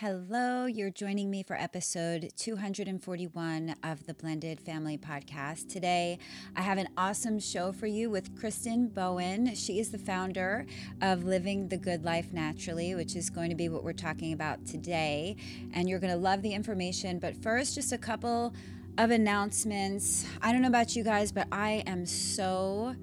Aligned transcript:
Hello, 0.00 0.64
you're 0.64 0.88
joining 0.88 1.30
me 1.30 1.42
for 1.42 1.54
episode 1.56 2.32
241 2.38 3.74
of 3.84 4.06
the 4.06 4.14
Blended 4.14 4.58
Family 4.58 4.96
Podcast. 4.96 5.68
Today, 5.68 6.18
I 6.56 6.62
have 6.62 6.78
an 6.78 6.88
awesome 6.96 7.38
show 7.38 7.70
for 7.70 7.86
you 7.86 8.08
with 8.08 8.34
Kristen 8.40 8.88
Bowen. 8.88 9.54
She 9.54 9.78
is 9.78 9.90
the 9.90 9.98
founder 9.98 10.64
of 11.02 11.24
Living 11.24 11.68
the 11.68 11.76
Good 11.76 12.02
Life 12.02 12.32
Naturally, 12.32 12.94
which 12.94 13.14
is 13.14 13.28
going 13.28 13.50
to 13.50 13.54
be 13.54 13.68
what 13.68 13.84
we're 13.84 13.92
talking 13.92 14.32
about 14.32 14.64
today. 14.64 15.36
And 15.74 15.86
you're 15.86 15.98
going 15.98 16.14
to 16.14 16.18
love 16.18 16.40
the 16.40 16.54
information. 16.54 17.18
But 17.18 17.36
first, 17.36 17.74
just 17.74 17.92
a 17.92 17.98
couple 17.98 18.54
of 18.96 19.10
announcements. 19.10 20.24
I 20.40 20.50
don't 20.50 20.62
know 20.62 20.68
about 20.68 20.96
you 20.96 21.04
guys, 21.04 21.30
but 21.30 21.46
I 21.52 21.82
am 21.86 22.06
so 22.06 22.96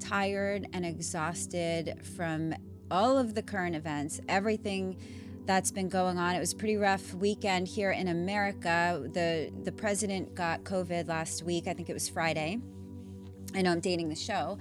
tired 0.00 0.68
and 0.74 0.84
exhausted 0.84 1.98
from 2.14 2.54
all 2.90 3.16
of 3.16 3.34
the 3.34 3.42
current 3.42 3.74
events, 3.74 4.20
everything 4.28 4.98
that's 5.46 5.70
been 5.70 5.88
going 5.88 6.18
on. 6.18 6.34
It 6.34 6.40
was 6.40 6.52
a 6.52 6.56
pretty 6.56 6.76
rough 6.76 7.14
weekend 7.14 7.68
here 7.68 7.90
in 7.90 8.08
America. 8.08 9.08
The 9.12 9.50
the 9.64 9.72
president 9.72 10.34
got 10.34 10.64
COVID 10.64 11.08
last 11.08 11.42
week. 11.42 11.66
I 11.66 11.74
think 11.74 11.88
it 11.90 11.94
was 11.94 12.08
Friday. 12.08 12.60
I 13.54 13.62
know 13.62 13.72
I'm 13.72 13.80
dating 13.80 14.08
the 14.08 14.16
show. 14.16 14.58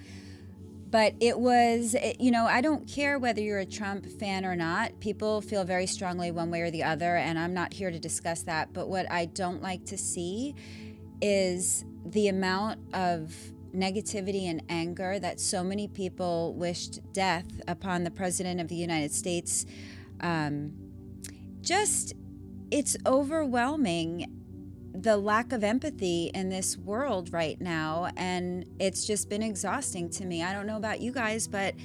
But 0.90 1.16
it 1.22 1.40
was, 1.40 1.96
you 2.20 2.32
know, 2.32 2.46
I 2.46 2.60
don't 2.60 2.86
care 2.86 3.18
whether 3.18 3.40
you're 3.42 3.60
a 3.60 3.66
Trump 3.66 4.06
fan 4.06 4.46
or 4.46 4.58
not. 4.58 5.00
People 5.00 5.40
feel 5.40 5.64
very 5.64 5.88
strongly 5.88 6.32
one 6.32 6.52
way 6.52 6.60
or 6.60 6.70
the 6.70 6.84
other, 6.84 7.16
and 7.16 7.40
I'm 7.40 7.54
not 7.54 7.72
here 7.74 7.92
to 7.92 7.98
discuss 7.98 8.42
that. 8.44 8.74
But 8.74 8.90
what 8.90 9.10
I 9.10 9.28
don't 9.28 9.62
like 9.62 9.86
to 9.86 9.98
see 9.98 10.54
is 11.22 11.86
the 12.06 12.28
amount 12.28 12.82
of 12.94 13.34
negativity 13.74 14.50
and 14.50 14.62
anger 14.68 15.18
that 15.20 15.40
so 15.40 15.64
many 15.64 15.88
people 15.88 16.54
wished 16.56 17.00
death 17.14 17.62
upon 17.70 18.04
the 18.04 18.12
president 18.12 18.60
of 18.60 18.68
the 18.68 18.76
United 18.76 19.14
States 19.14 19.66
um, 20.22 20.74
just 21.62 22.14
it's 22.72 22.96
overwhelming 23.06 24.38
the 24.94 25.18
lack 25.18 25.52
of 25.52 25.64
empathy 25.64 26.32
in 26.34 26.50
this 26.50 26.78
world 26.78 27.32
right 27.32 27.60
now 27.62 28.10
and 28.18 28.66
it's 28.80 29.06
just 29.06 29.30
been 29.30 29.42
exhausting 29.42 30.10
to 30.10 30.26
me. 30.26 30.44
I 30.44 30.54
don't 30.54 30.68
know 30.68 30.78
about 30.78 31.02
you 31.02 31.12
guys 31.12 31.48
but 31.48 31.76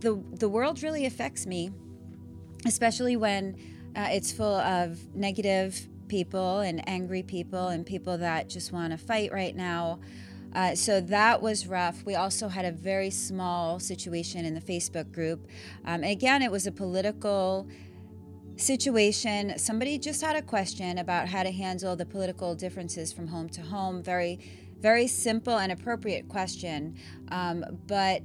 the 0.00 0.22
the 0.34 0.48
world 0.48 0.82
really 0.82 1.06
affects 1.06 1.46
me 1.46 1.70
especially 2.66 3.16
when 3.16 3.56
uh, 3.96 4.08
it's 4.10 4.32
full 4.32 4.56
of 4.56 4.98
negative 5.14 5.88
people 6.08 6.60
and 6.60 6.86
angry 6.88 7.22
people 7.22 7.68
and 7.68 7.86
people 7.86 8.18
that 8.18 8.48
just 8.48 8.72
want 8.72 8.92
to 8.92 8.98
fight 8.98 9.32
right 9.32 9.56
now 9.56 10.00
uh, 10.54 10.74
so 10.74 11.00
that 11.00 11.40
was 11.40 11.66
rough. 11.66 12.04
We 12.04 12.14
also 12.14 12.48
had 12.48 12.64
a 12.64 12.72
very 12.72 13.10
small 13.10 13.78
situation 13.78 14.44
in 14.44 14.54
the 14.54 14.60
Facebook 14.60 15.12
group. 15.12 15.46
Um, 15.84 16.02
again, 16.02 16.42
it 16.42 16.50
was 16.50 16.66
a 16.66 16.72
political 16.72 17.68
situation. 18.56 19.58
Somebody 19.58 19.98
just 19.98 20.20
had 20.20 20.36
a 20.36 20.42
question 20.42 20.98
about 20.98 21.28
how 21.28 21.42
to 21.42 21.50
handle 21.50 21.96
the 21.96 22.06
political 22.06 22.54
differences 22.54 23.12
from 23.12 23.28
home 23.28 23.48
to 23.50 23.62
home. 23.62 24.02
Very, 24.02 24.40
very 24.80 25.06
simple 25.06 25.58
and 25.58 25.72
appropriate 25.72 26.28
question. 26.28 26.96
Um, 27.28 27.64
but 27.86 28.22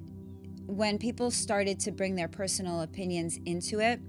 when 0.66 0.98
people 0.98 1.30
started 1.30 1.80
to 1.82 1.92
bring 1.92 2.16
their 2.16 2.28
personal 2.28 2.82
opinions 2.82 3.40
into 3.46 3.80
it 3.80 4.00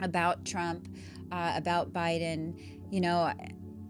about 0.00 0.44
Trump, 0.44 0.88
uh, 1.30 1.52
about 1.56 1.92
Biden, 1.92 2.58
you 2.90 3.00
know, 3.00 3.32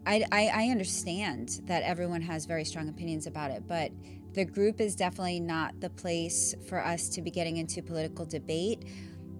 I, 0.06 0.24
I, 0.32 0.50
I 0.52 0.64
understand 0.68 1.60
that 1.64 1.82
everyone 1.82 2.22
has 2.22 2.46
very 2.46 2.64
strong 2.64 2.88
opinions 2.88 3.26
about 3.26 3.50
it, 3.50 3.64
but 3.68 3.92
the 4.34 4.44
group 4.44 4.80
is 4.80 4.96
definitely 4.96 5.40
not 5.40 5.78
the 5.80 5.90
place 5.90 6.54
for 6.68 6.84
us 6.84 7.08
to 7.10 7.22
be 7.22 7.30
getting 7.30 7.58
into 7.58 7.82
political 7.82 8.24
debate. 8.24 8.84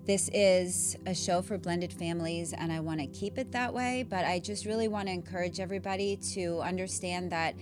This 0.04 0.28
is 0.32 0.96
a 1.06 1.14
show 1.14 1.42
for 1.42 1.58
blended 1.58 1.92
families, 1.92 2.52
and 2.52 2.72
I 2.72 2.80
want 2.80 3.00
to 3.00 3.06
keep 3.06 3.38
it 3.38 3.52
that 3.52 3.72
way. 3.72 4.04
But 4.08 4.24
I 4.24 4.38
just 4.38 4.66
really 4.66 4.88
want 4.88 5.06
to 5.08 5.12
encourage 5.12 5.60
everybody 5.60 6.16
to 6.34 6.60
understand 6.60 7.30
that 7.32 7.54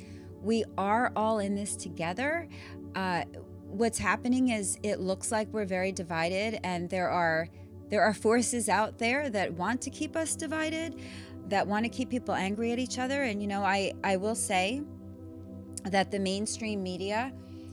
we 0.43 0.65
are 0.77 1.13
all 1.15 1.39
in 1.39 1.55
this 1.55 1.77
together. 1.77 2.49
Uh, 2.95 3.25
what's 3.67 3.99
happening 3.99 4.49
is 4.49 4.79
it 4.83 5.01
looks 5.01 5.31
like 5.31 5.49
we're 5.53 5.67
very 5.67 5.93
divided, 5.93 6.59
and 6.65 6.89
there 6.91 7.11
are 7.11 7.49
there 7.91 8.03
are 8.03 8.15
forces 8.15 8.69
out 8.69 8.99
there 8.99 9.29
that 9.31 9.53
want 9.55 9.83
to 9.83 9.91
keep 9.91 10.17
us 10.17 10.37
divided 10.37 11.01
that 11.51 11.67
want 11.67 11.85
to 11.85 11.89
keep 11.89 12.09
people 12.09 12.35
angry 12.35 12.73
at 12.73 12.79
each 12.79 12.99
other. 12.99 13.25
And, 13.25 13.43
you 13.43 13.49
know, 13.49 13.63
I, 13.63 13.93
I 14.03 14.17
will 14.17 14.35
say 14.35 14.83
that 15.85 16.11
the 16.11 16.19
mainstream 16.19 16.83
media 16.83 17.33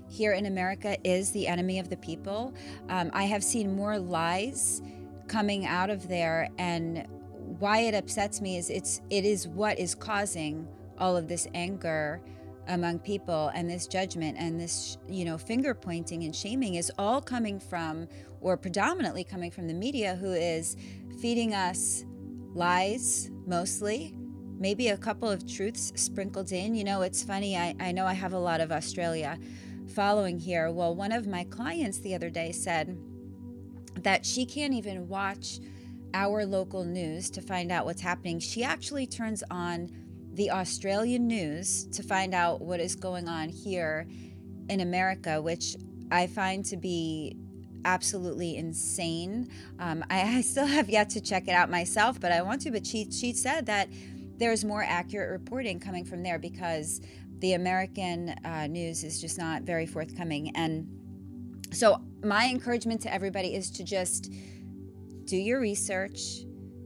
here 0.09 0.33
in 0.33 0.45
America 0.45 0.97
is 1.03 1.31
the 1.31 1.47
enemy 1.47 1.79
of 1.79 1.89
the 1.89 1.97
people. 1.97 2.53
Um, 2.89 3.11
I 3.13 3.23
have 3.23 3.43
seen 3.43 3.75
more 3.75 3.97
lies 3.97 4.81
coming 5.27 5.65
out 5.65 5.89
of 5.89 6.07
there, 6.07 6.49
and 6.57 7.07
why 7.59 7.79
it 7.79 7.93
upsets 7.93 8.41
me 8.41 8.57
is 8.57 8.69
it's 8.69 9.01
it 9.09 9.25
is 9.25 9.47
what 9.47 9.77
is 9.79 9.95
causing 9.95 10.67
all 10.97 11.15
of 11.17 11.27
this 11.27 11.47
anger 11.53 12.21
among 12.67 12.99
people 12.99 13.51
and 13.53 13.69
this 13.69 13.87
judgment 13.87 14.37
and 14.37 14.59
this 14.59 14.97
you 15.07 15.23
know 15.25 15.37
finger 15.37 15.73
pointing 15.73 16.23
and 16.23 16.35
shaming 16.35 16.75
is 16.75 16.91
all 16.97 17.21
coming 17.21 17.59
from 17.59 18.07
or 18.41 18.57
predominantly 18.57 19.23
coming 19.23 19.49
from 19.49 19.67
the 19.67 19.73
media 19.73 20.15
who 20.15 20.31
is 20.33 20.75
feeding 21.21 21.53
us 21.53 22.03
lies 22.53 23.31
mostly, 23.47 24.13
maybe 24.59 24.89
a 24.89 24.97
couple 24.97 25.29
of 25.29 25.47
truths 25.47 25.93
sprinkled 25.95 26.51
in. 26.51 26.75
You 26.75 26.83
know, 26.83 27.01
it's 27.01 27.23
funny, 27.23 27.57
I, 27.57 27.75
I 27.79 27.91
know 27.91 28.05
I 28.05 28.13
have 28.13 28.33
a 28.33 28.39
lot 28.39 28.61
of 28.61 28.71
Australia 28.71 29.37
following 29.95 30.39
here. 30.39 30.71
Well, 30.71 30.95
one 30.95 31.11
of 31.11 31.27
my 31.27 31.45
clients 31.45 31.99
the 31.99 32.13
other 32.13 32.29
day 32.29 32.51
said 32.51 32.97
that 34.03 34.25
she 34.25 34.45
can't 34.45 34.73
even 34.73 35.07
watch 35.07 35.59
our 36.13 36.45
local 36.45 36.83
news 36.83 37.29
to 37.31 37.41
find 37.41 37.71
out 37.71 37.85
what's 37.85 38.01
happening. 38.01 38.39
She 38.39 38.63
actually 38.63 39.07
turns 39.07 39.43
on 39.49 39.89
the 40.33 40.51
Australian 40.51 41.27
news 41.27 41.85
to 41.87 42.03
find 42.03 42.33
out 42.33 42.61
what 42.61 42.79
is 42.79 42.95
going 42.95 43.27
on 43.27 43.49
here 43.49 44.07
in 44.69 44.81
America, 44.81 45.41
which 45.41 45.75
I 46.11 46.27
find 46.27 46.63
to 46.65 46.77
be 46.77 47.35
absolutely 47.85 48.57
insane. 48.57 49.49
Um, 49.79 50.03
I, 50.09 50.37
I, 50.37 50.41
still 50.41 50.65
have 50.65 50.89
yet 50.89 51.09
to 51.11 51.21
check 51.21 51.47
it 51.47 51.51
out 51.51 51.69
myself, 51.69 52.19
but 52.19 52.31
I 52.31 52.41
want 52.41 52.61
to. 52.61 52.71
But 52.71 52.85
she 52.85 53.09
she 53.11 53.33
said 53.33 53.65
that 53.67 53.89
there's 54.37 54.63
more 54.63 54.83
accurate 54.83 55.31
reporting 55.31 55.79
coming 55.79 56.05
from 56.05 56.23
there 56.23 56.39
because 56.39 57.01
the 57.39 57.53
American 57.53 58.35
uh, 58.43 58.67
news 58.67 59.03
is 59.03 59.19
just 59.21 59.37
not 59.37 59.63
very 59.63 59.85
forthcoming. 59.85 60.55
And 60.55 60.87
so 61.71 62.01
my 62.23 62.45
encouragement 62.45 63.01
to 63.01 63.13
everybody 63.13 63.53
is 63.53 63.69
to 63.71 63.83
just 63.83 64.31
do 65.25 65.37
your 65.37 65.59
research, 65.59 66.45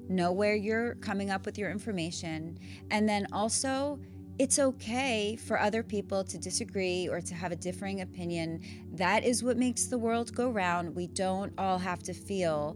know 0.10 0.32
where 0.32 0.56
you're 0.56 0.96
coming 0.96 1.30
up 1.30 1.46
with 1.46 1.58
your 1.58 1.72
information, 1.72 2.58
and 2.90 3.08
then 3.08 3.28
also 3.32 4.00
it's 4.42 4.58
okay 4.58 5.36
for 5.36 5.60
other 5.60 5.84
people 5.84 6.24
to 6.24 6.36
disagree 6.36 7.08
or 7.08 7.22
to 7.22 7.36
have 7.36 7.52
a 7.52 7.56
differing 7.56 8.02
opinion. 8.02 8.60
That 8.92 9.24
is 9.24 9.44
what 9.44 9.56
makes 9.56 9.86
the 9.86 10.00
world 10.00 10.34
go 10.34 10.50
round. 10.50 10.96
We 10.96 11.06
don't 11.06 11.54
all 11.60 11.78
have 11.78 12.02
to 12.04 12.14
feel 12.14 12.76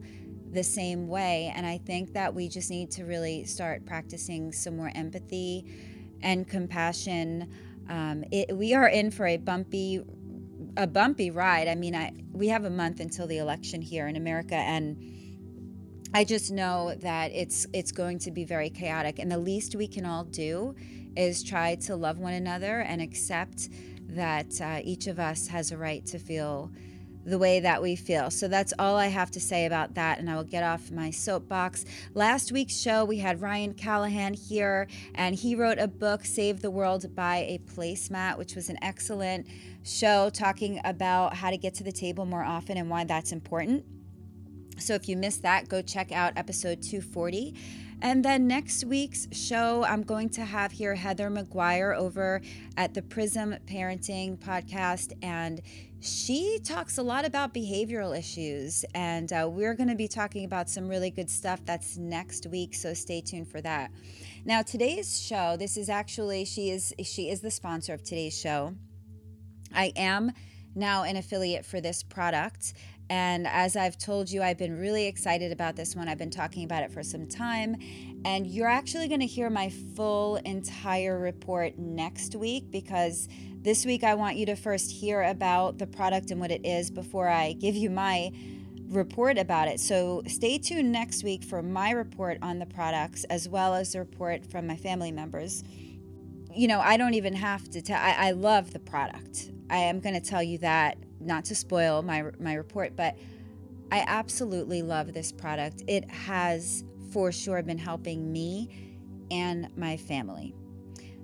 the 0.52 0.64
same 0.64 1.08
way. 1.08 1.52
And 1.56 1.66
I 1.66 1.80
think 1.80 2.14
that 2.14 2.36
we 2.36 2.50
just 2.50 2.70
need 2.70 2.92
to 2.92 3.06
really 3.06 3.46
start 3.46 3.84
practicing 3.84 4.52
some 4.52 4.78
more 4.78 4.92
empathy 4.94 5.66
and 6.22 6.48
compassion. 6.48 7.52
Um, 7.90 8.24
it, 8.32 8.56
we 8.56 8.76
are 8.76 8.88
in 8.88 9.10
for 9.10 9.26
a 9.26 9.38
bumpy, 9.38 10.04
a 10.78 10.86
bumpy 10.86 11.32
ride. 11.32 11.68
I 11.68 11.74
mean, 11.74 11.96
I 11.96 12.14
we 12.32 12.48
have 12.50 12.66
a 12.66 12.70
month 12.70 13.00
until 13.00 13.26
the 13.26 13.40
election 13.40 13.82
here 13.82 14.08
in 14.08 14.16
America, 14.18 14.54
and 14.54 15.02
I 16.14 16.26
just 16.26 16.52
know 16.52 16.94
that 17.00 17.32
it's 17.34 17.66
it's 17.74 17.92
going 17.92 18.20
to 18.20 18.30
be 18.30 18.46
very 18.46 18.70
chaotic. 18.70 19.18
And 19.18 19.32
the 19.32 19.40
least 19.40 19.74
we 19.74 19.88
can 19.88 20.06
all 20.06 20.26
do 20.26 20.76
is 21.16 21.44
try 21.44 21.76
to 21.76 21.96
love 21.96 22.20
one 22.20 22.34
another 22.34 22.80
and 22.82 23.02
accept 23.02 23.70
that 24.10 24.62
uh, 24.62 24.80
each 24.84 25.08
of 25.08 25.20
us 25.20 25.48
has 25.48 25.72
a 25.72 25.78
right 25.78 26.06
to 26.06 26.20
feel 26.20 26.72
the 27.26 27.40
way 27.40 27.60
that 27.60 27.82
we 27.82 27.96
feel. 27.96 28.30
So 28.30 28.48
that's 28.48 28.72
all 28.78 28.96
I 28.98 29.08
have 29.08 29.32
to 29.32 29.40
say 29.40 29.66
about 29.66 29.96
that, 29.96 30.20
and 30.20 30.30
I 30.30 30.36
will 30.36 30.44
get 30.44 30.64
off 30.64 30.92
my 30.92 31.10
soapbox. 31.10 31.84
Last 32.14 32.52
week's 32.52 32.80
show, 32.80 33.04
we 33.04 33.18
had 33.18 33.42
Ryan 33.42 33.74
Callahan 33.74 34.36
here, 34.36 34.88
and 35.16 35.36
he 35.36 35.56
wrote 35.56 35.80
a 35.80 35.88
book, 35.88 36.24
Save 36.24 36.62
the 36.62 36.70
World 36.70 37.16
by 37.16 37.38
a 37.38 37.58
Placemat, 37.58 38.38
which 38.38 38.56
was 38.56 38.70
an 38.70 38.78
excellent 38.84 39.48
show 39.84 40.30
talking 40.30 40.80
about 40.86 41.36
how 41.36 41.50
to 41.50 41.58
get 41.58 41.74
to 41.76 41.84
the 41.84 41.92
table 41.92 42.26
more 42.26 42.44
often 42.44 42.78
and 42.78 42.90
why 42.90 43.04
that's 43.04 43.32
important. 43.32 43.84
So 44.78 44.94
if 44.94 45.10
you 45.10 45.18
missed 45.18 45.42
that, 45.42 45.68
go 45.68 45.82
check 45.82 46.12
out 46.12 46.34
episode 46.36 46.82
240. 46.82 47.56
And 48.06 48.24
then 48.24 48.46
next 48.46 48.86
week's 48.86 49.28
show, 49.32 49.84
I'm 49.84 50.04
going 50.04 50.30
to 50.30 50.46
have 50.46 50.72
here 50.72 50.94
Heather 50.94 51.28
McGuire 51.32 51.98
over 51.98 52.40
at 52.78 52.94
the 52.94 53.02
Prism 53.02 53.56
Parenting 53.66 54.38
Podcast. 54.38 55.12
And 55.24 55.60
she 56.02 56.60
talks 56.64 57.00
a 57.00 57.02
lot 57.02 57.26
about 57.26 57.52
behavioral 57.52 58.16
issues. 58.16 58.86
And 58.94 59.34
uh, 59.34 59.50
we're 59.52 59.74
going 59.74 59.90
to 59.90 59.96
be 59.96 60.08
talking 60.08 60.46
about 60.46 60.70
some 60.70 60.88
really 60.88 61.10
good 61.10 61.32
stuff 61.32 61.62
that's 61.66 61.98
next 61.98 62.46
week. 62.46 62.76
So 62.76 62.94
stay 62.94 63.22
tuned 63.22 63.48
for 63.48 63.60
that. 63.62 63.90
Now, 64.46 64.62
today's 64.62 65.20
show, 65.20 65.58
this 65.58 65.76
is 65.76 65.90
actually, 65.90 66.46
she 66.46 66.70
is, 66.70 66.94
she 67.04 67.32
is 67.32 67.42
the 67.42 67.50
sponsor 67.50 67.96
of 67.96 68.04
today's 68.04 68.40
show. 68.40 68.76
I 69.74 69.92
am 69.96 70.32
now 70.76 71.04
an 71.04 71.16
affiliate 71.16 71.66
for 71.66 71.82
this 71.82 72.04
product. 72.04 72.76
And 73.10 73.48
as 73.48 73.76
I've 73.76 73.98
told 73.98 74.32
you, 74.32 74.42
I've 74.42 74.58
been 74.58 74.78
really 74.78 75.06
excited 75.06 75.52
about 75.52 75.76
this 75.76 75.96
one. 75.96 76.08
I've 76.08 76.18
been 76.18 76.32
talking 76.32 76.64
about 76.64 76.84
it 76.84 76.92
for 76.92 77.04
some 77.04 77.28
time. 77.28 77.76
And 78.26 78.48
you're 78.48 78.68
actually 78.68 79.08
going 79.08 79.20
to 79.20 79.28
hear 79.28 79.50
my 79.50 79.70
full 79.70 80.38
entire 80.38 81.20
report 81.20 81.78
next 81.78 82.36
week 82.36 82.72
because 82.72 83.28
this 83.62 83.86
week 83.86 84.04
I 84.04 84.16
want 84.16 84.38
you 84.38 84.46
to 84.48 84.56
first 84.56 84.92
hear 84.92 85.22
about 85.22 85.78
the 85.78 85.88
product 85.88 86.32
and 86.32 86.40
what 86.40 86.52
it 86.52 86.66
is 86.66 86.90
before 86.90 87.28
I 87.28 87.54
give 87.54 87.76
you 87.76 87.90
my 87.90 88.32
report 88.90 89.38
about 89.38 89.68
it. 89.68 89.80
So 89.80 90.24
stay 90.28 90.58
tuned 90.58 90.92
next 90.92 91.24
week 91.24 91.44
for 91.44 91.62
my 91.62 91.92
report 91.92 92.40
on 92.42 92.60
the 92.60 92.66
products 92.66 93.24
as 93.26 93.48
well 93.48 93.74
as 93.74 93.94
the 93.94 94.00
report 94.00 94.46
from 94.46 94.68
my 94.68 94.76
family 94.76 95.12
members. 95.12 95.64
You 96.54 96.68
know, 96.68 96.80
I 96.80 96.98
don't 96.98 97.14
even 97.14 97.34
have 97.34 97.70
to 97.72 97.82
tell, 97.82 97.98
I, 97.98 98.16
I 98.18 98.32
love 98.32 98.72
the 98.72 98.80
product. 98.80 99.52
I 99.70 99.78
am 99.78 100.00
going 100.00 100.16
to 100.16 100.22
tell 100.22 100.44
you 100.44 100.60
that 100.60 100.98
not 101.26 101.46
to 101.46 101.56
spoil 101.56 102.02
my 102.02 102.24
my 102.40 102.54
report, 102.54 102.96
but 102.96 103.16
I 103.92 104.04
absolutely 104.08 104.82
love 104.82 105.14
this 105.14 105.32
product. 105.32 105.84
It 105.88 106.10
has 106.10 106.84
for 107.12 107.32
sure 107.32 107.62
been 107.64 107.78
helping 107.78 108.32
me 108.32 108.98
and 109.32 109.70
my 109.78 109.98
family. 109.98 110.54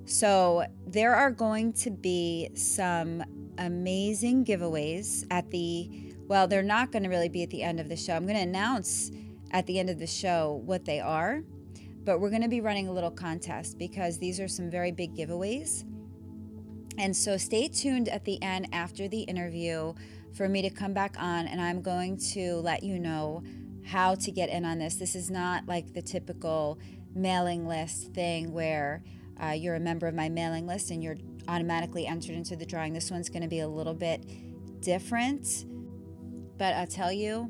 So, 0.06 0.65
there 0.88 1.15
are 1.15 1.31
going 1.31 1.74
to 1.74 1.92
be 1.92 2.50
some 2.56 3.24
amazing 3.57 4.45
giveaways 4.45 5.25
at 5.30 5.50
the 5.51 6.12
well, 6.27 6.48
they're 6.48 6.63
not 6.63 6.94
going 6.94 7.03
to 7.03 7.09
really 7.09 7.27
be 7.27 7.44
at 7.44 7.50
the 7.50 7.62
end 7.62 7.81
of 7.81 7.89
the 7.89 7.98
show. 7.98 8.13
I'm 8.13 8.24
going 8.24 8.38
to 8.38 8.42
announce 8.42 9.12
at 9.51 9.68
the 9.68 9.80
end 9.80 9.89
of 9.89 10.00
the 10.00 10.07
show 10.07 10.62
what 10.65 10.86
they 10.86 11.01
are, 11.01 11.44
but 12.06 12.21
we're 12.21 12.30
going 12.30 12.42
to 12.42 12.48
be 12.48 12.62
running 12.62 12.88
a 12.88 12.94
little 12.94 13.12
contest 13.12 13.77
because 13.77 14.18
these 14.18 14.39
are 14.39 14.48
some 14.48 14.71
very 14.71 14.94
big 14.94 15.13
giveaways. 15.13 15.83
And 16.97 17.15
so 17.15 17.38
stay 17.38 17.67
tuned 17.67 18.09
at 18.09 18.25
the 18.25 18.41
end 18.41 18.67
after 18.71 19.07
the 19.07 19.21
interview 19.21 19.93
for 20.33 20.47
me 20.47 20.61
to 20.61 20.69
come 20.69 20.93
back 20.93 21.15
on 21.19 21.47
and 21.47 21.61
I'm 21.61 21.81
going 21.81 22.17
to 22.33 22.55
let 22.57 22.83
you 22.83 22.99
know 22.99 23.43
how 23.85 24.15
to 24.15 24.31
get 24.31 24.49
in 24.49 24.65
on 24.65 24.79
this. 24.79 24.95
This 24.95 25.15
is 25.15 25.29
not 25.29 25.67
like 25.67 25.93
the 25.93 26.01
typical 26.01 26.79
mailing 27.13 27.67
list 27.67 28.13
thing 28.13 28.51
where 28.53 29.03
uh, 29.41 29.51
you're 29.51 29.75
a 29.75 29.79
member 29.79 30.07
of 30.07 30.13
my 30.13 30.29
mailing 30.29 30.67
list 30.67 30.91
and 30.91 31.03
you're 31.03 31.17
automatically 31.47 32.05
entered 32.05 32.35
into 32.35 32.55
the 32.55 32.65
drawing. 32.65 32.93
This 32.93 33.09
one's 33.09 33.29
going 33.29 33.41
to 33.41 33.47
be 33.47 33.59
a 33.59 33.67
little 33.67 33.93
bit 33.93 34.23
different. 34.81 35.65
But 36.57 36.75
I'll 36.75 36.88
tell 36.88 37.11
you, 37.11 37.49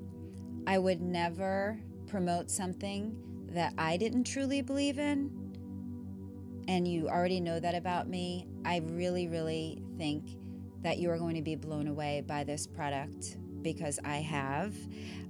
I 0.65 0.77
would 0.77 1.01
never 1.01 1.79
promote 2.07 2.49
something 2.49 3.15
that 3.51 3.73
I 3.77 3.97
didn't 3.97 4.23
truly 4.23 4.61
believe 4.61 4.97
in 4.97 5.41
and 6.67 6.87
you 6.87 7.09
already 7.09 7.39
know 7.39 7.59
that 7.59 7.75
about 7.75 8.07
me, 8.07 8.47
I 8.65 8.77
really, 8.77 9.27
really 9.27 9.81
think 9.97 10.37
that 10.83 10.97
you 10.97 11.09
are 11.09 11.17
going 11.17 11.35
to 11.35 11.41
be 11.41 11.55
blown 11.55 11.87
away 11.87 12.23
by 12.25 12.43
this 12.43 12.67
product 12.67 13.37
because 13.61 13.99
I 14.03 14.17
have, 14.17 14.73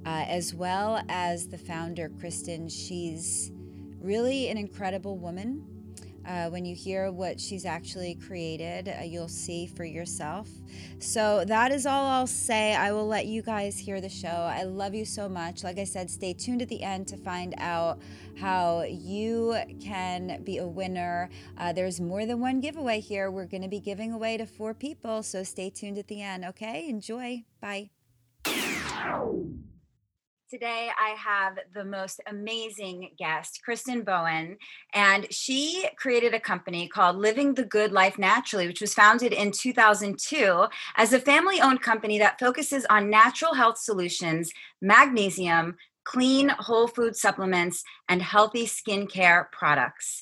uh, 0.06 0.26
as 0.28 0.54
well 0.54 1.04
as 1.10 1.48
the 1.48 1.58
founder, 1.58 2.10
Kristen. 2.20 2.70
She's 2.70 3.52
really 4.00 4.50
an 4.50 4.58
incredible 4.58 5.18
woman. 5.18 5.66
Uh, 6.26 6.50
when 6.50 6.66
you 6.66 6.76
hear 6.76 7.12
what 7.12 7.40
she's 7.40 7.66
actually 7.66 8.16
created, 8.16 8.88
uh, 8.88 9.04
you'll 9.04 9.28
see 9.28 9.66
for 9.66 9.84
yourself. 9.84 10.48
So, 11.00 11.44
that 11.46 11.72
is 11.72 11.86
all 11.86 12.06
I'll 12.06 12.28
say. 12.28 12.76
I 12.76 12.92
will 12.92 13.08
let 13.08 13.26
you 13.26 13.42
guys 13.42 13.78
hear 13.78 14.00
the 14.00 14.10
show. 14.10 14.28
I 14.28 14.64
love 14.64 14.94
you 14.94 15.06
so 15.06 15.28
much. 15.28 15.64
Like 15.64 15.80
I 15.80 15.84
said, 15.84 16.10
stay 16.10 16.34
tuned 16.34 16.62
at 16.62 16.70
the 16.70 16.84
end 16.84 17.08
to 17.08 17.18
find 17.18 17.56
out 17.58 18.00
how 18.40 18.84
you 18.84 19.56
can 19.82 20.42
be 20.44 20.58
a 20.60 20.68
winner. 20.68 21.30
Uh, 21.58 21.74
there's 21.74 22.00
more 22.00 22.26
than 22.26 22.40
one 22.40 22.60
giveaway 22.60 23.00
here. 23.00 23.32
We're 23.32 23.46
going 23.46 23.64
to 23.64 23.70
be 23.70 23.80
giving 23.80 24.14
away 24.14 24.38
to 24.38 24.46
four 24.46 24.74
people. 24.74 25.24
So, 25.24 25.44
stay 25.44 25.70
tuned 25.70 25.98
at 25.98 26.08
the 26.08 26.22
end. 26.22 26.46
Okay, 26.46 26.88
enjoy. 26.88 27.44
Bye. 27.60 27.90
Today, 30.52 30.90
I 31.00 31.12
have 31.12 31.60
the 31.74 31.86
most 31.86 32.20
amazing 32.28 33.12
guest, 33.18 33.62
Kristen 33.64 34.02
Bowen, 34.02 34.58
and 34.94 35.26
she 35.32 35.88
created 35.96 36.34
a 36.34 36.42
company 36.42 36.90
called 36.90 37.16
Living 37.16 37.54
the 37.54 37.64
Good 37.64 37.94
Life 37.94 38.20
Naturally, 38.20 38.68
which 38.68 38.82
was 38.82 38.94
founded 38.94 39.32
in 39.32 39.52
2002 39.52 40.66
as 40.98 41.14
a 41.14 41.22
family 41.22 41.62
owned 41.62 41.82
company 41.82 42.20
that 42.20 42.38
focuses 42.38 42.86
on 42.90 43.10
natural 43.10 43.54
health 43.54 43.78
solutions, 43.78 44.52
magnesium, 44.82 45.78
clean 46.04 46.50
whole 46.50 46.90
food 46.90 47.16
supplements, 47.16 47.82
and 48.10 48.22
healthy 48.22 48.66
skincare 48.66 49.50
products. 49.54 50.22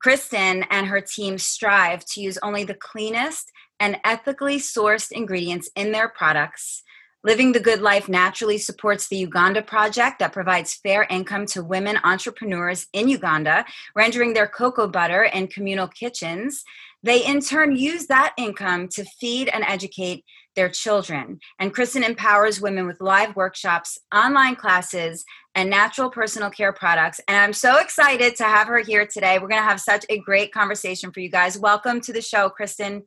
Kristen 0.00 0.64
and 0.70 0.86
her 0.86 1.00
team 1.00 1.36
strive 1.36 2.04
to 2.12 2.20
use 2.20 2.38
only 2.44 2.62
the 2.62 2.74
cleanest 2.74 3.50
and 3.80 3.98
ethically 4.04 4.58
sourced 4.58 5.10
ingredients 5.10 5.68
in 5.74 5.90
their 5.90 6.08
products 6.08 6.83
Living 7.24 7.52
the 7.52 7.60
Good 7.60 7.80
Life 7.80 8.06
naturally 8.06 8.58
supports 8.58 9.08
the 9.08 9.16
Uganda 9.16 9.62
Project 9.62 10.18
that 10.18 10.34
provides 10.34 10.74
fair 10.74 11.04
income 11.08 11.46
to 11.46 11.64
women 11.64 11.98
entrepreneurs 12.04 12.86
in 12.92 13.08
Uganda, 13.08 13.64
rendering 13.96 14.34
their 14.34 14.46
cocoa 14.46 14.86
butter 14.86 15.24
in 15.24 15.46
communal 15.46 15.88
kitchens. 15.88 16.62
They 17.02 17.24
in 17.24 17.40
turn 17.40 17.76
use 17.76 18.08
that 18.08 18.34
income 18.36 18.88
to 18.88 19.06
feed 19.18 19.48
and 19.48 19.64
educate 19.66 20.26
their 20.54 20.68
children. 20.68 21.40
And 21.58 21.72
Kristen 21.72 22.04
empowers 22.04 22.60
women 22.60 22.86
with 22.86 23.00
live 23.00 23.34
workshops, 23.34 23.98
online 24.14 24.56
classes, 24.56 25.24
and 25.54 25.70
natural 25.70 26.10
personal 26.10 26.50
care 26.50 26.74
products. 26.74 27.22
And 27.26 27.38
I'm 27.38 27.54
so 27.54 27.78
excited 27.78 28.36
to 28.36 28.44
have 28.44 28.68
her 28.68 28.80
here 28.80 29.06
today. 29.06 29.38
We're 29.38 29.48
going 29.48 29.62
to 29.62 29.68
have 29.68 29.80
such 29.80 30.04
a 30.10 30.18
great 30.18 30.52
conversation 30.52 31.10
for 31.10 31.20
you 31.20 31.30
guys. 31.30 31.58
Welcome 31.58 32.02
to 32.02 32.12
the 32.12 32.20
show, 32.20 32.50
Kristen. 32.50 33.04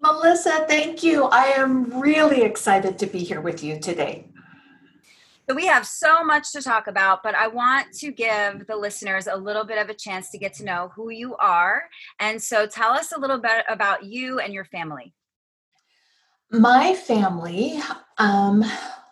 Melissa, 0.00 0.64
thank 0.68 1.02
you. 1.02 1.24
I 1.24 1.46
am 1.46 2.00
really 2.00 2.42
excited 2.42 2.98
to 2.98 3.06
be 3.06 3.20
here 3.20 3.40
with 3.40 3.64
you 3.64 3.80
today. 3.80 4.28
So, 5.48 5.56
we 5.56 5.66
have 5.66 5.86
so 5.86 6.22
much 6.22 6.52
to 6.52 6.62
talk 6.62 6.86
about, 6.88 7.22
but 7.22 7.34
I 7.34 7.48
want 7.48 7.92
to 7.94 8.12
give 8.12 8.66
the 8.66 8.76
listeners 8.76 9.26
a 9.26 9.36
little 9.36 9.64
bit 9.64 9.78
of 9.78 9.88
a 9.88 9.94
chance 9.94 10.30
to 10.30 10.38
get 10.38 10.52
to 10.54 10.64
know 10.64 10.92
who 10.94 11.10
you 11.10 11.36
are. 11.36 11.84
And 12.20 12.40
so, 12.40 12.66
tell 12.66 12.92
us 12.92 13.12
a 13.12 13.18
little 13.18 13.38
bit 13.38 13.64
about 13.68 14.04
you 14.04 14.38
and 14.38 14.52
your 14.52 14.66
family. 14.66 15.14
My 16.50 16.94
family, 16.94 17.80
um, 18.18 18.62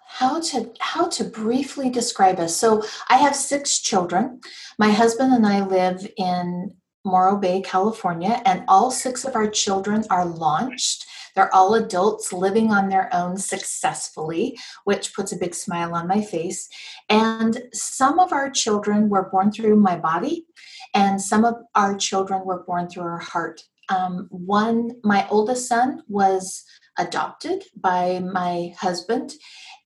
how 0.07 0.40
to 0.40 0.73
how 0.78 1.09
to 1.09 1.25
briefly 1.25 1.90
describe 1.90 2.38
us. 2.38 2.55
So, 2.55 2.85
I 3.09 3.16
have 3.16 3.35
six 3.35 3.78
children. 3.78 4.40
My 4.78 4.90
husband 4.90 5.33
and 5.33 5.47
I 5.47 5.64
live 5.64 6.07
in 6.16 6.76
Morro 7.07 7.37
Bay, 7.37 7.61
California, 7.61 8.43
and 8.45 8.65
all 8.67 8.91
six 8.91 9.25
of 9.25 9.37
our 9.37 9.49
children 9.49 10.05
are 10.11 10.27
launched. 10.27 11.07
They're 11.37 11.55
all 11.55 11.75
adults 11.75 12.33
living 12.33 12.73
on 12.73 12.89
their 12.89 13.09
own 13.15 13.37
successfully, 13.37 14.59
which 14.85 15.15
puts 15.15 15.33
a 15.33 15.37
big 15.37 15.55
smile 15.55 15.95
on 15.95 16.09
my 16.09 16.21
face. 16.21 16.69
And 17.09 17.63
some 17.73 18.19
of 18.19 18.33
our 18.33 18.51
children 18.51 19.09
were 19.09 19.31
born 19.31 19.53
through 19.53 19.77
my 19.77 19.97
body, 19.97 20.47
and 20.95 21.23
some 21.23 21.45
of 21.45 21.55
our 21.77 21.97
children 21.97 22.45
were 22.45 22.65
born 22.65 22.89
through 22.89 23.05
our 23.05 23.19
heart. 23.19 23.63
Um, 23.89 24.27
one, 24.31 24.97
my 25.05 25.29
oldest 25.31 25.69
son 25.69 26.03
was 26.09 26.65
adopted 26.99 27.63
by 27.77 28.19
my 28.19 28.75
husband, 28.79 29.35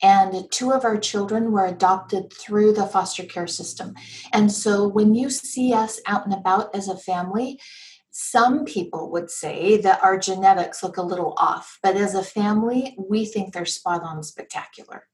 and 0.02 0.50
two 0.50 0.72
of 0.72 0.84
our 0.84 0.98
children 0.98 1.52
were 1.52 1.66
adopted 1.66 2.32
through 2.32 2.72
the 2.72 2.86
foster 2.86 3.24
care 3.24 3.46
system. 3.46 3.94
And 4.32 4.50
so 4.50 4.88
when 4.88 5.14
you 5.14 5.30
see 5.30 5.72
us 5.72 6.00
out 6.06 6.24
and 6.24 6.34
about 6.34 6.74
as 6.74 6.88
a 6.88 6.96
family, 6.96 7.60
some 8.10 8.64
people 8.64 9.10
would 9.12 9.30
say 9.30 9.76
that 9.78 10.02
our 10.02 10.18
genetics 10.18 10.82
look 10.82 10.96
a 10.96 11.02
little 11.02 11.34
off, 11.36 11.78
but 11.82 11.96
as 11.96 12.14
a 12.14 12.24
family, 12.24 12.96
we 12.98 13.24
think 13.24 13.52
they're 13.52 13.64
spot 13.66 14.02
on 14.02 14.22
spectacular. 14.22 15.06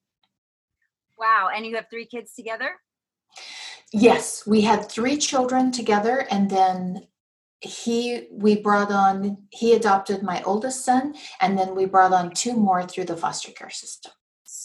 Wow. 1.18 1.50
And 1.54 1.66
you 1.66 1.76
have 1.76 1.86
three 1.90 2.06
kids 2.06 2.34
together? 2.34 2.70
Yes, 3.92 4.46
we 4.46 4.62
had 4.62 4.90
three 4.90 5.16
children 5.16 5.70
together, 5.70 6.26
and 6.30 6.50
then 6.50 7.06
he 7.60 8.28
we 8.30 8.56
brought 8.56 8.92
on 8.92 9.38
he 9.50 9.74
adopted 9.74 10.22
my 10.22 10.42
oldest 10.42 10.84
son 10.84 11.14
and 11.40 11.58
then 11.58 11.74
we 11.74 11.86
brought 11.86 12.12
on 12.12 12.30
two 12.30 12.54
more 12.54 12.84
through 12.84 13.04
the 13.04 13.16
foster 13.16 13.50
care 13.50 13.70
system 13.70 14.12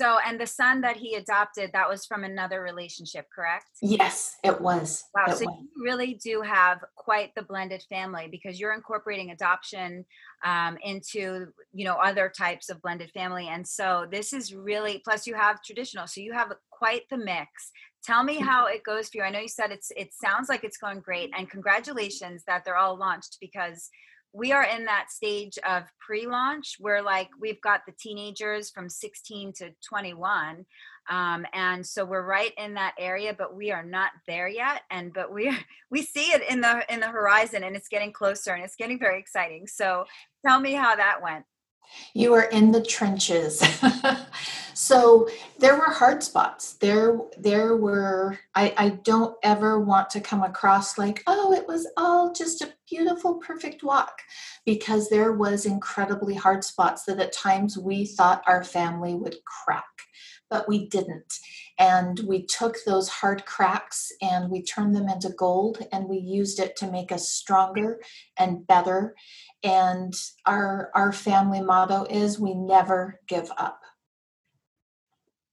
So, 0.01 0.17
and 0.25 0.39
the 0.39 0.47
son 0.47 0.81
that 0.81 0.97
he 0.97 1.13
adopted, 1.13 1.69
that 1.73 1.87
was 1.87 2.07
from 2.07 2.23
another 2.23 2.63
relationship, 2.63 3.27
correct? 3.33 3.67
Yes, 3.83 4.35
it 4.43 4.59
was. 4.59 5.03
Wow. 5.13 5.25
It 5.27 5.37
so 5.37 5.45
was. 5.45 5.57
you 5.61 5.83
really 5.83 6.15
do 6.15 6.41
have 6.41 6.79
quite 6.95 7.35
the 7.35 7.43
blended 7.43 7.83
family 7.87 8.27
because 8.31 8.59
you're 8.59 8.73
incorporating 8.73 9.29
adoption 9.29 10.03
um, 10.43 10.79
into, 10.83 11.45
you 11.71 11.85
know, 11.85 11.97
other 11.97 12.33
types 12.35 12.71
of 12.71 12.81
blended 12.81 13.11
family. 13.11 13.47
And 13.47 13.67
so 13.67 14.07
this 14.09 14.33
is 14.33 14.55
really, 14.55 15.03
plus 15.03 15.27
you 15.27 15.35
have 15.35 15.61
traditional. 15.61 16.07
So 16.07 16.19
you 16.19 16.33
have 16.33 16.51
quite 16.71 17.03
the 17.11 17.17
mix. 17.17 17.71
Tell 18.03 18.23
me 18.23 18.39
how 18.39 18.65
it 18.65 18.83
goes 18.83 19.09
for 19.09 19.17
you. 19.17 19.23
I 19.23 19.29
know 19.29 19.41
you 19.41 19.47
said 19.47 19.69
it's, 19.69 19.91
it 19.95 20.15
sounds 20.15 20.49
like 20.49 20.63
it's 20.63 20.77
going 20.77 21.01
great 21.01 21.29
and 21.37 21.47
congratulations 21.47 22.43
that 22.47 22.65
they're 22.65 22.75
all 22.75 22.97
launched 22.97 23.37
because 23.39 23.91
we 24.33 24.51
are 24.51 24.63
in 24.63 24.85
that 24.85 25.11
stage 25.11 25.57
of 25.67 25.83
pre-launch 25.99 26.77
where 26.79 27.01
like 27.01 27.29
we've 27.39 27.61
got 27.61 27.81
the 27.85 27.93
teenagers 27.99 28.69
from 28.69 28.89
16 28.89 29.53
to 29.53 29.71
21 29.87 30.65
um, 31.09 31.45
and 31.53 31.85
so 31.85 32.05
we're 32.05 32.25
right 32.25 32.53
in 32.57 32.73
that 32.75 32.93
area 32.99 33.35
but 33.37 33.55
we 33.55 33.71
are 33.71 33.83
not 33.83 34.11
there 34.27 34.47
yet 34.47 34.81
and 34.89 35.13
but 35.13 35.33
we 35.33 35.51
we 35.91 36.01
see 36.01 36.31
it 36.31 36.43
in 36.49 36.61
the 36.61 36.85
in 36.93 36.99
the 36.99 37.07
horizon 37.07 37.63
and 37.63 37.75
it's 37.75 37.89
getting 37.89 38.13
closer 38.13 38.53
and 38.53 38.63
it's 38.63 38.75
getting 38.75 38.99
very 38.99 39.19
exciting 39.19 39.67
so 39.67 40.05
tell 40.45 40.59
me 40.59 40.73
how 40.73 40.95
that 40.95 41.21
went 41.21 41.45
you 42.13 42.33
are 42.33 42.43
in 42.43 42.71
the 42.71 42.81
trenches. 42.81 43.61
so 44.73 45.27
there 45.59 45.75
were 45.75 45.89
hard 45.89 46.23
spots. 46.23 46.73
There, 46.73 47.19
there 47.37 47.75
were. 47.75 48.39
I, 48.55 48.73
I 48.77 48.89
don't 48.89 49.35
ever 49.43 49.79
want 49.79 50.09
to 50.11 50.21
come 50.21 50.43
across 50.43 50.97
like, 50.97 51.23
oh, 51.27 51.53
it 51.53 51.67
was 51.67 51.87
all 51.97 52.31
just 52.33 52.61
a 52.61 52.73
beautiful, 52.91 53.35
perfect 53.35 53.81
walk, 53.83 54.21
because 54.65 55.09
there 55.09 55.31
was 55.31 55.65
incredibly 55.65 56.35
hard 56.35 56.63
spots 56.63 57.05
that 57.05 57.19
at 57.19 57.33
times 57.33 57.77
we 57.77 58.05
thought 58.05 58.43
our 58.45 58.63
family 58.63 59.15
would 59.15 59.37
crack, 59.45 59.85
but 60.49 60.67
we 60.67 60.87
didn't. 60.89 61.33
And 61.79 62.19
we 62.27 62.45
took 62.45 62.77
those 62.85 63.07
hard 63.09 63.45
cracks 63.45 64.11
and 64.21 64.51
we 64.51 64.61
turned 64.61 64.95
them 64.95 65.09
into 65.09 65.29
gold, 65.29 65.79
and 65.91 66.07
we 66.07 66.17
used 66.17 66.59
it 66.59 66.75
to 66.77 66.91
make 66.91 67.11
us 67.11 67.29
stronger 67.29 68.01
and 68.37 68.67
better. 68.67 69.15
And 69.63 70.13
our 70.45 70.91
our 70.93 71.11
family 71.13 71.61
motto 71.61 72.05
is 72.09 72.39
we 72.39 72.53
never 72.53 73.19
give 73.27 73.49
up. 73.57 73.81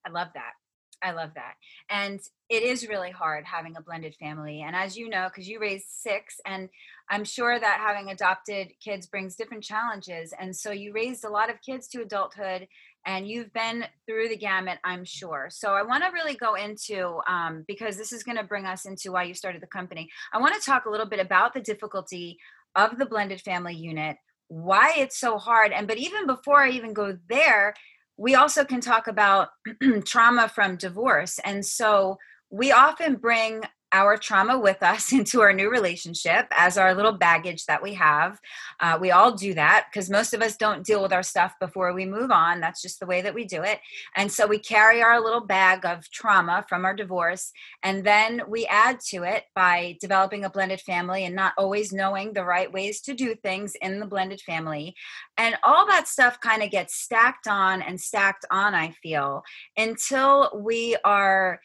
I 0.05 0.11
love 0.11 0.29
that 0.35 0.58
i 1.03 1.13
love 1.13 1.31
that 1.35 1.55
and 1.91 2.21
it 2.49 2.63
is 2.63 2.89
really 2.89 3.11
hard 3.11 3.45
having 3.45 3.77
a 3.77 3.83
blended 3.83 4.15
family 4.17 4.63
and 4.63 4.75
as 4.75 4.97
you 4.97 5.09
know 5.09 5.29
because 5.29 5.49
you 5.49 5.61
raised 5.61 5.87
six 5.89 6.37
and 6.47 6.69
i'm 7.11 7.25
sure 7.25 7.59
that 7.59 7.81
having 7.85 8.11
adopted 8.11 8.69
kids 8.83 9.07
brings 9.07 9.37
different 9.37 9.65
challenges 9.65 10.33
and 10.39 10.55
so 10.55 10.71
you 10.71 10.93
raised 10.93 11.25
a 11.25 11.31
lot 11.31 11.51
of 11.51 11.57
kids 11.63 11.89
to 11.89 12.01
adulthood 12.01 12.67
and 13.07 13.29
you've 13.29 13.53
been 13.53 13.85
through 14.07 14.29
the 14.29 14.37
gamut 14.37 14.79
i'm 14.85 15.05
sure 15.05 15.49
so 15.51 15.75
i 15.75 15.83
want 15.83 16.03
to 16.03 16.11
really 16.11 16.35
go 16.35 16.55
into 16.55 17.19
um, 17.27 17.65
because 17.67 17.97
this 17.97 18.13
is 18.13 18.23
going 18.23 18.37
to 18.37 18.45
bring 18.45 18.67
us 18.67 18.85
into 18.87 19.13
why 19.13 19.23
you 19.23 19.35
started 19.35 19.63
the 19.63 19.67
company 19.67 20.09
i 20.33 20.39
want 20.39 20.55
to 20.55 20.61
talk 20.61 20.87
a 20.87 20.91
little 20.91 21.07
bit 21.07 21.21
about 21.21 21.55
the 21.55 21.61
difficulty 21.61 22.39
of 22.79 22.99
the 22.99 23.07
blended 23.07 23.41
family 23.41 23.75
unit, 23.75 24.17
why 24.49 24.95
it's 24.97 25.19
so 25.19 25.37
hard. 25.37 25.73
And 25.73 25.87
but 25.87 25.99
even 25.99 26.27
before 26.27 26.63
I 26.63 26.71
even 26.71 26.93
go 26.93 27.19
there, 27.29 27.75
we 28.19 28.35
also 28.35 28.65
can 28.65 28.81
talk 28.81 29.07
about 29.07 29.49
trauma 30.05 30.49
from 30.49 30.77
divorce. 30.77 31.39
And 31.45 31.65
so 31.65 32.19
we 32.51 32.73
often 32.73 33.15
bring 33.15 33.63
our 33.93 34.17
trauma 34.17 34.59
with 34.59 34.83
us 34.83 35.13
into 35.19 35.41
our 35.41 35.53
new 35.53 35.71
relationship 35.71 36.47
as 36.51 36.79
our 36.79 36.95
little 36.95 37.13
baggage 37.13 37.67
that 37.67 37.83
we 37.83 37.95
have. 37.95 38.41
Uh, 38.81 38.99
we 39.01 39.11
all 39.11 39.33
do 39.33 39.55
that 39.55 39.87
because 39.91 40.11
most 40.11 40.35
of 40.35 40.43
us 40.43 40.57
don't 40.57 40.85
deal 40.85 41.03
with 41.03 41.13
our 41.13 41.23
stuff 41.23 41.55
before 41.61 41.93
we 41.93 42.05
move 42.05 42.31
on. 42.31 42.61
That's 42.61 42.83
just 42.83 43.01
the 43.01 43.07
way 43.07 43.23
that 43.23 43.35
we 43.35 43.45
do 43.45 43.63
it. 43.63 43.81
And 44.17 44.31
so 44.31 44.47
we 44.47 44.59
carry 44.59 45.03
our 45.03 45.21
little 45.21 45.41
bag 45.41 45.85
of 45.85 46.09
trauma 46.11 46.65
from 46.69 46.85
our 46.85 46.95
divorce, 46.95 47.53
and 47.83 48.05
then 48.05 48.43
we 48.49 48.67
add 48.67 49.01
to 49.09 49.23
it 49.23 49.45
by 49.55 49.97
developing 50.01 50.45
a 50.45 50.51
blended 50.51 50.81
family 50.81 51.25
and 51.25 51.35
not 51.35 51.55
always 51.57 51.93
knowing 51.93 52.33
the 52.33 52.45
right 52.45 52.73
ways 52.73 53.01
to 53.03 53.15
do 53.15 53.35
things 53.35 53.75
in 53.81 54.01
the 54.01 54.07
blended 54.07 54.41
family. 54.41 54.95
And 55.37 55.57
all 55.63 55.87
that 55.87 56.09
stuff 56.09 56.41
kind 56.41 56.63
of 56.63 56.71
gets 56.71 56.95
stacked 56.95 57.47
on 57.47 57.83
and 57.83 58.01
stacked 58.01 58.45
on, 58.51 58.75
I 58.75 58.91
feel, 59.03 59.43
until 59.77 60.51
we 60.55 60.97
are 61.05 61.61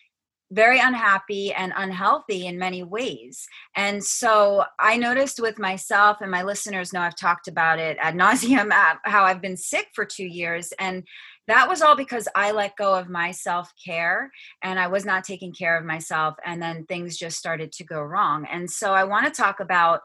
very 0.53 0.79
unhappy 0.79 1.51
and 1.51 1.73
unhealthy 1.75 2.45
in 2.45 2.57
many 2.59 2.83
ways. 2.83 3.47
And 3.75 4.03
so 4.03 4.63
I 4.79 4.97
noticed 4.97 5.39
with 5.39 5.57
myself, 5.57 6.17
and 6.21 6.29
my 6.29 6.43
listeners 6.43 6.93
know 6.93 7.01
I've 7.01 7.15
talked 7.15 7.47
about 7.47 7.79
it 7.79 7.97
ad 7.99 8.15
nauseum, 8.15 8.71
uh, 8.71 8.95
how 9.03 9.23
I've 9.23 9.41
been 9.41 9.57
sick 9.57 9.87
for 9.93 10.05
two 10.05 10.25
years. 10.25 10.71
And 10.79 11.03
that 11.47 11.67
was 11.67 11.81
all 11.81 11.95
because 11.95 12.27
I 12.35 12.51
let 12.51 12.77
go 12.77 12.93
of 12.93 13.09
my 13.09 13.31
self 13.31 13.71
care 13.83 14.31
and 14.63 14.79
I 14.79 14.87
was 14.87 15.05
not 15.05 15.23
taking 15.23 15.53
care 15.53 15.77
of 15.77 15.85
myself. 15.85 16.35
And 16.45 16.61
then 16.61 16.85
things 16.85 17.17
just 17.17 17.37
started 17.37 17.71
to 17.73 17.83
go 17.83 18.01
wrong. 18.01 18.45
And 18.49 18.69
so 18.69 18.93
I 18.93 19.03
want 19.03 19.25
to 19.25 19.41
talk 19.41 19.59
about 19.59 20.01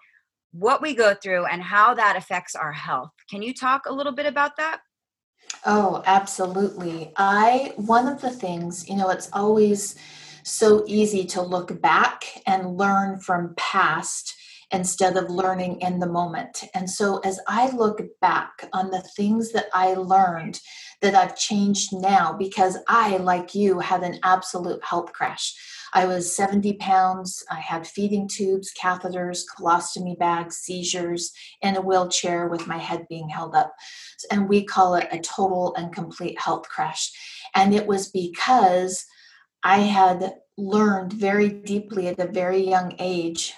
what 0.53 0.81
we 0.81 0.95
go 0.95 1.15
through 1.15 1.45
and 1.47 1.63
how 1.63 1.95
that 1.95 2.17
affects 2.17 2.57
our 2.57 2.73
health. 2.73 3.11
Can 3.31 3.43
you 3.43 3.53
talk 3.53 3.87
a 3.87 3.93
little 3.93 4.15
bit 4.15 4.27
about 4.27 4.57
that? 4.57 4.81
Oh, 5.65 6.03
absolutely. 6.07 7.13
I, 7.17 7.73
one 7.77 8.09
of 8.09 8.21
the 8.21 8.31
things, 8.31 8.89
you 8.89 8.97
know, 8.97 9.11
it's 9.11 9.29
always, 9.33 9.97
so 10.49 10.85
easy 10.87 11.25
to 11.27 11.43
look 11.43 11.81
back 11.81 12.25
and 12.47 12.77
learn 12.77 13.21
from 13.21 13.55
past 13.57 14.35
instead 14.71 15.17
of 15.17 15.31
learning 15.31 15.81
in 15.81 15.99
the 15.99 16.07
moment. 16.07 16.65
And 16.75 16.89
so 16.89 17.19
as 17.21 17.41
I 17.49 17.71
look 17.71 18.03
back 18.21 18.69
on 18.73 18.91
the 18.91 19.01
things 19.01 19.53
that 19.53 19.67
I 19.73 19.95
learned 19.95 20.61
that 21.01 21.15
I've 21.15 21.37
changed 21.37 21.91
now, 21.93 22.35
because 22.35 22.77
I, 22.87 23.17
like 23.19 23.55
you, 23.55 23.79
had 23.79 24.03
an 24.03 24.19
absolute 24.25 24.85
health 24.85 25.13
crash. 25.13 25.55
I 25.95 26.05
was 26.05 26.35
70 26.37 26.75
pounds. 26.75 27.43
I 27.51 27.61
had 27.61 27.87
feeding 27.87 28.29
tubes, 28.29 28.73
catheters, 28.79 29.45
colostomy 29.57 30.19
bags, 30.19 30.57
seizures, 30.57 31.33
and 31.63 31.79
a 31.79 31.81
wheelchair 31.81 32.49
with 32.49 32.67
my 32.67 32.77
head 32.77 33.07
being 33.09 33.29
held 33.29 33.55
up. 33.55 33.73
And 34.31 34.49
we 34.49 34.65
call 34.65 34.97
it 34.97 35.09
a 35.11 35.19
total 35.21 35.75
and 35.77 35.95
complete 35.95 36.39
health 36.39 36.69
crash. 36.69 37.11
And 37.55 37.75
it 37.75 37.87
was 37.87 38.11
because 38.11 39.07
I 39.63 39.79
had 39.79 40.35
learned 40.57 41.13
very 41.13 41.49
deeply 41.49 42.09
at 42.09 42.19
a 42.19 42.31
very 42.31 42.59
young 42.59 42.95
age. 42.99 43.55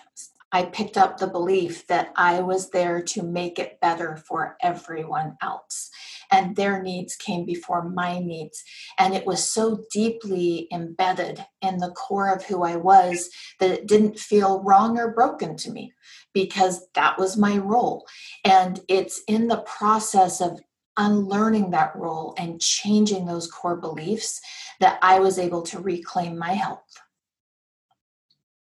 I 0.53 0.65
picked 0.65 0.97
up 0.97 1.19
the 1.19 1.29
belief 1.29 1.87
that 1.87 2.13
I 2.17 2.41
was 2.41 2.71
there 2.71 3.01
to 3.03 3.23
make 3.23 3.59
it 3.59 3.81
better 3.81 4.17
for 4.17 4.57
everyone 4.63 5.37
else. 5.41 5.91
And 6.33 6.57
their 6.57 6.83
needs 6.83 7.15
came 7.17 7.45
before 7.45 7.89
my 7.89 8.19
needs. 8.19 8.63
And 8.99 9.15
it 9.15 9.27
was 9.27 9.49
so 9.49 9.85
deeply 9.93 10.67
embedded 10.73 11.45
in 11.63 11.79
the 11.79 11.93
core 11.93 12.33
of 12.33 12.45
who 12.45 12.65
I 12.65 12.77
was 12.77 13.31
that 13.61 13.71
it 13.71 13.87
didn't 13.87 14.19
feel 14.19 14.63
wrong 14.63 14.99
or 14.99 15.13
broken 15.13 15.57
to 15.59 15.71
me 15.71 15.93
because 16.33 16.87
that 16.95 17.19
was 17.19 17.37
my 17.37 17.59
role. 17.59 18.07
And 18.45 18.81
it's 18.89 19.23
in 19.29 19.49
the 19.49 19.63
process 19.63 20.41
of 20.41 20.61
unlearning 20.97 21.71
that 21.71 21.95
role 21.97 22.35
and 22.37 22.61
changing 22.61 23.25
those 23.27 23.51
core 23.51 23.77
beliefs 23.77 24.41
that 24.81 24.99
I 25.03 25.21
was 25.21 25.39
able 25.39 25.63
to 25.63 25.79
reclaim 25.79 26.37
my 26.37 26.53
health. 26.53 27.01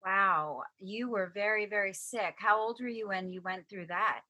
Wow, 0.03 0.63
you 0.79 1.09
were 1.09 1.31
very, 1.33 1.65
very 1.65 1.93
sick. 1.93 2.35
How 2.37 2.59
old 2.59 2.79
were 2.81 2.87
you 2.87 3.07
when 3.09 3.29
you 3.29 3.41
went 3.41 3.69
through 3.69 3.87
that? 3.87 4.21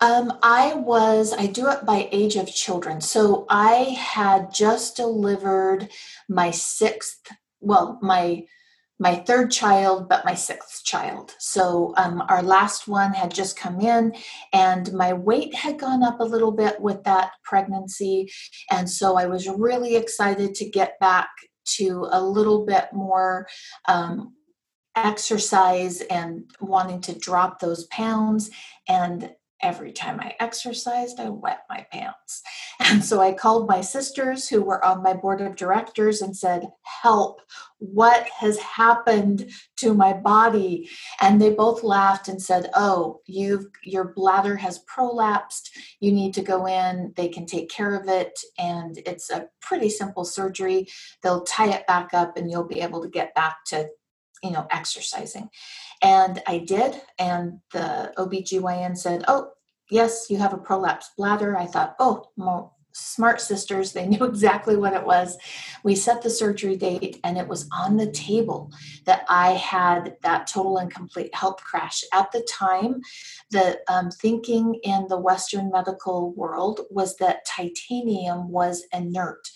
Um, 0.00 0.38
I 0.42 0.74
was, 0.74 1.32
I 1.32 1.46
do 1.46 1.68
it 1.68 1.84
by 1.84 2.08
age 2.12 2.36
of 2.36 2.52
children. 2.52 3.00
So 3.00 3.46
I 3.48 3.96
had 3.98 4.52
just 4.52 4.96
delivered 4.96 5.88
my 6.28 6.50
sixth, 6.50 7.32
well, 7.60 7.98
my 8.02 8.46
my 8.98 9.16
third 9.16 9.50
child, 9.50 10.08
but 10.08 10.24
my 10.24 10.34
sixth 10.34 10.84
child. 10.84 11.34
So 11.38 11.94
um, 11.96 12.22
our 12.28 12.42
last 12.42 12.86
one 12.86 13.12
had 13.12 13.34
just 13.34 13.58
come 13.58 13.80
in, 13.80 14.14
and 14.52 14.92
my 14.92 15.12
weight 15.12 15.54
had 15.54 15.78
gone 15.78 16.02
up 16.02 16.20
a 16.20 16.24
little 16.24 16.52
bit 16.52 16.80
with 16.80 17.02
that 17.04 17.32
pregnancy. 17.42 18.30
And 18.70 18.88
so 18.88 19.18
I 19.18 19.26
was 19.26 19.48
really 19.48 19.96
excited 19.96 20.54
to 20.56 20.70
get 20.70 20.98
back 21.00 21.28
to 21.76 22.08
a 22.12 22.22
little 22.22 22.64
bit 22.64 22.86
more 22.92 23.48
um, 23.88 24.34
exercise 24.94 26.00
and 26.02 26.44
wanting 26.60 27.00
to 27.00 27.18
drop 27.18 27.58
those 27.58 27.86
pounds. 27.86 28.50
And 28.88 29.30
every 29.64 29.92
time 29.92 30.20
I 30.20 30.34
exercised, 30.38 31.18
I 31.18 31.30
wet 31.30 31.64
my 31.70 31.86
pants. 31.90 32.42
And 32.80 33.02
so 33.02 33.20
I 33.20 33.32
called 33.32 33.66
my 33.66 33.80
sisters 33.80 34.46
who 34.46 34.62
were 34.62 34.84
on 34.84 35.02
my 35.02 35.14
board 35.14 35.40
of 35.40 35.56
directors 35.56 36.20
and 36.20 36.36
said, 36.36 36.68
Help, 36.82 37.40
what 37.78 38.28
has 38.28 38.58
happened 38.58 39.50
to 39.78 39.94
my 39.94 40.12
body? 40.12 40.90
And 41.20 41.40
they 41.40 41.54
both 41.54 41.82
laughed 41.82 42.28
and 42.28 42.40
said, 42.40 42.68
Oh, 42.74 43.20
you've 43.26 43.66
your 43.82 44.12
bladder 44.12 44.56
has 44.56 44.84
prolapsed. 44.84 45.70
You 45.98 46.12
need 46.12 46.34
to 46.34 46.42
go 46.42 46.66
in. 46.66 47.14
They 47.16 47.28
can 47.28 47.46
take 47.46 47.70
care 47.70 47.94
of 47.94 48.06
it. 48.06 48.38
And 48.58 48.98
it's 49.06 49.30
a 49.30 49.48
pretty 49.62 49.88
simple 49.88 50.26
surgery. 50.26 50.88
They'll 51.22 51.42
tie 51.42 51.70
it 51.70 51.86
back 51.86 52.12
up 52.12 52.36
and 52.36 52.50
you'll 52.50 52.68
be 52.68 52.82
able 52.82 53.02
to 53.02 53.08
get 53.08 53.34
back 53.34 53.64
to 53.68 53.88
you 54.42 54.50
know 54.50 54.66
exercising 54.70 55.48
and 56.02 56.42
i 56.46 56.58
did 56.58 57.00
and 57.18 57.60
the 57.72 58.12
obgyn 58.18 58.96
said 58.96 59.24
oh 59.28 59.50
yes 59.90 60.26
you 60.30 60.36
have 60.36 60.52
a 60.52 60.58
prolapsed 60.58 61.16
bladder 61.16 61.56
i 61.56 61.66
thought 61.66 61.94
oh 61.98 62.30
more 62.36 62.70
smart 62.94 63.40
sisters. 63.40 63.92
They 63.92 64.06
knew 64.08 64.24
exactly 64.24 64.76
what 64.76 64.94
it 64.94 65.04
was. 65.04 65.36
We 65.82 65.94
set 65.94 66.22
the 66.22 66.30
surgery 66.30 66.76
date, 66.76 67.20
and 67.24 67.36
it 67.36 67.46
was 67.46 67.68
on 67.72 67.96
the 67.96 68.10
table 68.10 68.72
that 69.04 69.24
I 69.28 69.50
had 69.52 70.16
that 70.22 70.46
total 70.46 70.78
and 70.78 70.90
complete 70.90 71.34
health 71.34 71.58
crash. 71.62 72.02
At 72.12 72.32
the 72.32 72.46
time, 72.50 73.00
the 73.50 73.80
um, 73.88 74.10
thinking 74.10 74.80
in 74.82 75.06
the 75.08 75.18
Western 75.18 75.70
medical 75.70 76.32
world 76.32 76.80
was 76.90 77.16
that 77.16 77.44
titanium 77.46 78.50
was 78.50 78.84
inert. 78.92 79.46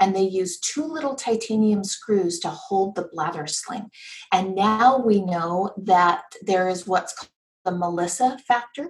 And 0.00 0.14
they 0.14 0.22
used 0.22 0.64
two 0.64 0.84
little 0.84 1.14
titanium 1.14 1.84
screws 1.84 2.38
to 2.40 2.48
hold 2.48 2.94
the 2.94 3.08
bladder 3.12 3.46
sling. 3.46 3.90
And 4.32 4.54
now 4.54 4.98
we 4.98 5.20
know 5.22 5.72
that 5.76 6.22
there 6.42 6.68
is 6.68 6.86
what's 6.86 7.14
called 7.14 7.30
the 7.64 7.72
Melissa 7.72 8.38
factor, 8.46 8.88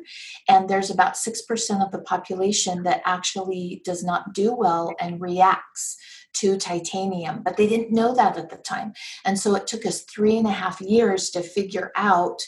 and 0.48 0.68
there's 0.68 0.90
about 0.90 1.14
6% 1.14 1.84
of 1.84 1.90
the 1.90 2.00
population 2.00 2.84
that 2.84 3.02
actually 3.04 3.82
does 3.84 4.04
not 4.04 4.34
do 4.34 4.54
well 4.54 4.94
and 5.00 5.20
reacts 5.20 5.96
to 6.34 6.56
titanium, 6.56 7.42
but 7.42 7.56
they 7.56 7.66
didn't 7.66 7.92
know 7.92 8.14
that 8.14 8.36
at 8.36 8.50
the 8.50 8.56
time. 8.56 8.92
And 9.24 9.38
so 9.38 9.54
it 9.56 9.66
took 9.66 9.84
us 9.84 10.02
three 10.02 10.36
and 10.36 10.46
a 10.46 10.52
half 10.52 10.80
years 10.80 11.30
to 11.30 11.42
figure 11.42 11.90
out 11.96 12.38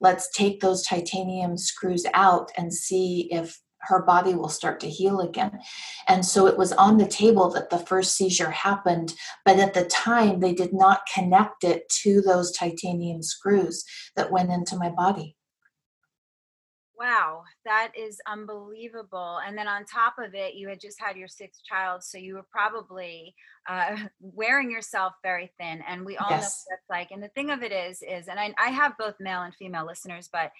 let's 0.00 0.30
take 0.30 0.60
those 0.60 0.84
titanium 0.84 1.58
screws 1.58 2.06
out 2.14 2.50
and 2.56 2.72
see 2.72 3.28
if 3.30 3.60
her 3.82 4.02
body 4.02 4.34
will 4.34 4.48
start 4.48 4.80
to 4.80 4.90
heal 4.90 5.20
again. 5.20 5.60
And 6.08 6.24
so 6.24 6.46
it 6.46 6.58
was 6.58 6.72
on 6.72 6.98
the 6.98 7.06
table 7.06 7.50
that 7.50 7.70
the 7.70 7.78
first 7.78 8.14
seizure 8.14 8.50
happened, 8.50 9.14
but 9.44 9.58
at 9.58 9.74
the 9.74 9.84
time 9.84 10.40
they 10.40 10.52
did 10.52 10.72
not 10.72 11.02
connect 11.12 11.64
it 11.64 11.88
to 12.02 12.20
those 12.20 12.52
titanium 12.52 13.22
screws 13.22 13.84
that 14.16 14.30
went 14.30 14.50
into 14.50 14.76
my 14.76 14.90
body. 14.90 15.36
Wow, 17.00 17.44
that 17.64 17.92
is 17.96 18.20
unbelievable. 18.26 19.40
And 19.46 19.56
then 19.56 19.66
on 19.66 19.86
top 19.86 20.16
of 20.18 20.34
it, 20.34 20.52
you 20.52 20.68
had 20.68 20.82
just 20.82 21.00
had 21.00 21.16
your 21.16 21.28
sixth 21.28 21.64
child, 21.64 22.02
so 22.02 22.18
you 22.18 22.34
were 22.34 22.46
probably 22.52 23.34
uh, 23.66 23.96
wearing 24.20 24.70
yourself 24.70 25.14
very 25.22 25.50
thin. 25.58 25.82
And 25.88 26.04
we 26.04 26.18
all 26.18 26.26
yes. 26.28 26.42
know 26.42 26.44
what 26.44 26.50
that's 26.68 26.90
like. 26.90 27.10
And 27.10 27.22
the 27.22 27.28
thing 27.28 27.50
of 27.50 27.62
it 27.62 27.72
is, 27.72 28.02
is, 28.02 28.28
and 28.28 28.38
I, 28.38 28.52
I 28.58 28.68
have 28.68 28.98
both 28.98 29.14
male 29.18 29.40
and 29.40 29.54
female 29.54 29.86
listeners, 29.86 30.28
but 30.30 30.52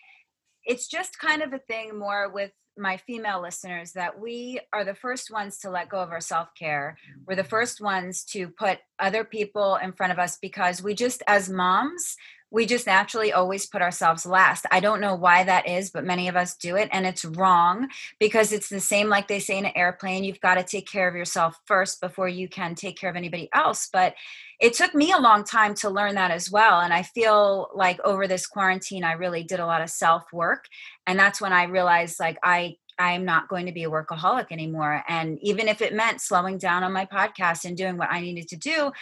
it's 0.65 0.89
just 0.89 1.19
kind 1.19 1.43
of 1.43 1.53
a 1.53 1.59
thing 1.59 1.99
more 1.99 2.31
with 2.33 2.53
my 2.77 2.97
female 2.97 3.43
listeners 3.43 3.93
that 3.93 4.19
we 4.19 4.61
are 4.73 4.85
the 4.85 4.95
first 4.95 5.31
ones 5.31 5.59
to 5.59 5.71
let 5.71 5.89
go 5.89 5.99
of 5.99 6.11
our 6.11 6.21
self 6.21 6.49
care. 6.59 6.97
We're 7.27 7.37
the 7.37 7.45
first 7.45 7.81
ones 7.81 8.25
to 8.27 8.49
put 8.49 8.79
other 8.99 9.25
people 9.25 9.77
in 9.77 9.93
front 9.93 10.12
of 10.12 10.19
us 10.19 10.39
because 10.41 10.83
we 10.83 10.95
just, 10.95 11.23
as 11.27 11.49
moms, 11.49 12.17
we 12.50 12.66
just 12.66 12.87
naturally 12.87 13.33
always 13.33 13.66
put 13.66 13.83
ourselves 13.83 14.26
last. 14.26 14.66
I 14.71 14.80
don't 14.80 15.00
know 15.00 15.14
why 15.14 15.45
that 15.45 15.69
is, 15.69 15.90
but 15.90 16.04
many 16.04 16.28
of 16.28 16.37
us 16.37 16.57
do 16.57 16.76
it. 16.76 16.88
And 16.92 17.07
it's 17.07 17.25
wrong 17.25 17.88
because 18.19 18.52
it's 18.52 18.69
the 18.69 18.80
same 18.80 19.09
like 19.09 19.28
they 19.28 19.38
say 19.38 19.59
in 19.59 19.66
an 19.66 19.73
airplane 19.76 20.25
you've 20.25 20.40
got 20.40 20.57
to 20.57 20.64
take 20.64 20.88
care 20.88 21.09
of 21.09 21.14
yourself 21.14 21.57
first 21.66 22.00
before 22.00 22.28
you 22.28 22.49
can 22.49 22.75
take 22.75 22.99
care 22.99 23.11
of 23.11 23.16
anybody 23.16 23.49
else. 23.54 23.88
But 23.92 24.14
it 24.61 24.75
took 24.75 24.95
me 24.95 25.12
a 25.12 25.19
long 25.19 25.45
time 25.45 25.75
to 25.76 25.90
learn 25.90 26.16
that 26.16 26.30
as 26.30 26.50
well. 26.50 26.80
And 26.80 26.92
I 26.92 27.02
feel 27.02 27.71
like 27.75 28.00
over 28.04 28.26
this 28.26 28.47
quarantine, 28.47 29.04
I 29.04 29.12
really 29.12 29.42
did 29.42 29.61
a 29.61 29.66
lot 29.66 29.80
of 29.80 29.90
self 29.90 30.25
work. 30.33 30.66
And 31.07 31.19
that's 31.19 31.40
when 31.40 31.52
I 31.52 31.64
realized 31.64 32.21
like 32.21 32.38
I 32.42 32.76
I'm 32.99 33.25
not 33.25 33.49
going 33.49 33.64
to 33.64 33.73
be 33.73 33.85
a 33.85 33.90
workaholic 33.90 34.49
anymore. 34.50 35.02
And 35.09 35.38
even 35.40 35.69
if 35.69 35.80
it 35.80 35.95
meant 35.95 36.21
slowing 36.21 36.59
down 36.59 36.85
on 36.85 36.92
my 36.92 37.07
podcast 37.07 37.64
and 37.64 37.75
doing 37.75 37.97
what 37.97 38.12
I 38.12 38.21
needed 38.21 38.49
to 38.49 38.57
do, 38.57 38.92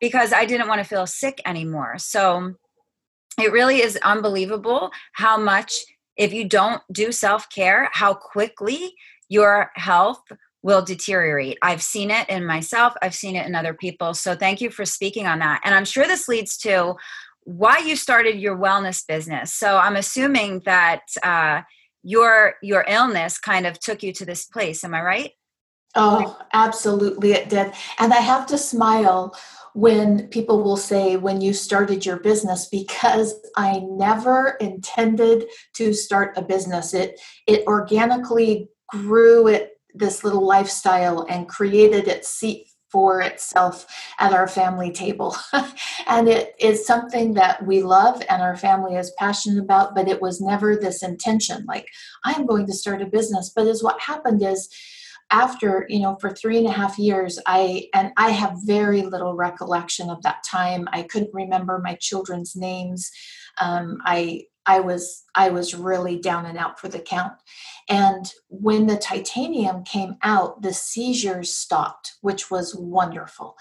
because 0.00 0.34
I 0.34 0.44
didn't 0.44 0.68
want 0.68 0.80
to 0.82 0.86
feel 0.86 1.06
sick 1.06 1.40
anymore. 1.46 1.94
So 1.96 2.54
it 3.38 3.52
really 3.52 3.80
is 3.80 3.96
unbelievable 4.02 4.90
how 5.12 5.36
much 5.36 5.74
if 6.16 6.32
you 6.32 6.48
don't 6.48 6.82
do 6.92 7.12
self-care 7.12 7.88
how 7.92 8.12
quickly 8.14 8.94
your 9.28 9.70
health 9.74 10.22
will 10.62 10.82
deteriorate. 10.82 11.58
I've 11.62 11.82
seen 11.82 12.10
it 12.10 12.28
in 12.28 12.44
myself. 12.44 12.94
I've 13.00 13.14
seen 13.14 13.36
it 13.36 13.46
in 13.46 13.54
other 13.54 13.74
people. 13.74 14.14
So 14.14 14.34
thank 14.34 14.60
you 14.60 14.70
for 14.70 14.84
speaking 14.84 15.26
on 15.26 15.38
that. 15.38 15.60
And 15.64 15.74
i'm 15.74 15.84
sure 15.84 16.06
this 16.06 16.28
leads 16.28 16.56
to 16.58 16.94
why 17.44 17.78
you 17.78 17.96
started 17.96 18.38
your 18.38 18.56
wellness 18.56 19.06
business. 19.06 19.54
So 19.54 19.78
i'm 19.78 19.96
assuming 19.96 20.60
that 20.64 21.02
uh, 21.22 21.62
your 22.02 22.54
your 22.62 22.84
illness 22.88 23.38
kind 23.38 23.66
of 23.66 23.78
took 23.78 24.02
you 24.02 24.12
to 24.14 24.24
this 24.24 24.44
place. 24.44 24.84
Am 24.84 24.94
i 24.94 25.02
right? 25.02 25.30
Oh 25.94 26.38
absolutely 26.52 27.32
it 27.32 27.48
did. 27.48 27.72
And 27.98 28.12
i 28.12 28.18
have 28.18 28.46
to 28.46 28.58
smile 28.58 29.36
when 29.74 30.28
people 30.28 30.62
will 30.62 30.76
say 30.76 31.16
when 31.16 31.40
you 31.40 31.52
started 31.52 32.04
your 32.04 32.18
business 32.18 32.68
because 32.70 33.34
I 33.56 33.82
never 33.84 34.56
intended 34.60 35.46
to 35.74 35.92
start 35.92 36.36
a 36.36 36.42
business. 36.42 36.94
It 36.94 37.20
it 37.46 37.66
organically 37.66 38.68
grew 38.88 39.48
it 39.48 39.72
this 39.94 40.24
little 40.24 40.46
lifestyle 40.46 41.26
and 41.28 41.48
created 41.48 42.08
its 42.08 42.28
seat 42.28 42.68
for 42.90 43.20
itself 43.20 43.86
at 44.18 44.32
our 44.32 44.48
family 44.48 44.90
table. 44.90 45.36
and 46.06 46.28
it 46.28 46.54
is 46.58 46.86
something 46.86 47.34
that 47.34 47.64
we 47.66 47.82
love 47.82 48.22
and 48.28 48.40
our 48.40 48.56
family 48.56 48.96
is 48.96 49.12
passionate 49.18 49.62
about, 49.62 49.94
but 49.94 50.08
it 50.08 50.22
was 50.22 50.40
never 50.40 50.74
this 50.74 51.02
intention 51.02 51.64
like, 51.66 51.86
I'm 52.24 52.46
going 52.46 52.66
to 52.66 52.72
start 52.72 53.02
a 53.02 53.06
business. 53.06 53.52
But 53.54 53.66
is 53.66 53.82
what 53.82 54.00
happened 54.00 54.42
is 54.42 54.68
after 55.30 55.86
you 55.88 56.00
know 56.00 56.16
for 56.20 56.30
three 56.30 56.56
and 56.56 56.66
a 56.66 56.70
half 56.70 56.98
years 56.98 57.38
i 57.46 57.86
and 57.94 58.12
i 58.16 58.30
have 58.30 58.54
very 58.64 59.02
little 59.02 59.34
recollection 59.34 60.10
of 60.10 60.22
that 60.22 60.42
time. 60.44 60.88
I 60.92 61.02
couldn't 61.02 61.34
remember 61.34 61.78
my 61.78 61.94
children's 61.94 62.56
names. 62.56 63.10
Um, 63.60 63.98
i 64.04 64.44
i 64.68 64.78
was 64.78 65.24
i 65.34 65.48
was 65.48 65.74
really 65.74 66.16
down 66.16 66.46
and 66.46 66.58
out 66.58 66.78
for 66.78 66.88
the 66.88 67.00
count. 67.00 67.32
And 67.90 68.30
when 68.48 68.86
the 68.86 68.98
titanium 68.98 69.82
came 69.82 70.16
out 70.22 70.62
the 70.62 70.72
seizures 70.72 71.52
stopped 71.52 72.14
which 72.20 72.50
was 72.50 72.74
wonderful. 72.74 73.56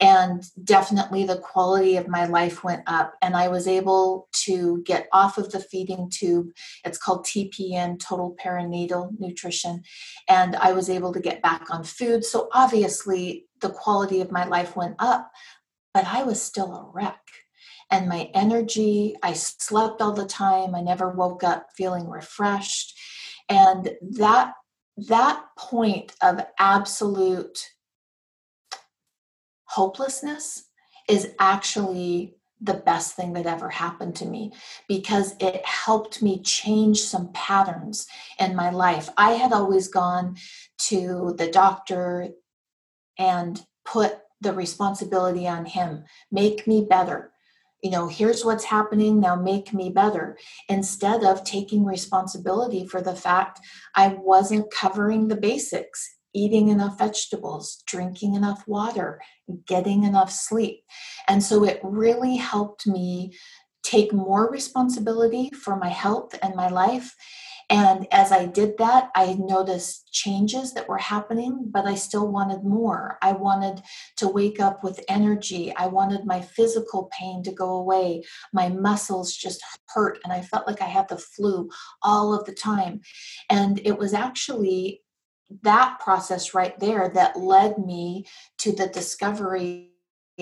And 0.00 0.44
definitely 0.64 1.24
the 1.24 1.38
quality 1.38 1.96
of 1.96 2.08
my 2.08 2.26
life 2.26 2.62
went 2.64 2.82
up 2.86 3.14
and 3.22 3.36
i 3.36 3.48
was 3.48 3.66
able 3.66 4.28
to 4.44 4.82
get 4.84 5.08
off 5.12 5.38
of 5.38 5.50
the 5.52 5.60
feeding 5.60 6.10
tube. 6.10 6.48
It's 6.84 6.98
called 6.98 7.24
tpn 7.24 7.98
total 7.98 8.36
parenteral 8.42 9.18
nutrition. 9.18 9.82
And 10.28 10.56
i 10.56 10.72
was 10.72 10.90
able 10.90 11.12
to 11.14 11.20
get 11.20 11.40
back 11.42 11.70
on 11.70 11.84
food. 11.84 12.24
So 12.24 12.48
obviously 12.52 13.46
the 13.60 13.70
quality 13.70 14.20
of 14.20 14.32
my 14.32 14.44
life 14.44 14.76
went 14.76 14.96
up 14.98 15.30
but 15.94 16.04
i 16.06 16.22
was 16.22 16.40
still 16.40 16.72
a 16.74 16.90
wreck 16.92 17.20
and 17.90 18.08
my 18.08 18.30
energy 18.34 19.14
i 19.22 19.32
slept 19.32 20.00
all 20.00 20.12
the 20.12 20.26
time 20.26 20.74
i 20.74 20.80
never 20.80 21.10
woke 21.10 21.42
up 21.42 21.68
feeling 21.76 22.08
refreshed 22.08 22.98
and 23.48 23.96
that 24.00 24.54
that 24.96 25.44
point 25.56 26.12
of 26.22 26.44
absolute 26.58 27.70
hopelessness 29.64 30.64
is 31.08 31.32
actually 31.38 32.34
the 32.60 32.74
best 32.74 33.14
thing 33.14 33.32
that 33.34 33.46
ever 33.46 33.68
happened 33.68 34.16
to 34.16 34.26
me 34.26 34.52
because 34.88 35.34
it 35.38 35.64
helped 35.64 36.22
me 36.22 36.42
change 36.42 37.00
some 37.00 37.32
patterns 37.32 38.06
in 38.40 38.56
my 38.56 38.70
life. 38.70 39.08
I 39.16 39.32
had 39.32 39.52
always 39.52 39.88
gone 39.88 40.36
to 40.88 41.34
the 41.38 41.48
doctor 41.48 42.30
and 43.16 43.64
put 43.84 44.18
the 44.40 44.52
responsibility 44.52 45.46
on 45.46 45.66
him 45.66 46.04
make 46.30 46.66
me 46.66 46.86
better. 46.88 47.32
You 47.82 47.90
know, 47.90 48.08
here's 48.08 48.44
what's 48.44 48.64
happening, 48.64 49.20
now 49.20 49.36
make 49.36 49.72
me 49.72 49.90
better. 49.90 50.36
Instead 50.68 51.22
of 51.22 51.44
taking 51.44 51.84
responsibility 51.84 52.86
for 52.86 53.00
the 53.00 53.14
fact 53.14 53.60
I 53.94 54.16
wasn't 54.20 54.72
covering 54.72 55.28
the 55.28 55.36
basics 55.36 56.16
eating 56.34 56.68
enough 56.68 56.98
vegetables, 56.98 57.82
drinking 57.86 58.34
enough 58.34 58.62
water, 58.66 59.20
getting 59.66 60.04
enough 60.04 60.30
sleep. 60.30 60.82
And 61.26 61.42
so 61.42 61.64
it 61.64 61.80
really 61.82 62.36
helped 62.36 62.86
me 62.86 63.32
take 63.82 64.12
more 64.12 64.50
responsibility 64.50 65.50
for 65.50 65.76
my 65.76 65.88
health 65.88 66.38
and 66.42 66.54
my 66.54 66.68
life. 66.68 67.14
And 67.70 68.06
as 68.12 68.32
I 68.32 68.46
did 68.46 68.78
that, 68.78 69.10
I 69.14 69.34
noticed 69.34 70.10
changes 70.12 70.72
that 70.72 70.88
were 70.88 70.98
happening, 70.98 71.66
but 71.70 71.84
I 71.84 71.96
still 71.96 72.26
wanted 72.28 72.64
more. 72.64 73.18
I 73.20 73.32
wanted 73.32 73.82
to 74.16 74.28
wake 74.28 74.58
up 74.58 74.82
with 74.82 75.04
energy. 75.08 75.74
I 75.76 75.86
wanted 75.86 76.24
my 76.24 76.40
physical 76.40 77.10
pain 77.18 77.42
to 77.42 77.52
go 77.52 77.74
away. 77.74 78.24
My 78.54 78.70
muscles 78.70 79.34
just 79.34 79.62
hurt, 79.88 80.18
and 80.24 80.32
I 80.32 80.40
felt 80.40 80.66
like 80.66 80.80
I 80.80 80.86
had 80.86 81.08
the 81.08 81.18
flu 81.18 81.68
all 82.02 82.32
of 82.32 82.46
the 82.46 82.54
time. 82.54 83.02
And 83.50 83.80
it 83.84 83.98
was 83.98 84.14
actually 84.14 85.02
that 85.62 85.98
process 86.00 86.54
right 86.54 86.78
there 86.78 87.10
that 87.14 87.38
led 87.38 87.78
me 87.78 88.24
to 88.58 88.72
the 88.72 88.86
discovery 88.86 89.87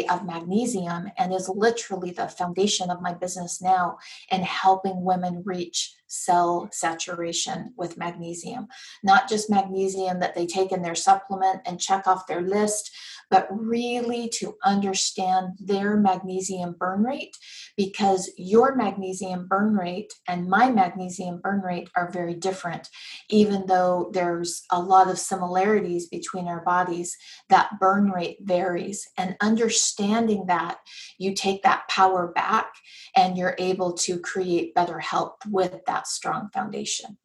of 0.04 0.26
magnesium 0.26 1.11
and 1.16 1.32
is 1.32 1.48
literally 1.48 2.11
the 2.11 2.28
foundation 2.28 2.90
of 2.90 3.00
my 3.00 3.14
business 3.14 3.62
now 3.62 3.98
in 4.30 4.42
helping 4.42 5.02
women 5.02 5.42
reach 5.44 5.94
cell 6.09 6.68
saturation 6.72 7.72
with 7.76 7.96
magnesium. 7.96 8.68
Not 9.02 9.28
just 9.28 9.50
magnesium 9.50 10.20
that 10.20 10.35
they 10.35 10.46
take 10.46 10.72
in 10.72 10.82
their 10.82 10.94
supplement 10.94 11.62
and 11.66 11.80
check 11.80 12.06
off 12.06 12.26
their 12.26 12.42
list, 12.42 12.90
but 13.30 13.48
really 13.50 14.28
to 14.28 14.54
understand 14.64 15.50
their 15.58 15.96
magnesium 15.96 16.76
burn 16.78 17.02
rate 17.02 17.36
because 17.76 18.30
your 18.36 18.74
magnesium 18.74 19.46
burn 19.48 19.74
rate 19.74 20.12
and 20.28 20.48
my 20.48 20.70
magnesium 20.70 21.40
burn 21.42 21.60
rate 21.60 21.88
are 21.96 22.10
very 22.10 22.34
different. 22.34 22.88
Even 23.28 23.66
though 23.66 24.10
there's 24.12 24.62
a 24.70 24.80
lot 24.80 25.08
of 25.08 25.18
similarities 25.18 26.06
between 26.08 26.46
our 26.46 26.62
bodies, 26.62 27.16
that 27.48 27.70
burn 27.80 28.10
rate 28.10 28.38
varies. 28.42 29.08
And 29.18 29.36
understanding 29.40 30.46
that, 30.46 30.78
you 31.18 31.34
take 31.34 31.62
that 31.62 31.88
power 31.88 32.28
back 32.28 32.72
and 33.14 33.36
you're 33.36 33.56
able 33.58 33.92
to 33.94 34.18
create 34.18 34.74
better 34.74 34.98
health 34.98 35.38
with 35.48 35.78
that 35.86 36.06
strong 36.06 36.48
foundation. 36.52 37.18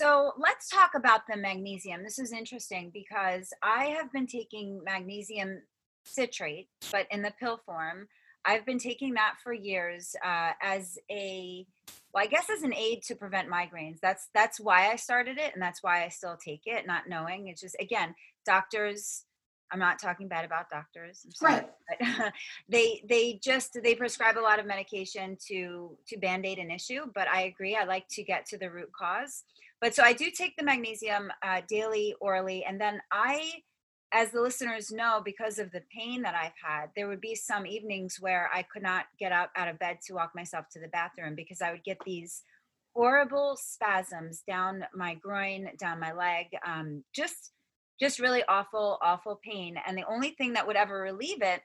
So 0.00 0.32
let's 0.38 0.70
talk 0.70 0.92
about 0.96 1.26
the 1.28 1.36
magnesium. 1.36 2.02
This 2.02 2.18
is 2.18 2.32
interesting 2.32 2.90
because 2.90 3.52
I 3.62 3.84
have 3.88 4.10
been 4.10 4.26
taking 4.26 4.80
magnesium 4.82 5.60
citrate, 6.04 6.68
but 6.90 7.06
in 7.10 7.20
the 7.20 7.34
pill 7.38 7.60
form. 7.66 8.08
I've 8.46 8.64
been 8.64 8.78
taking 8.78 9.12
that 9.14 9.34
for 9.44 9.52
years 9.52 10.16
uh, 10.24 10.52
as 10.62 10.96
a, 11.10 11.66
well, 12.14 12.24
I 12.24 12.28
guess 12.28 12.48
as 12.48 12.62
an 12.62 12.72
aid 12.72 13.02
to 13.08 13.14
prevent 13.14 13.50
migraines. 13.50 13.98
That's 14.00 14.28
that's 14.32 14.58
why 14.58 14.90
I 14.90 14.96
started 14.96 15.36
it, 15.36 15.52
and 15.52 15.62
that's 15.62 15.82
why 15.82 16.02
I 16.02 16.08
still 16.08 16.38
take 16.42 16.62
it, 16.64 16.86
not 16.86 17.06
knowing. 17.06 17.48
It's 17.48 17.60
just 17.60 17.76
again, 17.78 18.14
doctors. 18.46 19.24
I'm 19.70 19.78
not 19.78 20.00
talking 20.00 20.26
bad 20.26 20.46
about 20.46 20.70
doctors, 20.70 21.26
sorry, 21.34 21.56
right? 21.56 21.68
But 22.00 22.32
they 22.70 23.02
they 23.06 23.38
just 23.44 23.78
they 23.84 23.94
prescribe 23.94 24.38
a 24.38 24.40
lot 24.40 24.58
of 24.58 24.64
medication 24.64 25.36
to 25.48 25.98
to 26.08 26.16
band 26.16 26.46
aid 26.46 26.58
an 26.58 26.70
issue. 26.70 27.02
But 27.14 27.28
I 27.28 27.42
agree. 27.42 27.76
I 27.76 27.84
like 27.84 28.08
to 28.12 28.22
get 28.22 28.46
to 28.46 28.56
the 28.56 28.70
root 28.70 28.90
cause. 28.98 29.44
But 29.80 29.94
so 29.94 30.02
I 30.02 30.12
do 30.12 30.30
take 30.30 30.56
the 30.56 30.64
magnesium 30.64 31.32
uh, 31.42 31.62
daily, 31.68 32.14
orally, 32.20 32.64
and 32.64 32.80
then 32.80 33.00
I, 33.10 33.62
as 34.12 34.30
the 34.30 34.42
listeners 34.42 34.92
know, 34.92 35.22
because 35.24 35.58
of 35.58 35.72
the 35.72 35.82
pain 35.96 36.22
that 36.22 36.34
I've 36.34 36.52
had, 36.62 36.90
there 36.94 37.08
would 37.08 37.20
be 37.20 37.34
some 37.34 37.66
evenings 37.66 38.18
where 38.20 38.50
I 38.52 38.62
could 38.62 38.82
not 38.82 39.06
get 39.18 39.32
up 39.32 39.50
out 39.56 39.68
of 39.68 39.78
bed 39.78 39.98
to 40.06 40.14
walk 40.14 40.32
myself 40.34 40.66
to 40.72 40.80
the 40.80 40.88
bathroom 40.88 41.34
because 41.34 41.62
I 41.62 41.70
would 41.70 41.84
get 41.84 41.98
these 42.04 42.42
horrible 42.94 43.56
spasms 43.58 44.42
down 44.46 44.84
my 44.94 45.14
groin, 45.14 45.70
down 45.78 46.00
my 46.00 46.12
leg, 46.12 46.46
um, 46.66 47.04
just 47.14 47.52
just 47.98 48.18
really 48.18 48.42
awful, 48.48 48.96
awful 49.02 49.38
pain. 49.44 49.76
And 49.86 49.96
the 49.96 50.08
only 50.08 50.30
thing 50.30 50.54
that 50.54 50.66
would 50.66 50.76
ever 50.76 50.98
relieve 50.98 51.42
it 51.42 51.60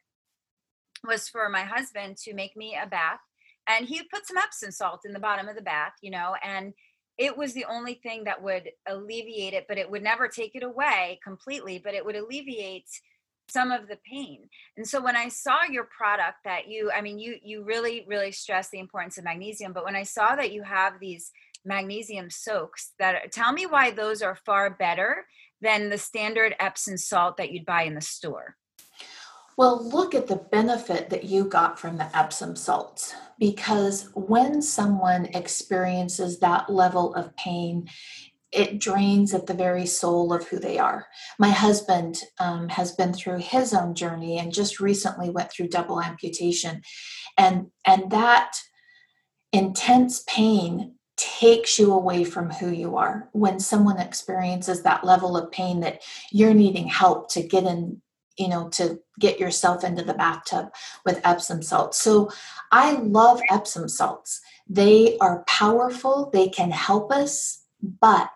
was 1.08 1.30
for 1.30 1.48
my 1.48 1.62
husband 1.62 2.18
to 2.18 2.34
make 2.34 2.58
me 2.58 2.78
a 2.82 2.86
bath 2.86 3.22
and 3.68 3.88
he 3.88 4.02
put 4.04 4.28
some 4.28 4.38
Epsom 4.38 4.72
salt 4.72 5.02
in 5.06 5.14
the 5.14 5.20
bottom 5.20 5.48
of 5.48 5.56
the 5.56 5.62
bath, 5.62 5.94
you 6.02 6.12
know, 6.12 6.36
and 6.44 6.74
it 7.18 7.38
was 7.38 7.54
the 7.54 7.66
only 7.66 7.96
thing 7.96 8.26
that 8.26 8.42
would 8.42 8.70
alleviate 8.88 9.54
it, 9.54 9.66
but 9.68 9.78
it 9.78 9.90
would 9.90 10.04
never 10.04 10.28
take 10.28 10.56
it 10.56 10.64
away 10.64 11.20
completely, 11.24 11.80
but 11.84 11.94
it 11.94 12.06
would 12.06 12.16
alleviate 12.16 12.90
some 13.48 13.72
of 13.72 13.88
the 13.88 13.98
pain. 14.12 14.50
And 14.76 14.88
so 14.88 15.02
when 15.02 15.16
I 15.16 15.30
saw 15.30 15.64
your 15.70 15.86
product 15.86 16.38
that 16.46 16.68
you 16.68 16.92
I 16.92 17.02
mean 17.02 17.20
you 17.20 17.38
you 17.44 17.64
really 17.64 18.06
really 18.08 18.32
stress 18.32 18.70
the 18.70 18.80
importance 18.80 19.18
of 19.18 19.24
magnesium, 19.24 19.72
but 19.72 19.86
when 19.86 19.96
I 19.96 20.04
saw 20.04 20.36
that 20.36 20.52
you 20.52 20.64
have 20.64 21.00
these 21.00 21.32
magnesium 21.64 22.30
soaks 22.30 22.94
that 23.00 23.32
tell 23.32 23.52
me 23.52 23.66
why 23.66 23.92
those 23.92 24.22
are 24.22 24.38
far 24.46 24.70
better 24.70 25.26
than 25.62 25.90
the 25.90 25.98
standard 25.98 26.56
Epsom 26.60 26.98
salt 26.98 27.38
that 27.38 27.52
you'd 27.52 27.66
buy 27.66 27.84
in 27.84 27.96
the 27.96 28.02
store. 28.02 28.56
Well, 29.58 29.88
look 29.88 30.14
at 30.14 30.28
the 30.28 30.36
benefit 30.36 31.10
that 31.10 31.24
you 31.24 31.46
got 31.46 31.80
from 31.80 31.98
the 31.98 32.16
Epsom 32.18 32.56
salts 32.56 33.16
because 33.40 34.10
when 34.14 34.62
someone 34.62 35.26
experiences 35.28 36.40
that 36.40 36.70
level 36.70 37.14
of 37.16 37.36
pain, 37.36 37.88
it 38.52 38.80
drains 38.80 39.34
at 39.34 39.48
the 39.48 39.54
very 39.54 39.86
soul 39.86 40.32
of 40.34 40.48
who 40.48 40.60
they 40.60 40.80
are. 40.80 41.08
My 41.38 41.50
husband 41.50 42.22
um, 42.40 42.70
has 42.70 42.94
been 42.94 43.14
through 43.14 43.40
his 43.40 43.74
own 43.74 43.96
journey 43.96 44.40
and 44.40 44.54
just 44.54 44.80
recently 44.80 45.30
went 45.30 45.52
through 45.52 45.68
double 45.68 46.02
amputation, 46.02 46.82
and 47.38 47.68
and 47.86 48.10
that 48.12 48.58
intense 49.52 50.24
pain 50.28 50.96
takes 51.18 51.80
you 51.80 51.94
away 51.94 52.24
from 52.24 52.50
who 52.50 52.70
you 52.70 52.98
are 52.98 53.30
when 53.32 53.60
someone 53.60 54.00
experiences 54.00 54.84
that 54.84 55.06
level 55.06 55.38
of 55.38 55.52
pain 55.52 55.80
that 55.80 56.02
you're 56.32 56.54
needing 56.54 56.88
help 56.88 57.32
to 57.32 57.42
get 57.42 57.64
in 57.64 58.02
you 58.38 58.48
know 58.48 58.70
to 58.70 59.00
get 59.20 59.40
yourself 59.40 59.84
into 59.84 60.04
the 60.04 60.14
bathtub 60.14 60.72
with 61.06 61.22
epsom 61.24 61.62
salts. 61.62 62.00
So 62.00 62.32
i 62.72 62.94
love 62.94 63.42
epsom 63.50 63.88
salts. 63.88 64.42
They 64.68 65.18
are 65.20 65.44
powerful. 65.48 66.30
They 66.34 66.50
can 66.50 66.72
help 66.72 67.12
us. 67.12 67.64
But 68.02 68.32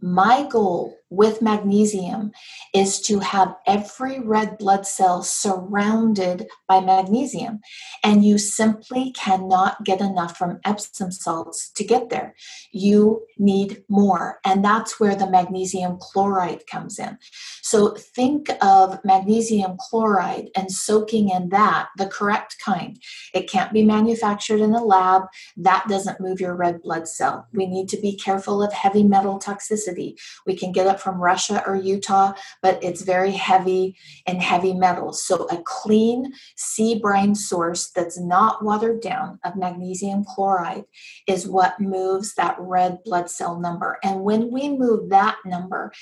my 0.00 0.48
goal 0.50 0.97
with 1.10 1.40
magnesium 1.40 2.32
is 2.74 3.00
to 3.00 3.18
have 3.20 3.56
every 3.66 4.20
red 4.20 4.58
blood 4.58 4.86
cell 4.86 5.22
surrounded 5.22 6.46
by 6.66 6.80
magnesium. 6.80 7.60
And 8.04 8.24
you 8.24 8.38
simply 8.38 9.12
cannot 9.12 9.84
get 9.84 10.00
enough 10.00 10.36
from 10.36 10.60
Epsom 10.64 11.10
salts 11.10 11.70
to 11.72 11.84
get 11.84 12.10
there. 12.10 12.34
You 12.72 13.22
need 13.38 13.84
more. 13.88 14.38
And 14.44 14.64
that's 14.64 15.00
where 15.00 15.14
the 15.14 15.30
magnesium 15.30 15.98
chloride 16.00 16.66
comes 16.66 16.98
in. 16.98 17.18
So 17.62 17.94
think 17.94 18.50
of 18.62 18.98
magnesium 19.04 19.76
chloride 19.78 20.48
and 20.56 20.70
soaking 20.70 21.30
in 21.30 21.50
that, 21.50 21.88
the 21.96 22.06
correct 22.06 22.56
kind. 22.64 22.98
It 23.34 23.50
can't 23.50 23.72
be 23.72 23.84
manufactured 23.84 24.60
in 24.60 24.74
a 24.74 24.84
lab. 24.84 25.22
That 25.56 25.86
doesn't 25.88 26.20
move 26.20 26.40
your 26.40 26.54
red 26.54 26.82
blood 26.82 27.08
cell. 27.08 27.46
We 27.52 27.66
need 27.66 27.88
to 27.90 28.00
be 28.00 28.16
careful 28.16 28.62
of 28.62 28.72
heavy 28.72 29.02
metal 29.02 29.38
toxicity. 29.38 30.14
We 30.46 30.56
can 30.56 30.72
get 30.72 30.86
up 30.86 30.97
from 30.98 31.20
Russia 31.20 31.62
or 31.66 31.76
Utah, 31.76 32.32
but 32.62 32.82
it's 32.82 33.02
very 33.02 33.32
heavy 33.32 33.96
in 34.26 34.40
heavy 34.40 34.74
metals. 34.74 35.22
So 35.22 35.46
a 35.50 35.62
clean 35.64 36.32
sea 36.56 36.98
brine 36.98 37.34
source 37.34 37.90
that's 37.90 38.18
not 38.18 38.64
watered 38.64 39.00
down 39.00 39.38
of 39.44 39.56
magnesium 39.56 40.24
chloride 40.24 40.84
is 41.26 41.48
what 41.48 41.80
moves 41.80 42.34
that 42.34 42.56
red 42.58 42.98
blood 43.04 43.30
cell 43.30 43.58
number. 43.60 43.98
And 44.02 44.22
when 44.22 44.50
we 44.50 44.68
move 44.68 45.10
that 45.10 45.36
number, 45.44 45.92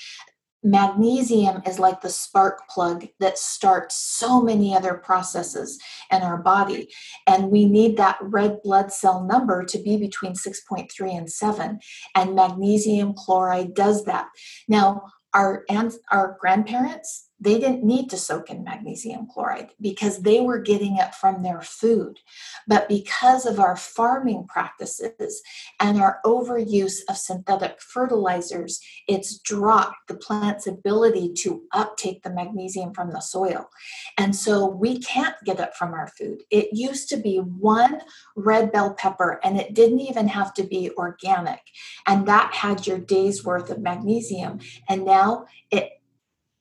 magnesium 0.67 1.63
is 1.65 1.79
like 1.79 2.01
the 2.01 2.11
spark 2.11 2.69
plug 2.69 3.07
that 3.21 3.39
starts 3.39 3.97
so 3.97 4.43
many 4.43 4.75
other 4.75 4.95
processes 4.95 5.79
in 6.11 6.23
our 6.23 6.39
body. 6.39 6.89
And 7.27 7.51
we 7.51 7.67
need 7.67 7.97
that 7.97 8.19
red 8.21 8.61
blood 8.63 8.93
cell 8.93 9.23
number 9.25 9.65
to 9.65 9.79
be 9.79 9.97
between 9.97 10.33
6.3 10.33 11.17
and 11.17 11.31
7 11.31 11.79
and 12.17 12.35
magnesium 12.35 13.15
chloride 13.15 13.75
does 13.75 14.05
that. 14.05 14.27
Now 14.69 15.05
our 15.35 15.65
our 16.11 16.37
grandparents 16.41 17.26
they 17.39 17.59
didn't 17.59 17.85
need 17.85 18.09
to 18.11 18.17
soak 18.17 18.51
in 18.51 18.65
magnesium 18.65 19.27
chloride 19.27 19.71
because 19.81 20.23
they 20.23 20.41
were 20.41 20.59
getting 20.59 20.97
it 20.97 21.15
from 21.15 21.43
their 21.43 21.61
food. 21.61 22.19
But 22.67 22.89
because 22.89 23.45
of 23.45 23.61
our 23.61 23.77
farming 23.77 24.47
practices 24.49 25.43
and 25.79 26.01
our 26.01 26.21
overuse 26.25 27.01
of 27.09 27.17
synthetic 27.19 27.81
fertilizers, 27.81 28.81
it's 29.07 29.39
dropped 29.39 30.09
the 30.09 30.15
plant's 30.15 30.67
ability 30.67 31.35
to 31.35 31.63
uptake 31.73 32.23
the 32.23 32.33
magnesium 32.33 32.95
from 32.95 33.11
the 33.11 33.21
soil. 33.21 33.69
And 34.17 34.35
so 34.35 34.67
we 34.67 34.99
can't 35.01 35.37
get 35.45 35.61
it 35.61 35.75
from 35.75 35.93
our 35.93 36.09
food. 36.09 36.43
It 36.51 36.71
used 36.73 37.09
to 37.11 37.19
be 37.19 37.39
one 37.39 38.01
red 38.35 38.73
bell 38.73 38.95
pepper, 38.95 39.41
and 39.45 39.59
it 39.59 39.75
didn't 39.75 40.01
even 40.01 40.29
have 40.29 40.55
to 40.55 40.63
be 40.63 40.91
organic. 40.97 41.61
And 42.07 42.27
that 42.27 42.55
had 42.55 42.87
your 42.87 42.99
day's 42.99 43.45
worth 43.45 43.69
of 43.71 43.81
magnesium. 43.81 44.61
And 44.89 45.05
now 45.05 45.47
it 45.71 45.96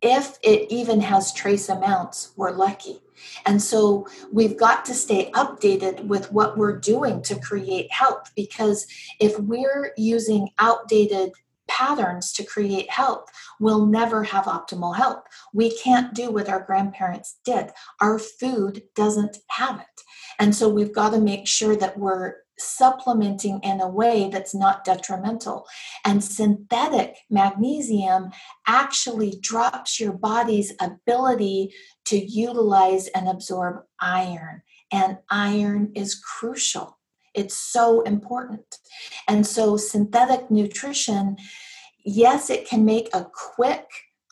if 0.06 0.38
it 0.44 0.72
even 0.72 1.02
has 1.02 1.34
trace 1.34 1.68
amounts, 1.68 2.32
we're 2.38 2.52
lucky. 2.52 3.02
And 3.48 3.62
so 3.62 4.08
we've 4.32 4.58
got 4.58 4.86
to 4.86 4.94
stay 4.94 5.32
updated 5.32 6.06
with 6.06 6.32
what 6.32 6.58
we're 6.58 6.78
doing 6.78 7.24
to 7.24 7.39
create 7.39 7.91
health 7.91 8.32
because 8.36 8.86
if 9.20 9.39
we're 9.39 9.94
using 9.98 10.50
outdated 10.60 11.32
patterns 11.68 12.32
to 12.34 12.44
create 12.44 12.89
health, 12.91 13.26
we'll 13.60 13.88
never 13.88 14.24
have 14.24 14.46
optimal 14.46 14.96
health. 14.96 15.24
We 15.54 15.76
can't 15.78 16.13
do 16.13 16.30
what 16.30 16.50
our 16.50 16.60
grandparents 16.60 17.39
did. 17.44 17.72
Our 18.00 18.20
food 18.20 18.84
doesn't 18.96 19.38
have 19.50 19.80
it. 19.80 20.02
And 20.38 20.56
so 20.56 20.70
we've 20.70 20.94
got 20.94 21.13
to 21.13 21.20
make 21.20 21.48
sure 21.48 21.76
that 21.78 21.98
we're 21.98 22.36
supplementing 22.58 23.60
in 23.63 23.82
a 23.82 23.88
way 23.88 24.30
that's 24.32 24.56
not 24.56 24.84
detrimental. 24.84 25.65
And 26.04 26.24
synthetic 26.24 27.18
magnesium 27.30 28.32
actually 28.68 29.38
drops 29.41 30.00
your 30.00 30.13
body's 30.13 30.74
ability 30.80 31.74
to 32.06 32.18
utilize 32.18 33.08
and 33.08 33.28
absorb 33.28 33.84
iron. 34.00 34.62
And 34.91 35.18
iron 35.30 35.91
is 35.96 36.15
crucial. 36.15 37.00
It's 37.34 37.56
so 37.56 38.02
important. 38.02 38.78
And 39.28 39.46
so, 39.46 39.76
synthetic 39.76 40.50
nutrition, 40.50 41.36
yes, 42.06 42.50
it 42.50 42.68
can 42.68 42.86
make 42.86 43.10
a 43.13 43.28
quick 43.34 43.86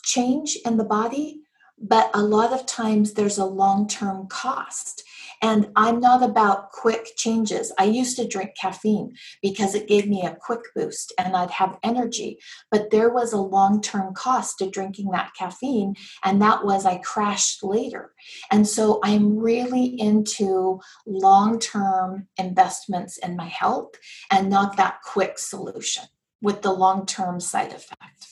change 0.04 0.58
in 0.66 0.78
the 0.78 0.84
body, 0.84 1.42
but 1.78 2.10
a 2.14 2.22
lot 2.22 2.54
of 2.54 2.66
times 2.66 3.14
there's 3.14 3.38
a 3.38 3.46
long 3.46 3.88
term 3.88 4.28
cost. 4.28 5.04
And 5.44 5.70
I'm 5.76 6.00
not 6.00 6.24
about 6.24 6.72
quick 6.72 7.18
changes. 7.18 7.74
I 7.78 7.84
used 7.84 8.16
to 8.16 8.26
drink 8.26 8.52
caffeine 8.60 9.14
because 9.42 9.76
it 9.76 9.90
gave 9.90 10.08
me 10.08 10.24
a 10.26 10.38
quick 10.40 10.62
boost 10.74 11.12
and 11.18 11.36
I'd 11.36 11.52
have 11.52 11.78
energy. 11.84 12.40
But 12.72 12.92
there 12.92 13.10
was 13.10 13.34
a 13.34 13.38
long 13.38 13.82
term 13.82 14.14
cost 14.14 14.60
to 14.60 14.70
drinking 14.70 15.12
that 15.12 15.34
caffeine, 15.38 15.96
and 16.24 16.42
that 16.42 16.64
was 16.64 16.86
I 16.86 17.00
crashed 17.00 17.62
later. 17.62 18.14
And 18.52 18.66
so 18.66 19.02
I'm 19.04 19.38
really 19.38 20.00
into 20.00 20.80
long 21.06 21.60
term 21.60 22.30
investments 22.38 23.18
in 23.18 23.36
my 23.36 23.48
health 23.48 23.96
and 24.32 24.50
not 24.50 24.78
that 24.78 25.02
quick 25.04 25.38
solution 25.38 26.06
with 26.42 26.62
the 26.62 26.72
long 26.72 27.06
term 27.06 27.42
side 27.42 27.74
effect. 27.74 28.28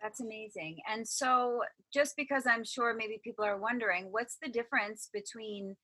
That's 0.00 0.20
amazing. 0.20 0.78
And 0.88 1.06
so, 1.06 1.62
just 1.92 2.16
because 2.16 2.46
I'm 2.46 2.62
sure 2.64 2.94
maybe 2.94 3.20
people 3.24 3.44
are 3.44 3.58
wondering, 3.58 4.08
what's 4.12 4.36
the 4.40 4.48
difference 4.48 5.08
between 5.12 5.76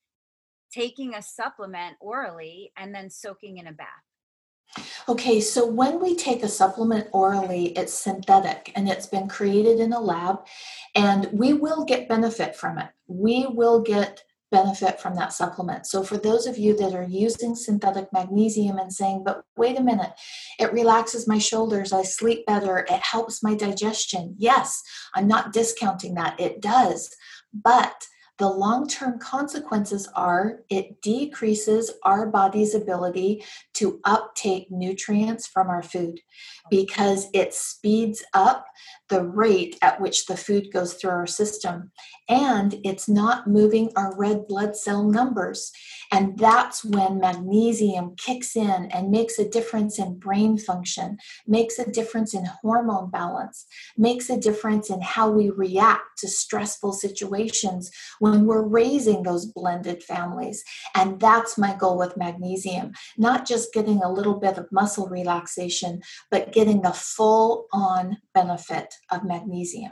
taking 0.71 1.15
a 1.15 1.21
supplement 1.21 1.95
orally 1.99 2.71
and 2.77 2.93
then 2.93 3.09
soaking 3.09 3.57
in 3.57 3.67
a 3.67 3.73
bath? 3.73 3.87
Okay, 5.07 5.39
so 5.39 5.65
when 5.65 6.01
we 6.01 6.15
take 6.15 6.43
a 6.43 6.47
supplement 6.47 7.07
orally, 7.13 7.67
it's 7.77 7.93
synthetic 7.93 8.71
and 8.75 8.89
it's 8.89 9.05
been 9.05 9.27
created 9.27 9.79
in 9.79 9.93
a 9.93 9.99
lab, 9.99 10.39
and 10.95 11.29
we 11.31 11.53
will 11.53 11.85
get 11.85 12.09
benefit 12.09 12.55
from 12.55 12.79
it. 12.79 12.89
We 13.07 13.45
will 13.47 13.81
get 13.81 14.23
benefit 14.51 14.99
from 14.99 15.15
that 15.15 15.33
supplement. 15.33 15.85
So, 15.85 16.03
for 16.03 16.17
those 16.17 16.47
of 16.47 16.57
you 16.57 16.75
that 16.77 16.93
are 16.93 17.03
using 17.07 17.55
synthetic 17.55 18.11
magnesium 18.13 18.77
and 18.77 18.91
saying, 18.91 19.23
but 19.25 19.43
wait 19.57 19.77
a 19.77 19.83
minute, 19.83 20.11
it 20.59 20.73
relaxes 20.73 21.27
my 21.27 21.37
shoulders, 21.37 21.93
I 21.93 22.03
sleep 22.03 22.45
better, 22.45 22.79
it 22.79 23.01
helps 23.01 23.43
my 23.43 23.55
digestion. 23.55 24.35
Yes, 24.37 24.81
I'm 25.13 25.27
not 25.27 25.53
discounting 25.53 26.15
that, 26.15 26.39
it 26.39 26.61
does. 26.61 27.15
But 27.53 28.07
the 28.37 28.49
long 28.49 28.87
term 28.87 29.17
consequences 29.17 30.09
are 30.15 30.59
it 30.69 31.01
decreases 31.01 31.91
our 32.03 32.25
body's 32.27 32.75
ability 32.75 33.43
to 33.73 33.99
uptake 34.03 34.67
nutrients 34.69 35.47
from 35.47 35.69
our 35.69 35.83
food 35.83 36.19
because 36.69 37.27
it 37.33 37.53
speeds 37.53 38.23
up 38.33 38.65
the 39.09 39.23
rate 39.23 39.77
at 39.81 40.01
which 40.01 40.25
the 40.25 40.35
food 40.35 40.71
goes 40.73 40.95
through 40.95 41.11
our 41.11 41.27
system 41.27 41.91
and 42.27 42.75
it's 42.83 43.07
not 43.07 43.47
moving 43.47 43.89
our 43.95 44.15
red 44.17 44.47
blood 44.47 44.75
cell 44.75 45.03
numbers. 45.03 45.71
And 46.15 46.37
that's 46.37 46.85
when 46.85 47.19
magnesium 47.19 48.15
kicks 48.15 48.55
in 48.55 48.85
and 48.85 49.11
makes 49.11 49.37
a 49.37 49.49
difference 49.49 49.99
in 49.99 50.17
brain 50.17 50.57
function, 50.57 51.17
makes 51.45 51.77
a 51.77 51.91
difference 51.91 52.33
in 52.33 52.45
hormone 52.45 53.09
balance, 53.09 53.65
makes 53.97 54.29
a 54.29 54.39
difference 54.39 54.89
in 54.89 55.01
how 55.01 55.29
we 55.29 55.49
react 55.49 56.19
to 56.19 56.29
stressful 56.29 56.93
situations 56.93 57.91
when 58.19 58.45
we're 58.45 58.65
raising 58.65 59.23
those 59.23 59.47
blended 59.47 60.03
families. 60.03 60.63
And 60.95 61.19
that's 61.19 61.57
my 61.57 61.75
goal 61.75 61.97
with 61.97 62.15
magnesium, 62.15 62.93
not 63.17 63.45
just 63.45 63.73
getting 63.73 64.01
a 64.01 64.09
little 64.09 64.39
bit 64.39 64.57
of 64.57 64.71
muscle 64.71 65.09
relaxation, 65.09 66.01
but 66.31 66.53
getting 66.53 66.81
the 66.81 66.93
full 66.93 67.65
on 67.73 68.19
benefit 68.33 68.93
of 69.11 69.25
magnesium. 69.25 69.91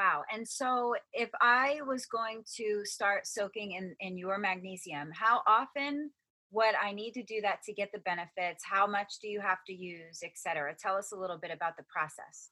Wow. 0.00 0.22
And 0.32 0.48
so 0.48 0.94
if 1.12 1.28
I 1.42 1.80
was 1.86 2.06
going 2.06 2.42
to 2.56 2.86
start 2.86 3.26
soaking 3.26 3.72
in, 3.72 3.94
in 4.00 4.16
your 4.16 4.38
magnesium, 4.38 5.10
how 5.12 5.42
often 5.46 6.10
would 6.50 6.74
I 6.82 6.92
need 6.92 7.12
to 7.12 7.22
do 7.22 7.42
that 7.42 7.62
to 7.64 7.74
get 7.74 7.90
the 7.92 7.98
benefits? 7.98 8.64
How 8.64 8.86
much 8.86 9.18
do 9.20 9.28
you 9.28 9.42
have 9.42 9.58
to 9.66 9.74
use, 9.74 10.20
et 10.24 10.32
cetera? 10.36 10.74
Tell 10.74 10.96
us 10.96 11.12
a 11.12 11.16
little 11.16 11.36
bit 11.36 11.50
about 11.50 11.76
the 11.76 11.82
process. 11.82 12.48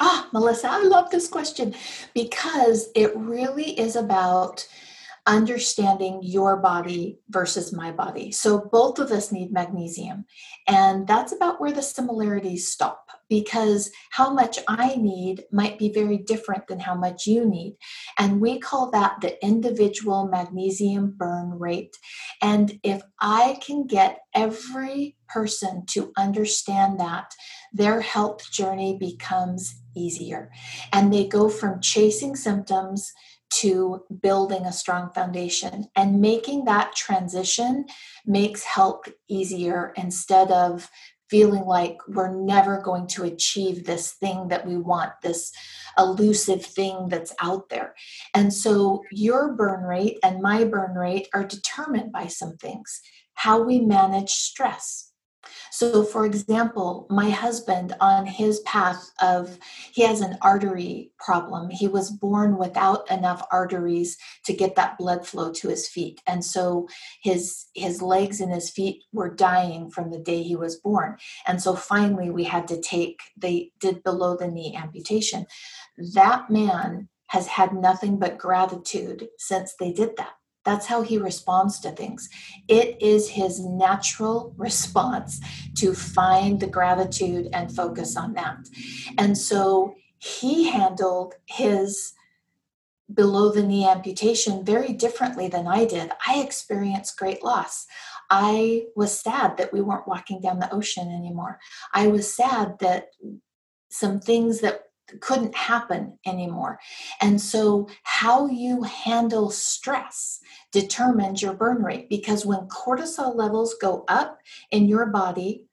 Ah, 0.00 0.28
Melissa, 0.32 0.70
I 0.70 0.82
love 0.82 1.08
this 1.10 1.28
question 1.28 1.72
because 2.14 2.88
it 2.96 3.16
really 3.16 3.78
is 3.78 3.94
about 3.94 4.66
understanding 5.26 6.20
your 6.22 6.56
body 6.56 7.18
versus 7.28 7.72
my 7.72 7.92
body. 7.92 8.32
So 8.32 8.68
both 8.72 8.98
of 8.98 9.10
us 9.10 9.30
need 9.30 9.52
magnesium. 9.52 10.24
And 10.66 11.06
that's 11.06 11.32
about 11.32 11.60
where 11.60 11.72
the 11.72 11.82
similarities 11.82 12.68
stop 12.70 13.08
because 13.28 13.90
how 14.10 14.32
much 14.32 14.58
I 14.68 14.96
need 14.96 15.44
might 15.52 15.78
be 15.78 15.90
very 15.90 16.18
different 16.18 16.66
than 16.66 16.80
how 16.80 16.94
much 16.94 17.26
you 17.26 17.44
need. 17.44 17.76
And 18.18 18.40
we 18.40 18.58
call 18.58 18.90
that 18.92 19.20
the 19.20 19.42
individual 19.44 20.28
magnesium 20.28 21.14
burn 21.16 21.58
rate. 21.58 21.96
And 22.40 22.78
if 22.82 23.02
I 23.20 23.58
can 23.64 23.86
get 23.86 24.20
every 24.34 25.16
person 25.28 25.84
to 25.90 26.12
understand 26.16 27.00
that, 27.00 27.34
their 27.72 28.00
health 28.00 28.50
journey 28.50 28.96
becomes 28.98 29.82
easier. 29.94 30.50
And 30.92 31.12
they 31.12 31.26
go 31.26 31.48
from 31.48 31.80
chasing 31.80 32.34
symptoms 32.34 33.12
to 33.50 34.04
building 34.22 34.64
a 34.64 34.72
strong 34.72 35.10
foundation 35.10 35.86
and 35.96 36.20
making 36.20 36.64
that 36.64 36.94
transition 36.94 37.86
makes 38.26 38.62
help 38.64 39.06
easier 39.28 39.92
instead 39.96 40.50
of 40.50 40.90
feeling 41.30 41.64
like 41.64 41.98
we're 42.08 42.34
never 42.34 42.80
going 42.80 43.06
to 43.06 43.24
achieve 43.24 43.84
this 43.84 44.12
thing 44.12 44.48
that 44.48 44.66
we 44.66 44.76
want, 44.76 45.12
this 45.22 45.52
elusive 45.98 46.64
thing 46.64 47.08
that's 47.08 47.34
out 47.40 47.68
there. 47.68 47.94
And 48.34 48.52
so 48.52 49.02
your 49.12 49.52
burn 49.52 49.84
rate 49.84 50.18
and 50.22 50.40
my 50.40 50.64
burn 50.64 50.94
rate 50.94 51.28
are 51.34 51.44
determined 51.44 52.12
by 52.12 52.28
some 52.28 52.56
things 52.56 53.00
how 53.34 53.62
we 53.62 53.78
manage 53.78 54.30
stress 54.30 55.07
so, 55.70 56.04
for 56.04 56.24
example, 56.24 57.06
my 57.10 57.30
husband 57.30 57.94
on 58.00 58.26
his 58.26 58.60
path 58.60 59.10
of, 59.20 59.58
he 59.92 60.02
has 60.02 60.20
an 60.20 60.38
artery 60.42 61.12
problem. 61.18 61.70
He 61.70 61.88
was 61.88 62.10
born 62.10 62.56
without 62.56 63.10
enough 63.10 63.46
arteries 63.50 64.16
to 64.44 64.52
get 64.52 64.76
that 64.76 64.98
blood 64.98 65.26
flow 65.26 65.52
to 65.52 65.68
his 65.68 65.88
feet. 65.88 66.20
And 66.26 66.44
so 66.44 66.88
his, 67.22 67.66
his 67.74 68.02
legs 68.02 68.40
and 68.40 68.52
his 68.52 68.70
feet 68.70 69.04
were 69.12 69.34
dying 69.34 69.90
from 69.90 70.10
the 70.10 70.18
day 70.18 70.42
he 70.42 70.56
was 70.56 70.76
born. 70.76 71.16
And 71.46 71.62
so 71.62 71.74
finally 71.74 72.30
we 72.30 72.44
had 72.44 72.68
to 72.68 72.80
take, 72.80 73.20
they 73.36 73.72
did 73.80 74.02
below 74.02 74.36
the 74.36 74.48
knee 74.48 74.76
amputation. 74.76 75.46
That 76.14 76.50
man 76.50 77.08
has 77.28 77.46
had 77.46 77.74
nothing 77.74 78.18
but 78.18 78.38
gratitude 78.38 79.28
since 79.38 79.74
they 79.78 79.92
did 79.92 80.16
that 80.16 80.37
that's 80.68 80.84
how 80.84 81.00
he 81.00 81.16
responds 81.16 81.80
to 81.80 81.90
things. 81.90 82.28
It 82.68 83.00
is 83.00 83.30
his 83.30 83.58
natural 83.58 84.52
response 84.58 85.40
to 85.76 85.94
find 85.94 86.60
the 86.60 86.66
gratitude 86.66 87.48
and 87.54 87.74
focus 87.74 88.18
on 88.18 88.34
that. 88.34 88.58
And 89.16 89.38
so 89.38 89.94
he 90.18 90.68
handled 90.68 91.36
his 91.46 92.12
below 93.14 93.50
the 93.50 93.62
knee 93.62 93.88
amputation 93.88 94.62
very 94.62 94.92
differently 94.92 95.48
than 95.48 95.66
I 95.66 95.86
did. 95.86 96.10
I 96.26 96.40
experienced 96.40 97.18
great 97.18 97.42
loss. 97.42 97.86
I 98.28 98.88
was 98.94 99.18
sad 99.18 99.56
that 99.56 99.72
we 99.72 99.80
weren't 99.80 100.06
walking 100.06 100.42
down 100.42 100.58
the 100.58 100.70
ocean 100.70 101.08
anymore. 101.08 101.60
I 101.94 102.08
was 102.08 102.34
sad 102.34 102.78
that 102.80 103.06
some 103.88 104.20
things 104.20 104.60
that 104.60 104.87
couldn't 105.20 105.54
happen 105.54 106.18
anymore. 106.26 106.78
And 107.20 107.40
so, 107.40 107.88
how 108.02 108.46
you 108.46 108.82
handle 108.82 109.50
stress 109.50 110.40
determines 110.72 111.42
your 111.42 111.54
burn 111.54 111.82
rate 111.82 112.08
because 112.08 112.46
when 112.46 112.68
cortisol 112.68 113.34
levels 113.34 113.74
go 113.80 114.04
up 114.08 114.38
in 114.70 114.86
your 114.86 115.06
body, 115.06 115.66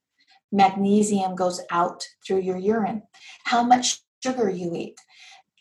magnesium 0.52 1.36
goes 1.36 1.62
out 1.70 2.08
through 2.26 2.40
your 2.40 2.58
urine. 2.58 3.04
How 3.44 3.64
much 3.64 4.02
sugar 4.24 4.50
you 4.50 4.74
eat, 4.74 5.00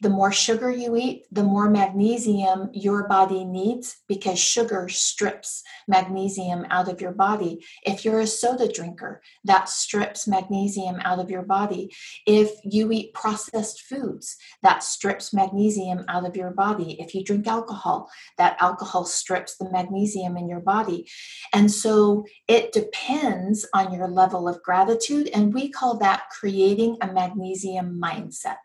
the 0.01 0.11
more 0.11 0.33
sugar 0.33 0.71
you 0.71 0.97
eat, 0.97 1.25
the 1.31 1.43
more 1.43 1.71
magnesium 1.71 2.69
your 2.73 3.07
body 3.07 3.45
needs 3.45 3.97
because 4.09 4.39
sugar 4.39 4.89
strips 4.89 5.63
magnesium 5.87 6.67
out 6.71 6.89
of 6.89 7.01
your 7.01 7.13
body. 7.13 7.65
If 7.85 8.05
you're 8.05 8.21
a 8.21 8.27
soda 8.27 8.69
drinker, 8.69 9.23
that 9.45 9.69
strips 9.69 10.27
magnesium 10.27 10.97
out 11.01 11.21
of 11.21 11.31
your 11.31 11.43
body. 11.43 11.95
If 12.27 12.51
you 12.65 12.91
eat 12.91 13.15
processed 13.15 13.83
foods, 13.83 14.37
that 14.63 14.83
strips 14.83 15.33
magnesium 15.33 16.05
out 16.09 16.27
of 16.27 16.37
your 16.37 16.51
body. 16.51 17.01
If 17.01 17.15
you 17.15 17.23
drink 17.23 17.47
alcohol, 17.47 18.11
that 18.37 18.57
alcohol 18.61 19.05
strips 19.05 19.57
the 19.57 19.71
magnesium 19.71 20.37
in 20.37 20.49
your 20.49 20.61
body. 20.61 21.09
And 21.53 21.71
so 21.71 22.27
it 22.49 22.73
depends 22.73 23.67
on 23.73 23.93
your 23.93 24.09
level 24.09 24.49
of 24.49 24.63
gratitude, 24.63 25.29
and 25.33 25.55
we 25.55 25.69
call 25.69 25.99
that 25.99 26.25
creating 26.31 26.97
a 27.01 27.13
magnesium 27.13 28.01
mindset. 28.03 28.57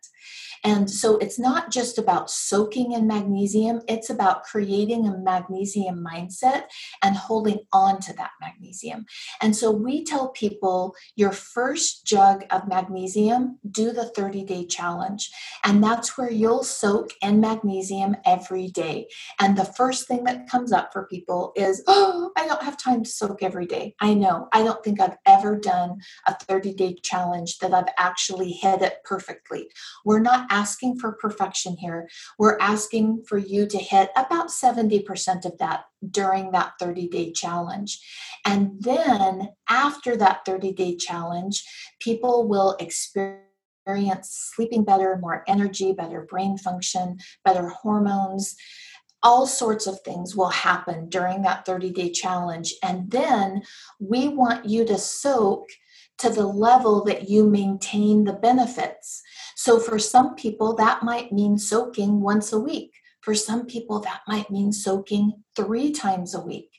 And 0.63 0.89
so 0.89 1.17
it's 1.17 1.39
not 1.39 1.71
just 1.71 1.97
about 1.97 2.29
soaking 2.29 2.91
in 2.91 3.07
magnesium, 3.07 3.81
it's 3.87 4.09
about 4.09 4.43
creating 4.43 5.07
a 5.07 5.17
magnesium 5.17 6.05
mindset 6.05 6.63
and 7.01 7.15
holding 7.15 7.59
on 7.71 7.99
to 8.01 8.13
that 8.13 8.31
magnesium. 8.41 9.05
And 9.41 9.55
so 9.55 9.71
we 9.71 10.03
tell 10.03 10.29
people 10.29 10.95
your 11.15 11.31
first 11.31 12.05
jug 12.05 12.43
of 12.51 12.67
magnesium, 12.67 13.59
do 13.69 13.91
the 13.91 14.09
30 14.09 14.43
day 14.43 14.65
challenge. 14.65 15.29
And 15.63 15.83
that's 15.83 16.17
where 16.17 16.31
you'll 16.31 16.63
soak 16.63 17.11
in 17.21 17.39
magnesium 17.39 18.15
every 18.25 18.67
day. 18.67 19.07
And 19.39 19.57
the 19.57 19.65
first 19.65 20.07
thing 20.07 20.23
that 20.25 20.49
comes 20.49 20.71
up 20.71 20.91
for 20.91 21.07
people 21.07 21.53
is, 21.55 21.83
oh, 21.87 22.31
I 22.37 22.47
don't 22.47 22.63
have 22.63 22.77
time 22.77 23.03
to 23.03 23.09
soak 23.09 23.43
every 23.43 23.65
day. 23.65 23.95
I 23.99 24.13
know. 24.13 24.47
I 24.51 24.63
don't 24.63 24.83
think 24.83 24.99
I've 24.99 25.17
ever 25.25 25.57
done 25.57 25.99
a 26.27 26.33
30 26.33 26.73
day 26.73 26.95
challenge 27.01 27.59
that 27.59 27.73
I've 27.73 27.93
actually 27.97 28.51
hit 28.51 28.81
it 28.81 28.97
perfectly. 29.03 29.69
We're 30.09 30.17
not 30.17 30.47
asking 30.49 30.97
for 30.97 31.11
perfection 31.11 31.77
here. 31.77 32.09
We're 32.39 32.57
asking 32.59 33.25
for 33.27 33.37
you 33.37 33.67
to 33.67 33.77
hit 33.77 34.09
about 34.15 34.47
70% 34.47 35.45
of 35.45 35.55
that 35.59 35.83
during 36.09 36.49
that 36.49 36.71
30 36.79 37.09
day 37.09 37.31
challenge. 37.31 38.03
And 38.43 38.71
then 38.81 39.49
after 39.69 40.17
that 40.17 40.45
30 40.47 40.71
day 40.71 40.95
challenge, 40.95 41.63
people 41.99 42.47
will 42.47 42.75
experience 42.79 43.45
sleeping 44.55 44.83
better, 44.83 45.19
more 45.21 45.43
energy, 45.47 45.93
better 45.93 46.21
brain 46.27 46.57
function, 46.57 47.19
better 47.45 47.69
hormones 47.69 48.55
all 49.21 49.45
sorts 49.45 49.85
of 49.85 49.99
things 49.99 50.33
will 50.33 50.49
happen 50.49 51.09
during 51.09 51.41
that 51.41 51.65
30 51.65 51.91
day 51.91 52.09
challenge. 52.09 52.73
And 52.81 53.11
then 53.11 53.63
we 53.99 54.29
want 54.29 54.65
you 54.65 54.85
to 54.85 54.97
soak 54.97 55.67
to 56.19 56.29
the 56.29 56.45
level 56.45 57.03
that 57.05 57.29
you 57.29 57.49
maintain 57.49 58.25
the 58.25 58.33
benefits. 58.33 59.21
So 59.59 59.77
for 59.77 59.99
some 59.99 60.35
people, 60.35 60.73
that 60.75 61.03
might 61.03 61.33
mean 61.33 61.57
soaking 61.57 62.21
once 62.21 62.53
a 62.53 62.59
week. 62.59 62.93
For 63.19 63.35
some 63.35 63.65
people, 63.65 63.99
that 63.99 64.21
might 64.25 64.49
mean 64.49 64.71
soaking 64.71 65.43
three 65.53 65.91
times 65.91 66.33
a 66.33 66.39
week. 66.39 66.69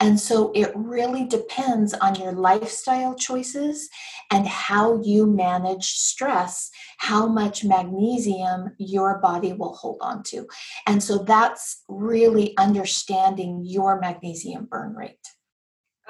And 0.00 0.18
so 0.18 0.50
it 0.54 0.72
really 0.74 1.26
depends 1.26 1.92
on 1.92 2.14
your 2.14 2.32
lifestyle 2.32 3.14
choices 3.14 3.90
and 4.30 4.46
how 4.48 5.02
you 5.02 5.26
manage 5.26 5.84
stress, 5.84 6.70
how 6.96 7.26
much 7.26 7.62
magnesium 7.62 8.74
your 8.78 9.18
body 9.18 9.52
will 9.52 9.74
hold 9.74 9.98
on 10.00 10.22
to. 10.28 10.46
And 10.86 11.02
so 11.02 11.18
that's 11.18 11.84
really 11.90 12.56
understanding 12.56 13.64
your 13.66 14.00
magnesium 14.00 14.64
burn 14.64 14.94
rate. 14.94 15.26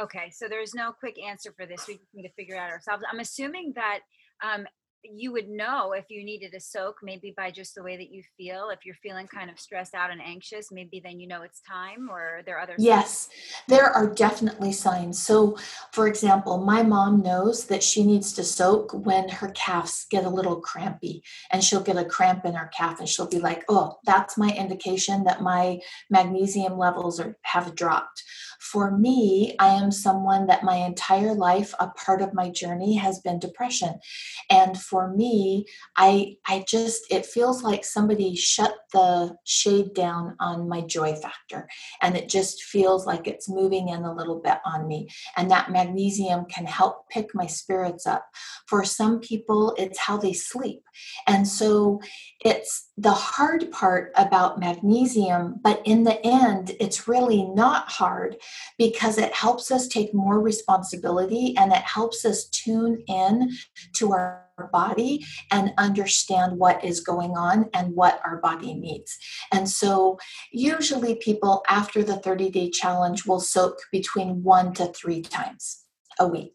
Okay, 0.01 0.31
so 0.31 0.47
there's 0.47 0.75
no 0.75 0.93
quick 0.93 1.17
answer 1.21 1.53
for 1.57 1.67
this. 1.67 1.89
We 1.89 1.95
just 1.95 2.15
need 2.15 2.23
to 2.23 2.33
figure 2.35 2.55
it 2.55 2.59
out 2.59 2.71
ourselves. 2.71 3.03
I'm 3.13 3.19
assuming 3.19 3.73
that 3.75 3.99
um, 4.45 4.67
you 5.03 5.33
would 5.33 5.49
know 5.49 5.93
if 5.93 6.05
you 6.09 6.25
needed 6.25 6.55
a 6.55 6.61
soak 6.61 6.97
maybe 7.03 7.33
by 7.37 7.51
just 7.51 7.75
the 7.75 7.83
way 7.83 7.97
that 7.97 8.11
you 8.11 8.23
feel 8.37 8.71
if 8.71 8.85
you're 8.85 8.95
feeling 9.03 9.27
kind 9.27 9.51
of 9.51 9.59
stressed 9.59 9.95
out 9.95 10.11
and 10.11 10.21
anxious 10.23 10.71
maybe 10.71 11.01
then 11.05 11.19
you 11.19 11.27
know 11.27 11.43
it's 11.43 11.61
time 11.61 12.09
or 12.11 12.43
there 12.45 12.57
are 12.57 12.63
other 12.63 12.75
yes 12.79 13.29
there 13.69 13.91
are 13.91 14.07
definitely 14.09 14.73
signs. 14.73 15.19
So 15.23 15.57
for 15.93 16.07
example 16.07 16.59
my 16.59 16.83
mom 16.83 17.23
knows 17.23 17.67
that 17.67 17.83
she 17.83 18.05
needs 18.05 18.33
to 18.35 18.45
soak 18.45 18.93
when 18.93 19.29
her 19.29 19.51
calves 19.51 20.07
get 20.11 20.25
a 20.25 20.31
little 20.31 20.61
crampy 20.61 21.23
and 21.51 21.63
she'll 21.63 21.83
get 21.83 21.97
a 21.97 22.05
cramp 22.05 22.45
in 22.45 22.55
her 22.55 22.71
calf 22.77 23.01
and 23.01 23.09
she'll 23.09 23.29
be 23.29 23.39
like 23.39 23.65
oh 23.69 23.99
that's 24.05 24.37
my 24.37 24.49
indication 24.51 25.25
that 25.25 25.43
my 25.43 25.79
magnesium 26.11 26.79
levels 26.79 27.21
are 27.21 27.37
have 27.43 27.75
dropped. 27.75 28.23
For 28.61 28.91
me 28.91 29.55
i 29.59 29.69
am 29.69 29.91
someone 29.91 30.47
that 30.47 30.65
my 30.65 30.77
entire 30.77 31.35
life 31.35 31.75
a 31.81 31.89
part 31.89 32.23
of 32.23 32.35
my 32.35 32.51
journey 32.51 32.97
has 32.97 33.21
been 33.21 33.39
depression 33.39 33.99
and 34.51 34.79
for 34.91 35.15
me 35.15 35.65
i 35.97 36.35
i 36.47 36.65
just 36.69 37.03
it 37.11 37.25
feels 37.25 37.63
like 37.63 37.85
somebody 37.85 38.35
shut 38.35 38.75
the 38.93 39.37
shade 39.45 39.95
down 39.95 40.37
on 40.41 40.69
my 40.69 40.81
joy 40.81 41.15
factor. 41.15 41.69
And 42.03 42.17
it 42.17 42.29
just 42.29 42.63
feels 42.63 43.07
like 43.07 43.27
it's 43.27 43.49
moving 43.49 43.89
in 43.89 44.05
a 44.05 44.15
little 44.15 44.41
bit 44.41 44.59
on 44.65 44.87
me. 44.87 45.09
And 45.37 45.51
that 45.51 45.71
magnesium 45.71 46.47
can 46.47 46.67
help 46.67 47.09
pick 47.09 47.29
my 47.35 47.47
spirits 47.47 48.07
up. 48.07 48.25
For 48.67 48.85
some 48.85 49.21
people 49.21 49.75
it's 49.79 49.99
how 49.99 50.17
they 50.17 50.33
sleep. 50.33 50.83
And 51.27 51.47
so 51.47 52.01
it's 52.43 52.89
the 52.97 53.13
hard 53.13 53.71
part 53.71 54.13
about 54.17 54.59
magnesium 54.59 55.59
but 55.63 55.81
in 55.85 56.05
the 56.05 56.25
end 56.27 56.73
it's 56.81 57.07
really 57.07 57.45
not 57.45 57.89
hard 57.91 58.37
because 58.79 59.19
it 59.19 59.33
helps 59.35 59.71
us 59.71 59.89
take 59.89 60.15
more 60.15 60.41
responsibility 60.41 61.55
and 61.57 61.73
it 61.73 61.83
helps 61.83 62.25
us 62.25 62.49
tune 62.49 63.03
in 63.09 63.51
to 63.95 64.13
our 64.13 64.51
body 64.73 65.25
and 65.51 65.73
understand 65.79 66.59
what 66.59 66.85
is 66.85 67.01
going 67.01 67.33
on 67.33 67.69
and 67.75 67.95
what 67.95 68.21
our 68.25 68.39
body 68.39 68.75
needs. 68.75 69.17
And 69.53 69.69
so, 69.69 70.19
usually, 70.53 71.17
people 71.17 71.63
after 71.69 72.03
the 72.03 72.17
30 72.17 72.51
day 72.51 72.71
challenge 72.71 73.27
will 73.27 73.41
soak 73.41 73.79
between 73.93 74.43
one 74.43 74.75
to 74.75 74.87
three 74.87 75.23
times 75.23 75.85
a 76.19 76.27
week. 76.27 76.55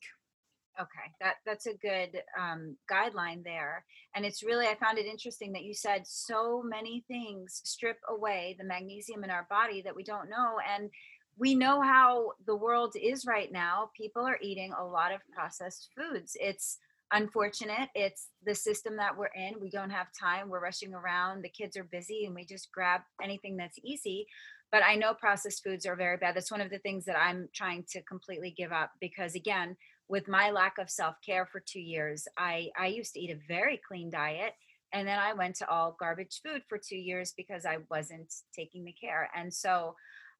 Okay, 0.79 1.11
that 1.21 1.35
that's 1.45 1.67
a 1.67 1.73
good 1.73 2.21
um, 2.39 2.75
guideline 2.91 3.43
there, 3.43 3.85
and 4.13 4.25
it's 4.25 4.43
really 4.43 4.67
I 4.67 4.75
found 4.75 4.97
it 4.97 5.05
interesting 5.05 5.53
that 5.53 5.63
you 5.63 5.73
said 5.73 6.05
so 6.05 6.61
many 6.61 7.05
things 7.07 7.61
strip 7.63 7.97
away 8.09 8.57
the 8.59 8.65
magnesium 8.65 9.23
in 9.23 9.29
our 9.29 9.47
body 9.49 9.81
that 9.83 9.95
we 9.95 10.03
don't 10.03 10.29
know, 10.29 10.57
and 10.69 10.89
we 11.37 11.55
know 11.55 11.81
how 11.81 12.31
the 12.45 12.55
world 12.55 12.95
is 13.01 13.25
right 13.25 13.51
now. 13.51 13.89
People 13.95 14.25
are 14.25 14.39
eating 14.41 14.73
a 14.73 14.85
lot 14.85 15.13
of 15.13 15.21
processed 15.33 15.89
foods. 15.95 16.35
It's 16.39 16.77
unfortunate. 17.11 17.89
It's 17.93 18.29
the 18.45 18.55
system 18.55 18.97
that 18.97 19.17
we're 19.17 19.27
in. 19.35 19.59
We 19.59 19.69
don't 19.69 19.89
have 19.89 20.07
time. 20.19 20.49
We're 20.49 20.61
rushing 20.61 20.93
around. 20.93 21.43
The 21.43 21.49
kids 21.49 21.77
are 21.77 21.83
busy 21.83 22.25
and 22.25 22.33
we 22.33 22.45
just 22.45 22.71
grab 22.71 23.01
anything 23.21 23.57
that's 23.57 23.79
easy. 23.83 24.27
But 24.71 24.83
I 24.83 24.95
know 24.95 25.13
processed 25.13 25.63
foods 25.63 25.85
are 25.85 25.95
very 25.95 26.17
bad. 26.17 26.35
That's 26.35 26.51
one 26.51 26.61
of 26.61 26.69
the 26.69 26.79
things 26.79 27.05
that 27.05 27.17
I'm 27.17 27.47
trying 27.53 27.85
to 27.91 28.01
completely 28.03 28.53
give 28.57 28.71
up 28.71 28.91
because, 28.99 29.35
again, 29.35 29.77
with 30.07 30.27
my 30.27 30.51
lack 30.51 30.77
of 30.77 30.89
self 30.89 31.15
care 31.25 31.45
for 31.45 31.59
two 31.59 31.79
years, 31.79 32.27
I, 32.37 32.69
I 32.77 32.87
used 32.87 33.13
to 33.13 33.19
eat 33.19 33.31
a 33.31 33.47
very 33.47 33.79
clean 33.87 34.09
diet. 34.09 34.53
And 34.93 35.07
then 35.07 35.19
I 35.19 35.33
went 35.33 35.55
to 35.57 35.69
all 35.69 35.97
garbage 35.99 36.41
food 36.45 36.61
for 36.69 36.77
two 36.77 36.95
years 36.95 37.33
because 37.35 37.65
I 37.65 37.79
wasn't 37.89 38.33
taking 38.55 38.85
the 38.85 38.93
care. 38.93 39.29
And 39.35 39.53
so 39.53 39.95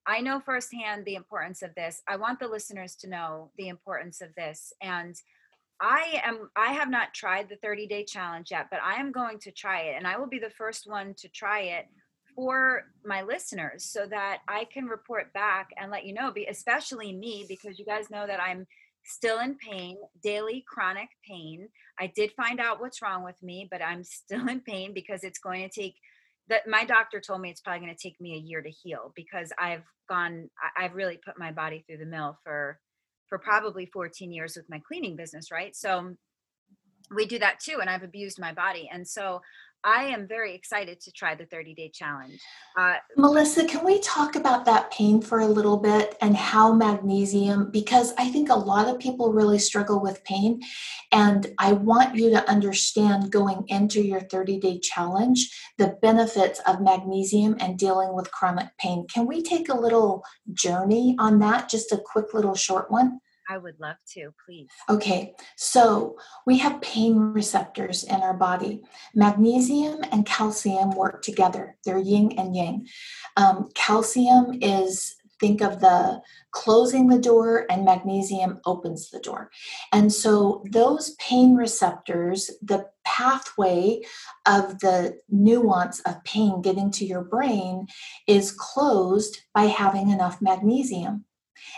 I 0.08 0.22
know 0.22 0.40
firsthand 0.40 1.04
the 1.04 1.16
importance 1.16 1.62
of 1.62 1.74
this. 1.76 2.02
I 2.08 2.16
want 2.16 2.40
the 2.40 2.48
listeners 2.48 2.96
to 2.98 3.10
know 3.10 3.52
the 3.58 3.70
importance 3.70 4.22
of 4.22 4.34
this. 4.36 4.72
And 4.82 5.16
I 5.82 6.22
am 6.24 6.50
I 6.56 6.72
have 6.74 6.90
not 6.90 7.14
tried 7.14 7.50
the 7.50 7.58
30 7.58 7.88
day 7.88 8.06
challenge 8.06 8.52
yet, 8.52 8.68
but 8.72 8.82
I 8.82 8.96
am 8.96 9.12
going 9.12 9.40
to 9.40 9.52
try 9.52 9.82
it 9.82 9.96
and 9.98 10.08
I 10.08 10.18
will 10.18 10.28
be 10.28 10.40
the 10.40 10.50
first 10.50 10.90
one 10.90 11.14
to 11.18 11.28
try 11.28 11.62
it 11.62 11.88
for 12.36 12.84
my 13.04 13.24
listeners 13.24 13.84
so 13.86 14.06
that 14.08 14.40
I 14.48 14.66
can 14.66 14.86
report 14.86 15.34
back 15.34 15.70
and 15.78 15.92
let 15.92 16.06
you 16.06 16.14
know, 16.14 16.32
Be 16.32 16.46
especially 16.46 17.14
me 17.14 17.46
because 17.48 17.80
you 17.80 17.86
guys 17.86 18.10
know 18.10 18.28
that 18.28 18.42
I'm 18.42 18.68
still 19.06 19.40
in 19.40 19.56
pain, 19.56 19.98
daily 20.24 20.64
chronic 20.68 21.10
pain. 21.28 21.70
I 22.00 22.12
did 22.16 22.32
find 22.34 22.60
out 22.60 22.82
what's 22.82 23.02
wrong 23.02 23.24
with 23.24 23.42
me, 23.42 23.68
but 23.70 23.82
I'm 23.82 24.04
still 24.04 24.48
in 24.48 24.62
pain 24.62 24.94
because 24.94 25.24
it's 25.24 25.40
going 25.40 25.68
to 25.68 25.82
take 25.82 25.96
that 26.48 26.68
my 26.68 26.86
doctor 26.86 27.20
told 27.20 27.42
me 27.42 27.50
it's 27.50 27.62
probably 27.62 27.86
going 27.86 27.96
to 27.96 28.02
take 28.02 28.22
me 28.22 28.36
a 28.36 28.40
year 28.40 28.62
to 28.62 28.70
heal 28.70 29.12
because 29.16 29.52
I've 29.58 29.84
gone 30.08 30.50
I've 30.78 30.94
really 30.94 31.18
put 31.18 31.40
my 31.40 31.52
body 31.52 31.84
through 31.88 31.98
the 31.98 32.06
mill 32.06 32.38
for 32.44 32.80
for 33.28 33.40
probably 33.40 33.88
14 33.88 34.32
years 34.32 34.56
with 34.56 34.70
my 34.70 34.80
cleaning 34.88 35.16
business, 35.16 35.50
right? 35.52 35.76
So 35.76 36.16
we 37.14 37.26
do 37.26 37.40
that 37.40 37.60
too. 37.60 37.78
And 37.82 37.90
I've 37.90 38.04
abused 38.04 38.40
my 38.40 38.54
body. 38.54 38.90
And 38.92 39.08
so 39.08 39.42
I 39.86 40.06
am 40.06 40.28
very 40.28 40.56
excited 40.56 41.00
to 41.02 41.12
try 41.12 41.36
the 41.36 41.46
30 41.46 41.76
day 41.76 41.90
challenge. 41.94 42.42
Uh, 42.76 42.96
Melissa, 43.16 43.66
can 43.66 43.86
we 43.86 44.00
talk 44.00 44.36
about 44.36 44.66
that 44.66 44.90
pain 44.90 45.22
for 45.22 45.42
a 45.42 45.48
little 45.48 45.78
bit 45.78 46.18
and 46.22 46.36
how 46.36 46.74
magnesium, 46.74 47.70
because 47.70 48.12
I 48.18 48.32
think 48.32 48.50
a 48.50 48.56
lot 48.56 48.88
of 48.88 49.00
people 49.00 49.32
really 49.32 49.60
struggle 49.60 50.02
with 50.02 50.24
pain. 50.24 50.62
And 51.12 51.54
I 51.60 51.74
want 51.74 52.16
you 52.16 52.32
to 52.32 52.50
understand 52.50 53.32
going 53.32 53.64
into 53.68 54.02
your 54.02 54.22
30 54.22 54.60
day 54.60 54.80
challenge 54.80 55.56
the 55.78 55.98
benefits 56.02 56.60
of 56.62 56.82
magnesium 56.82 57.56
and 57.60 57.78
dealing 57.78 58.16
with 58.16 58.32
chronic 58.32 58.70
pain. 58.80 59.06
Can 59.08 59.28
we 59.28 59.44
take 59.44 59.70
a 59.70 59.80
little 59.80 60.24
journey 60.52 61.16
on 61.20 61.38
that? 61.40 61.70
Just 61.70 61.92
a 61.92 62.02
quick 62.04 62.34
little 62.34 62.56
short 62.56 62.90
one? 62.90 63.20
I 63.50 63.58
would 63.58 63.80
love 63.80 63.98
to, 64.14 64.34
please. 64.46 64.70
Okay, 64.90 65.34
so 65.56 66.18
we 66.46 66.58
have 66.60 66.82
pain 66.82 67.18
receptors 67.18 68.04
in 68.04 68.22
our 68.22 68.34
body. 68.34 68.84
Magnesium 69.14 70.00
and 70.12 70.26
calcium 70.26 70.92
work 70.92 71.22
together, 71.22 71.78
they're 71.86 71.98
yin 71.98 72.32
and 72.38 72.56
yang. 72.56 72.88
Um, 73.38 73.70
calcium 73.76 74.58
is 74.62 75.16
think 75.40 75.62
of 75.62 75.80
the 75.80 76.22
closing 76.52 77.08
the 77.08 77.20
door 77.20 77.66
and 77.70 77.84
magnesium 77.84 78.60
opens 78.66 79.10
the 79.10 79.20
door 79.20 79.52
and 79.92 80.12
so 80.14 80.64
those 80.72 81.14
pain 81.16 81.56
receptors 81.56 82.50
the 82.62 82.86
pathway 83.04 84.00
of 84.46 84.80
the 84.80 85.18
nuance 85.30 86.00
of 86.02 86.24
pain 86.24 86.62
getting 86.62 86.90
to 86.90 87.06
your 87.06 87.24
brain 87.24 87.86
is 88.28 88.52
closed 88.52 89.42
by 89.54 89.64
having 89.64 90.10
enough 90.10 90.42
magnesium 90.42 91.26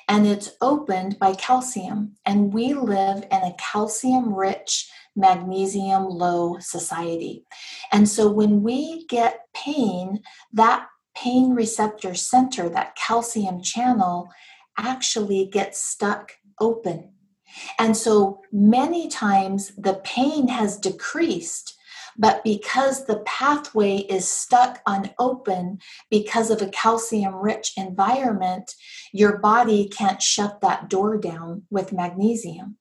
and 0.07 0.27
it's 0.27 0.51
opened 0.61 1.19
by 1.19 1.33
calcium. 1.33 2.15
And 2.25 2.53
we 2.53 2.73
live 2.73 3.23
in 3.31 3.41
a 3.41 3.55
calcium 3.57 4.33
rich, 4.33 4.89
magnesium 5.15 6.05
low 6.05 6.57
society. 6.59 7.43
And 7.91 8.07
so 8.07 8.31
when 8.31 8.63
we 8.63 9.05
get 9.07 9.41
pain, 9.53 10.21
that 10.53 10.87
pain 11.15 11.55
receptor 11.55 12.13
center, 12.13 12.69
that 12.69 12.95
calcium 12.95 13.61
channel, 13.61 14.29
actually 14.77 15.47
gets 15.47 15.79
stuck 15.79 16.33
open. 16.59 17.11
And 17.79 17.97
so 17.97 18.41
many 18.51 19.07
times 19.07 19.71
the 19.77 19.95
pain 20.03 20.47
has 20.49 20.77
decreased 20.77 21.76
but 22.17 22.43
because 22.43 23.05
the 23.05 23.19
pathway 23.19 23.97
is 23.97 24.27
stuck 24.29 24.79
unopened 24.87 25.81
because 26.09 26.49
of 26.49 26.61
a 26.61 26.69
calcium 26.69 27.35
rich 27.35 27.73
environment, 27.77 28.71
your 29.13 29.37
body 29.37 29.87
can't 29.89 30.21
shut 30.21 30.61
that 30.61 30.89
door 30.89 31.17
down 31.17 31.63
with 31.69 31.93
magnesium. 31.93 32.77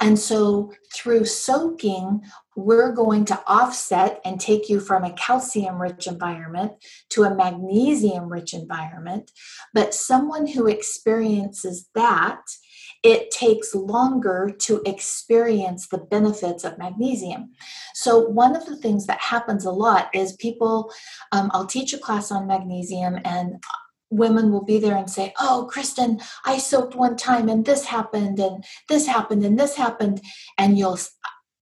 And 0.00 0.18
so 0.18 0.72
through 0.94 1.24
soaking, 1.24 2.22
we're 2.56 2.92
going 2.92 3.24
to 3.26 3.42
offset 3.46 4.20
and 4.24 4.38
take 4.38 4.68
you 4.68 4.78
from 4.78 5.04
a 5.04 5.12
calcium 5.12 5.80
rich 5.80 6.06
environment 6.06 6.72
to 7.10 7.24
a 7.24 7.34
magnesium 7.34 8.28
rich 8.28 8.54
environment. 8.54 9.30
But 9.72 9.94
someone 9.94 10.46
who 10.46 10.66
experiences 10.66 11.88
that, 11.94 12.42
it 13.04 13.30
takes 13.30 13.74
longer 13.74 14.50
to 14.58 14.80
experience 14.86 15.86
the 15.86 15.98
benefits 15.98 16.64
of 16.64 16.78
magnesium. 16.78 17.52
So, 17.94 18.18
one 18.18 18.56
of 18.56 18.64
the 18.64 18.76
things 18.76 19.06
that 19.06 19.20
happens 19.20 19.66
a 19.66 19.70
lot 19.70 20.08
is 20.14 20.32
people, 20.36 20.90
um, 21.30 21.50
I'll 21.52 21.66
teach 21.66 21.92
a 21.92 21.98
class 21.98 22.32
on 22.32 22.46
magnesium, 22.46 23.20
and 23.24 23.62
women 24.10 24.50
will 24.50 24.64
be 24.64 24.78
there 24.78 24.96
and 24.96 25.10
say, 25.10 25.34
Oh, 25.38 25.68
Kristen, 25.70 26.20
I 26.46 26.58
soaked 26.58 26.94
one 26.94 27.16
time 27.16 27.48
and 27.48 27.64
this 27.64 27.84
happened 27.84 28.38
and 28.38 28.64
this 28.88 29.06
happened 29.06 29.44
and 29.44 29.58
this 29.58 29.76
happened. 29.76 30.20
And 30.56 30.78
you'll, 30.78 30.98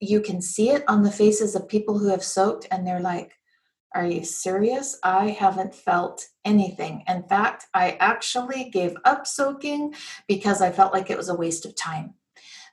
you 0.01 0.21
can 0.21 0.41
see 0.41 0.71
it 0.71 0.85
on 0.89 1.03
the 1.03 1.11
faces 1.11 1.55
of 1.55 1.69
people 1.69 1.99
who 1.99 2.09
have 2.09 2.25
soaked 2.25 2.67
and 2.71 2.87
they're 2.87 3.01
like, 3.01 3.38
Are 3.95 4.07
you 4.07 4.25
serious? 4.25 4.99
I 5.03 5.29
haven't 5.29 5.75
felt 5.75 6.27
anything. 6.45 7.05
In 7.09 7.23
fact, 7.23 7.67
I 7.75 7.97
actually 8.01 8.71
gave 8.71 8.95
up 9.05 9.27
soaking 9.27 9.95
because 10.27 10.61
I 10.61 10.71
felt 10.71 10.93
like 10.93 11.11
it 11.11 11.17
was 11.17 11.29
a 11.29 11.35
waste 11.35 11.65
of 11.65 11.75
time 11.75 12.15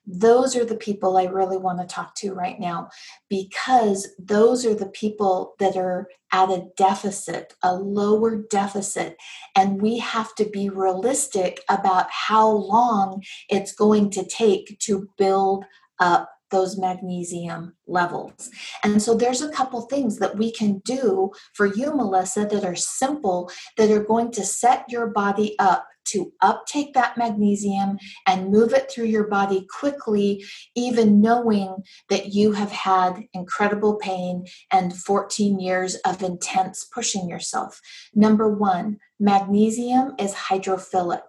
those 0.08 0.56
are 0.56 0.66
the 0.66 0.76
people 0.76 1.18
I 1.18 1.26
really 1.26 1.58
want 1.58 1.80
to 1.80 1.88
talk 1.88 2.16
to 2.16 2.34
right 2.34 2.60
now 2.60 2.90
because 3.30 4.08
those 4.20 4.66
are 4.66 4.76
the 4.76 4.88
people 4.88 5.56
that 5.60 5.76
are 5.76 6.08
at 6.32 6.50
a 6.50 6.68
deficit, 6.78 7.54
a 7.64 7.74
lower 7.76 8.36
deficit. 8.36 9.18
And 9.56 9.82
we 9.82 9.98
have 10.00 10.36
to 10.36 10.46
be 10.46 10.70
realistic 10.70 11.62
about 11.70 12.08
how 12.12 12.48
long 12.48 13.24
it's 13.50 13.74
going 13.74 14.12
to 14.12 14.26
take 14.26 14.78
to 14.80 15.10
build 15.18 15.66
up 16.00 16.30
those 16.56 16.78
magnesium 16.78 17.76
levels. 17.86 18.50
And 18.82 19.04
so 19.04 19.14
there's 19.14 19.42
a 19.42 19.50
couple 19.50 19.82
things 19.82 20.20
that 20.20 20.38
we 20.38 20.54
can 20.54 20.80
do 20.86 21.32
for 21.54 21.66
you, 21.66 21.94
Melissa, 21.94 22.48
that 22.50 22.64
are 22.64 22.78
simple, 22.78 23.52
that 23.76 23.92
are 23.92 24.02
going 24.02 24.32
to 24.32 24.46
set 24.46 24.86
your 24.88 25.08
body 25.08 25.60
up 25.60 25.86
to 26.06 26.32
uptake 26.42 26.94
that 26.94 27.18
magnesium 27.18 27.98
and 28.26 28.52
move 28.52 28.72
it 28.72 28.90
through 28.90 29.06
your 29.06 29.28
body 29.28 29.68
quickly, 29.70 30.46
even 30.76 31.20
knowing 31.20 31.76
that 32.10 32.34
you 32.34 32.54
have 32.54 32.72
had 32.72 33.26
incredible 33.34 33.96
pain 33.96 34.46
and 34.72 34.96
14 34.96 35.60
years 35.60 35.96
of 36.06 36.24
intense 36.24 36.86
pushing 36.86 37.28
yourself. 37.28 37.82
Number 38.14 38.48
one, 38.48 39.00
magnesium 39.20 40.14
is 40.18 40.34
hydrophilic 40.34 41.24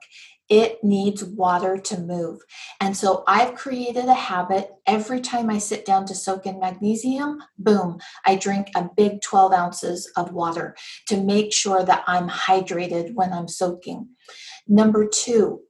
it 0.49 0.83
needs 0.85 1.25
water 1.25 1.77
to 1.77 2.01
move. 2.01 2.41
And 2.81 2.97
so 2.97 3.25
I've 3.27 3.55
created 3.55 4.07
a 4.07 4.15
habit 4.15 4.71
every 4.87 5.21
time 5.21 5.51
I 5.51 5.59
sit 5.59 5.85
down 5.85 6.07
to 6.07 6.15
soak 6.15 6.47
in 6.47 6.61
magnesium, 6.61 7.43
boom, 7.59 7.99
I 8.25 8.37
drink 8.37 8.69
a 8.75 8.89
big 8.97 9.21
12 9.23 9.53
ounces 9.53 10.11
of 10.17 10.33
water 10.33 10.77
to 11.09 11.23
make 11.23 11.53
sure 11.53 11.85
that 11.85 12.05
I'm 12.07 12.29
hydrated 12.29 13.15
when 13.15 13.33
I'm 13.33 13.49
soaking. 13.49 14.09
Number 14.69 15.07
two, 15.07 15.61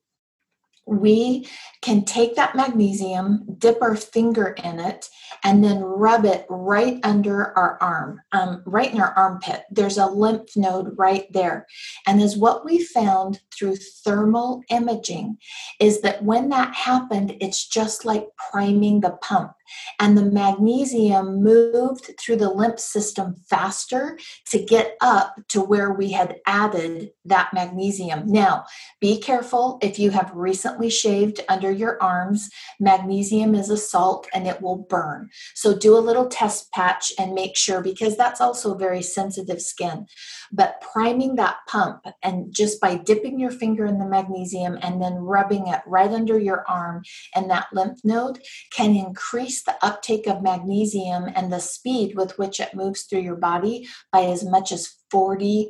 we 0.86 1.48
can 1.82 2.04
take 2.04 2.36
that 2.36 2.54
magnesium, 2.54 3.44
dip 3.58 3.82
our 3.82 3.96
finger 3.96 4.56
in 4.62 4.78
it, 4.78 5.08
and 5.44 5.62
then 5.62 5.82
rub 5.82 6.24
it 6.24 6.46
right 6.48 6.98
under 7.02 7.56
our 7.58 7.76
arm, 7.82 8.20
um, 8.32 8.62
right 8.64 8.92
in 8.92 9.00
our 9.00 9.12
armpit. 9.12 9.64
There's 9.70 9.98
a 9.98 10.06
lymph 10.06 10.56
node 10.56 10.96
right 10.96 11.30
there. 11.32 11.66
And 12.06 12.20
as 12.22 12.36
what 12.36 12.64
we 12.64 12.84
found 12.84 13.40
through 13.52 13.76
thermal 13.76 14.62
imaging 14.70 15.38
is 15.80 16.00
that 16.02 16.22
when 16.22 16.48
that 16.50 16.74
happened, 16.74 17.36
it's 17.40 17.66
just 17.66 18.04
like 18.04 18.28
priming 18.50 19.00
the 19.00 19.10
pump 19.22 19.52
and 19.98 20.16
the 20.16 20.24
magnesium 20.24 21.42
moved 21.42 22.10
through 22.18 22.36
the 22.36 22.50
lymph 22.50 22.80
system 22.80 23.34
faster 23.48 24.18
to 24.50 24.62
get 24.62 24.96
up 25.00 25.34
to 25.48 25.60
where 25.60 25.92
we 25.92 26.12
had 26.12 26.36
added 26.46 27.10
that 27.24 27.52
magnesium. 27.52 28.26
Now, 28.26 28.64
be 29.00 29.20
careful 29.20 29.78
if 29.82 29.98
you 29.98 30.10
have 30.10 30.30
recently 30.34 30.90
shaved 30.90 31.40
under 31.48 31.70
your 31.70 32.02
arms, 32.02 32.50
magnesium 32.80 33.54
is 33.54 33.70
a 33.70 33.76
salt 33.76 34.26
and 34.34 34.46
it 34.46 34.60
will 34.60 34.86
burn. 34.88 35.30
So 35.54 35.76
do 35.76 35.96
a 35.96 35.98
little 35.98 36.28
test 36.28 36.70
patch 36.72 37.12
and 37.18 37.34
make 37.34 37.56
sure 37.56 37.80
because 37.80 38.16
that's 38.16 38.40
also 38.40 38.74
very 38.74 39.02
sensitive 39.02 39.60
skin. 39.60 40.06
But 40.52 40.80
priming 40.80 41.36
that 41.36 41.56
pump 41.68 42.06
and 42.22 42.52
just 42.54 42.80
by 42.80 42.96
dipping 42.96 43.40
your 43.40 43.50
finger 43.50 43.86
in 43.86 43.98
the 43.98 44.06
magnesium 44.06 44.78
and 44.82 45.02
then 45.02 45.14
rubbing 45.14 45.66
it 45.66 45.80
right 45.86 46.10
under 46.10 46.38
your 46.38 46.64
arm 46.68 47.02
and 47.34 47.50
that 47.50 47.66
lymph 47.72 47.98
node 48.04 48.38
can 48.72 48.94
increase 48.94 49.55
the 49.62 49.76
uptake 49.82 50.26
of 50.26 50.42
magnesium 50.42 51.28
and 51.34 51.52
the 51.52 51.60
speed 51.60 52.16
with 52.16 52.38
which 52.38 52.60
it 52.60 52.74
moves 52.74 53.02
through 53.02 53.20
your 53.20 53.36
body 53.36 53.88
by 54.12 54.24
as 54.24 54.44
much 54.44 54.72
as 54.72 54.94
40%, 55.12 55.68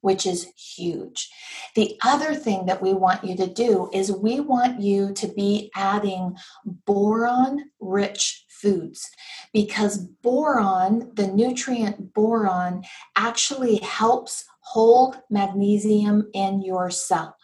which 0.00 0.26
is 0.26 0.48
huge. 0.56 1.30
The 1.74 1.98
other 2.04 2.34
thing 2.34 2.66
that 2.66 2.82
we 2.82 2.92
want 2.92 3.24
you 3.24 3.36
to 3.36 3.46
do 3.46 3.88
is 3.92 4.12
we 4.12 4.40
want 4.40 4.80
you 4.80 5.12
to 5.14 5.28
be 5.28 5.70
adding 5.74 6.36
boron 6.64 7.70
rich 7.80 8.44
foods 8.48 9.08
because 9.52 9.98
boron, 9.98 11.10
the 11.14 11.26
nutrient 11.26 12.14
boron, 12.14 12.82
actually 13.16 13.76
helps 13.76 14.44
hold 14.64 15.16
magnesium 15.30 16.28
in 16.32 16.62
your 16.62 16.90
cell. 16.90 17.36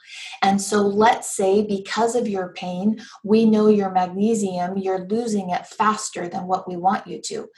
And 0.42 0.60
so 0.60 0.80
let's 0.80 1.36
say 1.36 1.64
because 1.64 2.14
of 2.14 2.26
your 2.26 2.52
pain, 2.54 3.00
we 3.22 3.44
know 3.44 3.68
your 3.68 3.90
magnesium, 3.90 4.78
you're 4.78 5.06
losing 5.06 5.50
it 5.50 5.66
faster 5.66 6.28
than 6.28 6.46
what 6.46 6.66
we 6.66 6.76
want 6.76 7.06
you 7.06 7.20
to. 7.26 7.48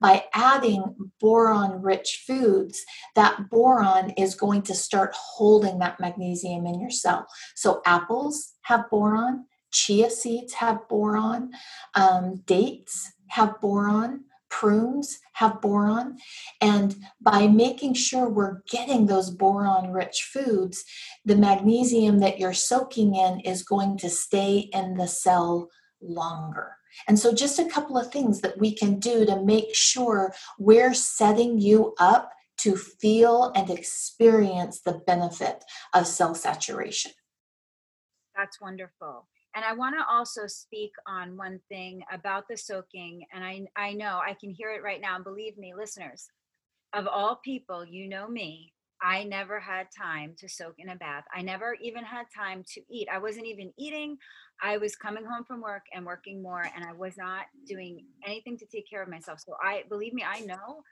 By 0.00 0.24
adding 0.34 0.96
boron 1.20 1.82
rich 1.82 2.24
foods, 2.26 2.82
that 3.14 3.50
boron 3.50 4.10
is 4.10 4.34
going 4.34 4.62
to 4.62 4.74
start 4.74 5.14
holding 5.14 5.78
that 5.78 6.00
magnesium 6.00 6.66
in 6.66 6.80
your 6.80 6.90
cell. 6.90 7.26
So 7.54 7.82
apples 7.84 8.54
have 8.62 8.88
boron, 8.90 9.44
chia 9.70 10.10
seeds 10.10 10.54
have 10.54 10.88
boron, 10.88 11.50
um, 11.94 12.42
dates 12.46 13.12
have 13.28 13.60
boron 13.60 14.24
prunes 14.52 15.18
have 15.32 15.60
boron. 15.62 16.18
And 16.60 16.94
by 17.20 17.48
making 17.48 17.94
sure 17.94 18.28
we're 18.28 18.60
getting 18.68 19.06
those 19.06 19.30
boron 19.30 19.90
rich 19.90 20.28
foods, 20.30 20.84
the 21.24 21.36
magnesium 21.36 22.18
that 22.20 22.38
you're 22.38 22.52
soaking 22.52 23.16
in 23.16 23.40
is 23.40 23.64
going 23.64 23.96
to 23.98 24.10
stay 24.10 24.70
in 24.72 24.94
the 24.98 25.08
cell 25.08 25.70
longer. 26.00 26.76
And 27.08 27.18
so, 27.18 27.32
just 27.32 27.58
a 27.58 27.68
couple 27.68 27.96
of 27.96 28.12
things 28.12 28.42
that 28.42 28.58
we 28.58 28.74
can 28.74 28.98
do 29.00 29.24
to 29.24 29.42
make 29.42 29.74
sure 29.74 30.34
we're 30.58 30.92
setting 30.92 31.58
you 31.58 31.94
up 31.98 32.30
to 32.58 32.76
feel 32.76 33.50
and 33.56 33.70
experience 33.70 34.82
the 34.82 35.00
benefit 35.06 35.64
of 35.94 36.06
cell 36.06 36.34
saturation. 36.34 37.12
That's 38.36 38.60
wonderful. 38.60 39.26
And 39.54 39.64
I 39.64 39.74
want 39.74 39.96
to 39.98 40.04
also 40.08 40.46
speak 40.46 40.92
on 41.06 41.36
one 41.36 41.60
thing 41.68 42.02
about 42.10 42.44
the 42.48 42.56
soaking. 42.56 43.26
And 43.34 43.44
I, 43.44 43.66
I 43.76 43.92
know 43.92 44.20
I 44.24 44.34
can 44.40 44.50
hear 44.50 44.72
it 44.72 44.82
right 44.82 45.00
now. 45.00 45.16
And 45.16 45.24
believe 45.24 45.58
me, 45.58 45.74
listeners, 45.76 46.28
of 46.94 47.06
all 47.06 47.40
people, 47.44 47.84
you 47.84 48.08
know 48.08 48.28
me, 48.28 48.72
I 49.02 49.24
never 49.24 49.58
had 49.58 49.88
time 49.96 50.34
to 50.38 50.48
soak 50.48 50.74
in 50.78 50.90
a 50.90 50.96
bath. 50.96 51.24
I 51.34 51.42
never 51.42 51.76
even 51.82 52.04
had 52.04 52.26
time 52.34 52.62
to 52.74 52.80
eat. 52.88 53.08
I 53.12 53.18
wasn't 53.18 53.46
even 53.46 53.72
eating. 53.76 54.16
I 54.62 54.78
was 54.78 54.94
coming 54.94 55.24
home 55.24 55.44
from 55.44 55.60
work 55.60 55.82
and 55.92 56.06
working 56.06 56.40
more, 56.40 56.62
and 56.62 56.84
I 56.84 56.92
was 56.92 57.16
not 57.18 57.46
doing 57.66 58.04
anything 58.24 58.56
to 58.58 58.66
take 58.66 58.88
care 58.88 59.02
of 59.02 59.08
myself. 59.08 59.40
So 59.40 59.54
I 59.60 59.82
believe 59.88 60.14
me, 60.14 60.24
I 60.24 60.40
know 60.40 60.82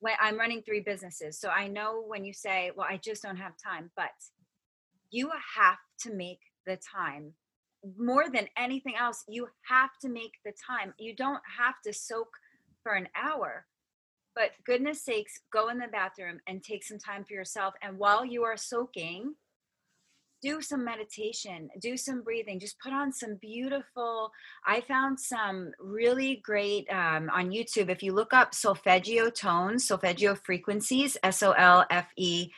when 0.00 0.14
I'm 0.20 0.36
running 0.36 0.62
three 0.62 0.80
businesses. 0.80 1.38
So 1.38 1.48
I 1.48 1.68
know 1.68 2.02
when 2.06 2.24
you 2.24 2.32
say, 2.32 2.72
well, 2.74 2.88
I 2.90 2.96
just 2.96 3.22
don't 3.22 3.36
have 3.36 3.52
time, 3.62 3.90
but 3.96 4.10
you 5.10 5.30
have 5.56 5.78
to 6.00 6.12
make 6.12 6.40
the 6.66 6.76
time 6.76 7.34
more 7.98 8.30
than 8.30 8.48
anything 8.56 8.94
else, 8.96 9.24
you 9.28 9.48
have 9.62 9.90
to 10.02 10.08
make 10.08 10.32
the 10.44 10.52
time. 10.66 10.94
You 10.98 11.14
don't 11.14 11.42
have 11.58 11.74
to 11.84 11.92
soak 11.92 12.28
for 12.82 12.92
an 12.92 13.08
hour. 13.14 13.66
But 14.34 14.50
goodness 14.64 15.04
sakes, 15.04 15.40
go 15.52 15.68
in 15.68 15.78
the 15.78 15.88
bathroom 15.88 16.40
and 16.46 16.62
take 16.62 16.84
some 16.84 16.98
time 16.98 17.24
for 17.24 17.34
yourself. 17.34 17.74
And 17.82 17.98
while 17.98 18.24
you 18.24 18.44
are 18.44 18.56
soaking, 18.56 19.34
do 20.42 20.62
some 20.62 20.84
meditation, 20.84 21.68
do 21.80 21.96
some 21.96 22.22
breathing, 22.22 22.58
just 22.60 22.78
put 22.78 22.92
on 22.92 23.12
some 23.12 23.36
beautiful. 23.40 24.30
I 24.66 24.80
found 24.80 25.20
some 25.20 25.72
really 25.78 26.40
great 26.42 26.90
um, 26.90 27.28
on 27.30 27.50
YouTube. 27.50 27.90
If 27.90 28.02
you 28.02 28.12
look 28.12 28.32
up 28.32 28.54
solfeggio 28.54 29.30
tones, 29.30 29.86
solfeggio 29.86 30.34
frequencies, 30.36 31.18
S 31.22 31.42
O 31.42 31.52
L 31.52 31.84
F 31.90 32.06
E 32.16 32.50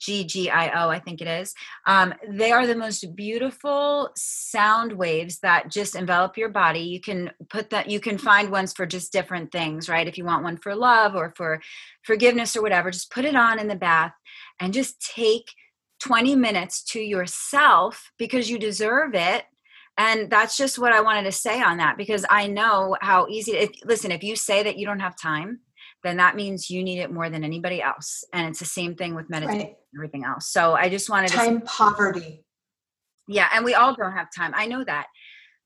GGIO, 0.00 0.88
I 0.88 0.98
think 0.98 1.20
it 1.20 1.28
is. 1.28 1.54
Um, 1.86 2.14
they 2.28 2.52
are 2.52 2.66
the 2.66 2.74
most 2.74 3.14
beautiful 3.14 4.10
sound 4.16 4.92
waves 4.92 5.38
that 5.40 5.70
just 5.70 5.94
envelop 5.94 6.36
your 6.36 6.48
body. 6.48 6.80
You 6.80 7.00
can 7.00 7.30
put 7.48 7.70
that, 7.70 7.90
you 7.90 8.00
can 8.00 8.18
find 8.18 8.50
ones 8.50 8.72
for 8.72 8.86
just 8.86 9.12
different 9.12 9.52
things, 9.52 9.88
right? 9.88 10.08
If 10.08 10.18
you 10.18 10.24
want 10.24 10.44
one 10.44 10.56
for 10.56 10.74
love 10.74 11.14
or 11.14 11.32
for 11.36 11.60
forgiveness 12.04 12.56
or 12.56 12.62
whatever, 12.62 12.90
just 12.90 13.12
put 13.12 13.24
it 13.24 13.36
on 13.36 13.58
in 13.58 13.68
the 13.68 13.76
bath 13.76 14.12
and 14.58 14.72
just 14.72 15.00
take 15.14 15.52
20 16.00 16.34
minutes 16.34 16.82
to 16.82 17.00
yourself 17.00 18.10
because 18.18 18.50
you 18.50 18.58
deserve 18.58 19.14
it 19.14 19.44
and 19.98 20.30
that's 20.30 20.56
just 20.56 20.78
what 20.78 20.92
i 20.92 21.00
wanted 21.00 21.24
to 21.24 21.32
say 21.32 21.62
on 21.62 21.76
that 21.76 21.96
because 21.96 22.24
i 22.30 22.46
know 22.46 22.96
how 23.00 23.26
easy 23.28 23.52
if 23.52 23.70
listen 23.84 24.10
if 24.10 24.22
you 24.22 24.34
say 24.34 24.62
that 24.62 24.78
you 24.78 24.86
don't 24.86 25.00
have 25.00 25.14
time 25.20 25.60
then 26.02 26.16
that 26.16 26.36
means 26.36 26.70
you 26.70 26.82
need 26.82 26.98
it 26.98 27.12
more 27.12 27.28
than 27.28 27.44
anybody 27.44 27.82
else 27.82 28.24
and 28.32 28.48
it's 28.48 28.58
the 28.58 28.64
same 28.64 28.94
thing 28.94 29.14
with 29.14 29.28
meditation 29.30 29.58
right. 29.58 29.66
and 29.68 29.98
everything 29.98 30.24
else 30.24 30.50
so 30.50 30.74
i 30.74 30.88
just 30.88 31.10
wanted 31.10 31.28
to 31.28 31.36
time 31.36 31.60
to 31.60 31.66
poverty 31.66 32.44
yeah 33.28 33.48
and 33.54 33.64
we 33.64 33.74
all 33.74 33.94
don't 33.94 34.12
have 34.12 34.28
time 34.36 34.52
i 34.54 34.66
know 34.66 34.84
that 34.84 35.06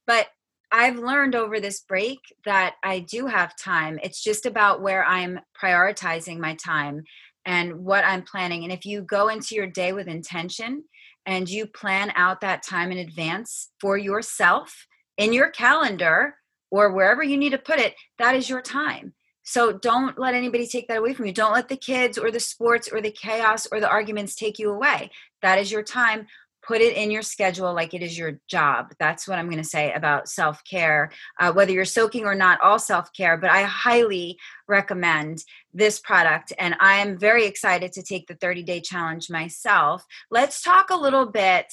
but 0.06 0.28
I've 0.76 0.98
learned 0.98 1.36
over 1.36 1.60
this 1.60 1.82
break 1.82 2.18
that 2.44 2.74
I 2.82 2.98
do 2.98 3.26
have 3.26 3.56
time. 3.56 4.00
It's 4.02 4.20
just 4.20 4.44
about 4.44 4.82
where 4.82 5.04
I'm 5.04 5.38
prioritizing 5.62 6.38
my 6.38 6.56
time 6.56 7.04
and 7.46 7.84
what 7.84 8.04
I'm 8.04 8.22
planning. 8.22 8.64
And 8.64 8.72
if 8.72 8.84
you 8.84 9.02
go 9.02 9.28
into 9.28 9.54
your 9.54 9.68
day 9.68 9.92
with 9.92 10.08
intention 10.08 10.82
and 11.26 11.48
you 11.48 11.66
plan 11.66 12.12
out 12.16 12.40
that 12.40 12.64
time 12.64 12.90
in 12.90 12.98
advance 12.98 13.70
for 13.80 13.96
yourself 13.96 14.86
in 15.16 15.32
your 15.32 15.50
calendar 15.50 16.34
or 16.72 16.92
wherever 16.92 17.22
you 17.22 17.36
need 17.36 17.50
to 17.50 17.58
put 17.58 17.78
it, 17.78 17.94
that 18.18 18.34
is 18.34 18.48
your 18.48 18.60
time. 18.60 19.14
So 19.44 19.72
don't 19.72 20.18
let 20.18 20.34
anybody 20.34 20.66
take 20.66 20.88
that 20.88 20.98
away 20.98 21.14
from 21.14 21.26
you. 21.26 21.32
Don't 21.32 21.52
let 21.52 21.68
the 21.68 21.76
kids 21.76 22.18
or 22.18 22.30
the 22.30 22.40
sports 22.40 22.88
or 22.90 23.00
the 23.00 23.10
chaos 23.10 23.66
or 23.70 23.78
the 23.78 23.88
arguments 23.88 24.34
take 24.34 24.58
you 24.58 24.70
away. 24.70 25.10
That 25.42 25.58
is 25.58 25.70
your 25.70 25.82
time 25.82 26.26
put 26.66 26.80
it 26.80 26.96
in 26.96 27.10
your 27.10 27.22
schedule 27.22 27.74
like 27.74 27.94
it 27.94 28.02
is 28.02 28.16
your 28.16 28.40
job 28.48 28.92
that's 28.98 29.28
what 29.28 29.38
i'm 29.38 29.46
going 29.46 29.62
to 29.62 29.68
say 29.68 29.92
about 29.92 30.28
self-care 30.28 31.10
uh, 31.40 31.52
whether 31.52 31.72
you're 31.72 31.84
soaking 31.84 32.24
or 32.24 32.34
not 32.34 32.60
all 32.60 32.78
self-care 32.78 33.36
but 33.36 33.50
i 33.50 33.62
highly 33.62 34.38
recommend 34.66 35.44
this 35.72 36.00
product 36.00 36.52
and 36.58 36.74
i 36.80 36.94
am 36.94 37.18
very 37.18 37.46
excited 37.46 37.92
to 37.92 38.02
take 38.02 38.26
the 38.26 38.34
30 38.34 38.62
day 38.62 38.80
challenge 38.80 39.30
myself 39.30 40.04
let's 40.30 40.62
talk 40.62 40.90
a 40.90 40.96
little 40.96 41.26
bit 41.26 41.66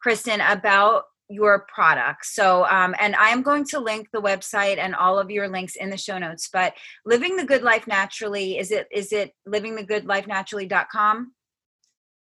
kristen 0.00 0.40
about 0.40 1.04
your 1.28 1.66
products 1.72 2.34
so 2.34 2.64
um, 2.66 2.94
and 3.00 3.14
i 3.16 3.28
am 3.28 3.42
going 3.42 3.64
to 3.64 3.78
link 3.78 4.08
the 4.12 4.20
website 4.20 4.78
and 4.78 4.94
all 4.94 5.18
of 5.18 5.30
your 5.30 5.48
links 5.48 5.76
in 5.76 5.90
the 5.90 5.96
show 5.96 6.18
notes 6.18 6.48
but 6.52 6.72
living 7.04 7.36
the 7.36 7.44
good 7.44 7.62
life 7.62 7.86
naturally 7.86 8.58
is 8.58 8.70
it 8.70 8.86
is 8.92 9.12
it 9.12 9.32
livingthegoodlifenaturally.com 9.46 11.32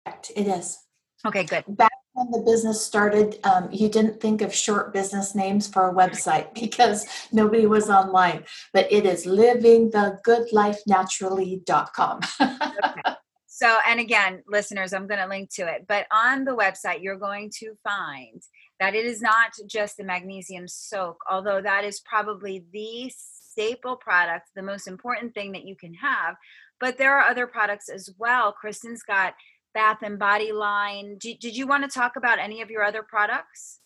it 0.07 0.46
is 0.46 0.78
okay 1.26 1.44
good 1.44 1.64
back 1.68 1.92
when 2.18 2.30
the 2.32 2.40
business 2.40 2.84
started, 2.84 3.38
um, 3.44 3.68
you 3.70 3.88
didn't 3.88 4.20
think 4.20 4.42
of 4.42 4.53
short 4.53 4.92
business 4.92 5.36
names 5.36 5.68
for 5.68 5.88
a 5.88 5.94
website 5.94 6.53
because 6.61 7.07
nobody 7.30 7.66
was 7.66 7.88
online, 7.88 8.42
but 8.72 8.92
it 8.92 9.07
is 9.07 9.24
livingthegoodlifenaturally.com. 9.24 12.20
okay. 12.40 13.14
So, 13.46 13.78
and 13.86 14.01
again, 14.01 14.42
listeners, 14.49 14.92
I'm 14.92 15.07
going 15.07 15.20
to 15.20 15.28
link 15.28 15.55
to 15.55 15.62
it, 15.62 15.84
but 15.88 16.09
on 16.12 16.44
the 16.44 16.57
website, 16.57 17.03
you're 17.03 17.18
going 17.18 17.53
to 17.59 17.74
find 17.84 18.42
that 18.81 18.95
it 18.95 19.05
is 19.05 19.20
not 19.20 19.53
just 19.66 19.97
the 19.97 20.05
magnesium 20.05 20.68
soak, 20.68 21.18
although 21.31 21.61
that 21.61 21.85
is 21.85 22.01
probably 22.01 22.64
the 22.72 23.12
staple 23.16 23.97
product, 23.97 24.51
the 24.55 24.62
most 24.62 24.87
important 24.87 25.35
thing 25.35 25.53
that 25.53 25.64
you 25.64 25.74
can 25.76 25.95
have. 25.95 26.37
But 26.81 26.97
there 26.97 27.18
are 27.18 27.29
other 27.29 27.47
products 27.47 27.89
as 27.89 28.11
well. 28.18 28.53
Kristen's 28.53 29.03
got 29.03 29.35
Bath 29.74 29.99
and 30.03 30.18
Body 30.18 30.53
line. 30.53 31.16
Did, 31.18 31.41
did 31.41 31.57
you 31.57 31.66
want 31.66 31.85
to 31.85 31.91
talk 31.91 32.16
about 32.16 32.39
any 32.39 32.62
of 32.62 32.70
your 32.70 32.85
other 32.85 33.03
products? 33.03 33.81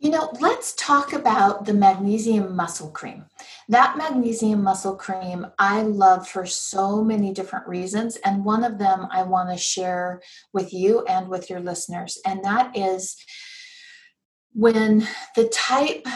You 0.00 0.10
know, 0.10 0.32
let's 0.40 0.74
talk 0.74 1.12
about 1.12 1.64
the 1.64 1.72
magnesium 1.72 2.56
muscle 2.56 2.90
cream. 2.90 3.26
That 3.68 3.96
magnesium 3.96 4.62
muscle 4.62 4.96
cream 4.96 5.46
I 5.58 5.82
love 5.82 6.28
for 6.28 6.44
so 6.44 7.02
many 7.02 7.32
different 7.32 7.66
reasons. 7.68 8.16
And 8.16 8.44
one 8.44 8.64
of 8.64 8.78
them 8.78 9.06
I 9.12 9.22
want 9.22 9.50
to 9.50 9.56
share 9.56 10.20
with 10.52 10.74
you 10.74 11.04
and 11.06 11.28
with 11.28 11.48
your 11.48 11.60
listeners. 11.60 12.18
And 12.26 12.44
that 12.44 12.76
is 12.76 13.16
when 14.54 15.06
the 15.36 15.48
type 15.48 16.06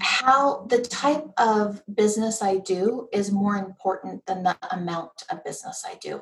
how 0.00 0.66
the 0.70 0.80
type 0.80 1.26
of 1.38 1.82
business 1.94 2.42
I 2.42 2.58
do 2.58 3.08
is 3.12 3.30
more 3.30 3.56
important 3.56 4.26
than 4.26 4.42
the 4.42 4.56
amount 4.72 5.22
of 5.30 5.44
business 5.44 5.84
I 5.86 5.94
do. 6.00 6.20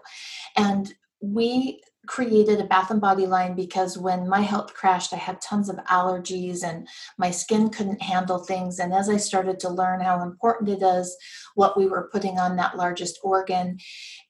And 0.56 0.92
we 1.22 1.80
created 2.06 2.60
a 2.60 2.64
bath 2.64 2.90
and 2.90 3.00
body 3.00 3.26
line 3.26 3.54
because 3.54 3.96
when 3.96 4.28
my 4.28 4.40
health 4.40 4.74
crashed 4.74 5.12
i 5.12 5.16
had 5.16 5.40
tons 5.40 5.68
of 5.68 5.76
allergies 5.88 6.64
and 6.64 6.88
my 7.16 7.30
skin 7.30 7.70
couldn't 7.70 8.02
handle 8.02 8.40
things 8.40 8.80
and 8.80 8.92
as 8.92 9.08
i 9.08 9.16
started 9.16 9.60
to 9.60 9.68
learn 9.68 10.00
how 10.00 10.20
important 10.20 10.68
it 10.68 10.82
is 10.82 11.16
what 11.54 11.78
we 11.78 11.86
were 11.86 12.10
putting 12.12 12.38
on 12.38 12.56
that 12.56 12.76
largest 12.76 13.20
organ 13.22 13.78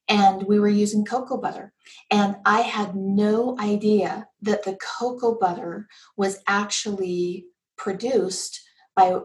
and 0.08 0.42
we 0.44 0.58
were 0.58 0.68
using 0.68 1.04
cocoa 1.04 1.36
butter 1.36 1.72
and 2.10 2.36
i 2.44 2.60
had 2.60 2.94
no 2.94 3.56
idea 3.58 4.26
that 4.40 4.64
the 4.64 4.76
cocoa 4.98 5.38
butter 5.38 5.88
was 6.16 6.38
actually 6.46 7.46
produced 7.76 8.60
by 8.94 9.18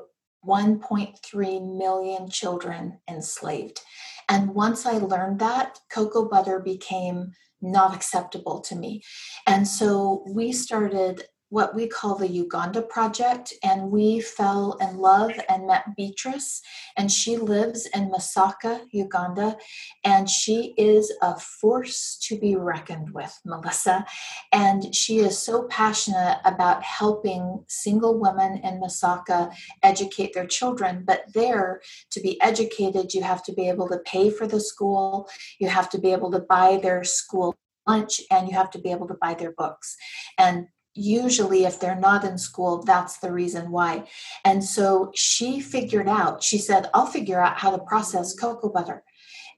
1.3 0.45 1.77
million 1.77 2.29
children 2.29 2.99
enslaved 3.09 3.81
and 4.29 4.53
once 4.53 4.85
i 4.85 4.93
learned 4.93 5.39
that 5.39 5.79
cocoa 5.91 6.27
butter 6.27 6.59
became 6.59 7.31
not 7.61 7.95
acceptable 7.95 8.61
to 8.61 8.75
me. 8.75 9.03
And 9.45 9.67
so 9.67 10.23
we 10.27 10.51
started 10.51 11.23
what 11.49 11.73
we 11.73 11.87
call 11.87 12.15
the 12.15 12.27
Uganda 12.27 12.81
Project, 12.81 13.53
and 13.63 13.89
we 13.89 14.19
fell 14.19 14.77
in 14.81 14.97
love 14.97 15.31
and 15.47 15.67
met 15.67 15.95
Beatrice, 15.95 16.61
and 16.97 17.11
she 17.11 17.37
lives 17.37 17.87
in 17.93 18.09
Masaka, 18.09 18.81
Uganda, 18.91 19.57
and 20.03 20.29
she 20.29 20.73
is 20.77 21.13
a 21.21 21.39
force 21.39 22.17
to 22.23 22.37
be 22.37 22.55
reckoned 22.55 23.11
with, 23.11 23.39
Melissa. 23.45 24.05
And 24.51 24.93
she 24.93 25.19
is 25.19 25.37
so 25.37 25.63
passionate 25.63 26.39
about 26.43 26.83
helping 26.83 27.63
single 27.67 28.19
women 28.19 28.57
in 28.57 28.81
Masaka 28.81 29.53
educate 29.83 30.33
their 30.33 30.47
children. 30.47 31.03
But 31.05 31.33
there, 31.33 31.81
to 32.11 32.19
be 32.19 32.41
educated, 32.41 33.13
you 33.13 33.23
have 33.23 33.43
to 33.43 33.53
be 33.53 33.69
able 33.69 33.87
to 33.87 33.99
pay 33.99 34.29
for 34.29 34.47
the 34.47 34.59
school, 34.59 35.29
you 35.59 35.69
have 35.69 35.89
to 35.91 35.97
be 35.97 36.11
able 36.11 36.31
to 36.31 36.39
buy 36.39 36.77
their 36.81 37.05
school 37.05 37.55
lunch 37.87 38.21
and 38.29 38.49
you 38.49 38.53
have 38.53 38.69
to 38.69 38.79
be 38.79 38.91
able 38.91 39.07
to 39.07 39.17
buy 39.21 39.33
their 39.33 39.53
books 39.53 39.95
and 40.37 40.67
usually 40.97 41.65
if 41.65 41.79
they're 41.79 41.99
not 41.99 42.23
in 42.23 42.37
school 42.37 42.83
that's 42.83 43.17
the 43.19 43.31
reason 43.31 43.71
why. 43.71 44.07
And 44.43 44.63
so 44.63 45.11
she 45.15 45.59
figured 45.59 46.07
out 46.07 46.43
she 46.43 46.57
said 46.57 46.89
i'll 46.93 47.05
figure 47.05 47.39
out 47.39 47.57
how 47.57 47.71
to 47.71 47.79
process 47.79 48.35
cocoa 48.35 48.69
butter. 48.69 49.03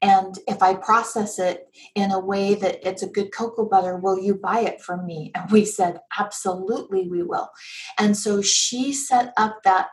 And 0.02 0.38
if 0.48 0.62
i 0.62 0.74
process 0.76 1.40
it 1.40 1.68
in 1.96 2.12
a 2.12 2.20
way 2.20 2.56
that 2.56 2.88
it's 2.88 3.04
a 3.04 3.10
good 3.10 3.32
cocoa 3.34 3.66
butter 3.66 3.98
will 3.98 4.20
you 4.20 4.36
buy 4.36 4.60
it 4.62 4.82
from 4.82 5.06
me? 5.06 5.32
And 5.36 5.50
we 5.52 5.66
said 5.66 6.00
absolutely 6.18 7.08
we 7.08 7.24
will. 7.24 7.50
And 7.98 8.16
so 8.16 8.42
she 8.42 8.94
set 8.94 9.34
up 9.38 9.64
that 9.64 9.88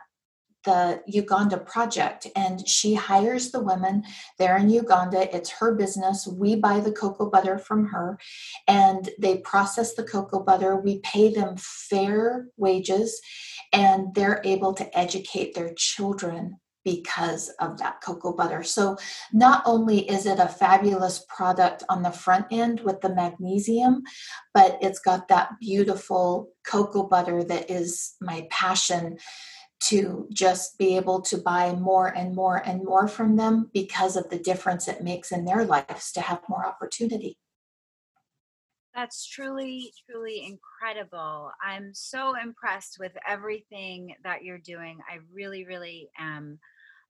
the 0.67 1.01
Uganda 1.07 1.57
project 1.57 2.27
and 2.35 2.67
she 2.67 2.93
hires 2.93 3.51
the 3.51 3.63
women 3.63 4.03
there 4.37 4.57
in 4.57 4.69
Uganda. 4.69 5.33
It's 5.33 5.49
her 5.49 5.73
business. 5.73 6.27
We 6.27 6.57
buy 6.57 6.81
the 6.81 6.91
cocoa 6.91 7.29
butter 7.29 7.57
from 7.57 7.85
her 7.87 8.19
and 8.67 9.09
they 9.17 9.37
process 9.37 9.93
the 9.93 10.03
cocoa 10.03 10.43
butter. 10.43 10.75
We 10.75 10.99
pay 10.99 11.33
them 11.33 11.55
fair 11.57 12.47
wages 12.57 13.21
and 13.71 14.13
they're 14.13 14.41
able 14.43 14.73
to 14.73 14.97
educate 14.97 15.55
their 15.55 15.73
children 15.73 16.59
because 16.83 17.49
of 17.59 17.77
that 17.77 18.01
cocoa 18.01 18.33
butter. 18.33 18.63
So, 18.63 18.97
not 19.33 19.61
only 19.65 20.09
is 20.09 20.25
it 20.25 20.39
a 20.39 20.47
fabulous 20.47 21.25
product 21.27 21.83
on 21.89 22.01
the 22.01 22.11
front 22.11 22.45
end 22.49 22.79
with 22.81 23.01
the 23.01 23.13
magnesium, 23.13 24.03
but 24.53 24.77
it's 24.81 24.99
got 24.99 25.27
that 25.27 25.49
beautiful 25.59 26.49
cocoa 26.65 27.03
butter 27.03 27.43
that 27.43 27.69
is 27.69 28.15
my 28.21 28.47
passion 28.51 29.17
to 29.87 30.27
just 30.31 30.77
be 30.77 30.97
able 30.97 31.21
to 31.21 31.37
buy 31.37 31.73
more 31.73 32.07
and 32.07 32.35
more 32.35 32.57
and 32.65 32.83
more 32.83 33.07
from 33.07 33.35
them 33.37 33.69
because 33.73 34.15
of 34.17 34.29
the 34.29 34.39
difference 34.39 34.87
it 34.87 35.03
makes 35.03 35.31
in 35.31 35.45
their 35.45 35.63
lives 35.63 36.11
to 36.13 36.21
have 36.21 36.41
more 36.49 36.65
opportunity. 36.65 37.37
That's 38.93 39.27
truly, 39.27 39.93
truly 40.09 40.43
incredible. 40.43 41.51
I'm 41.63 41.93
so 41.93 42.33
impressed 42.35 42.97
with 42.99 43.11
everything 43.27 44.15
that 44.23 44.43
you're 44.43 44.57
doing. 44.57 44.97
I 45.07 45.19
really, 45.31 45.65
really 45.65 46.09
am. 46.17 46.59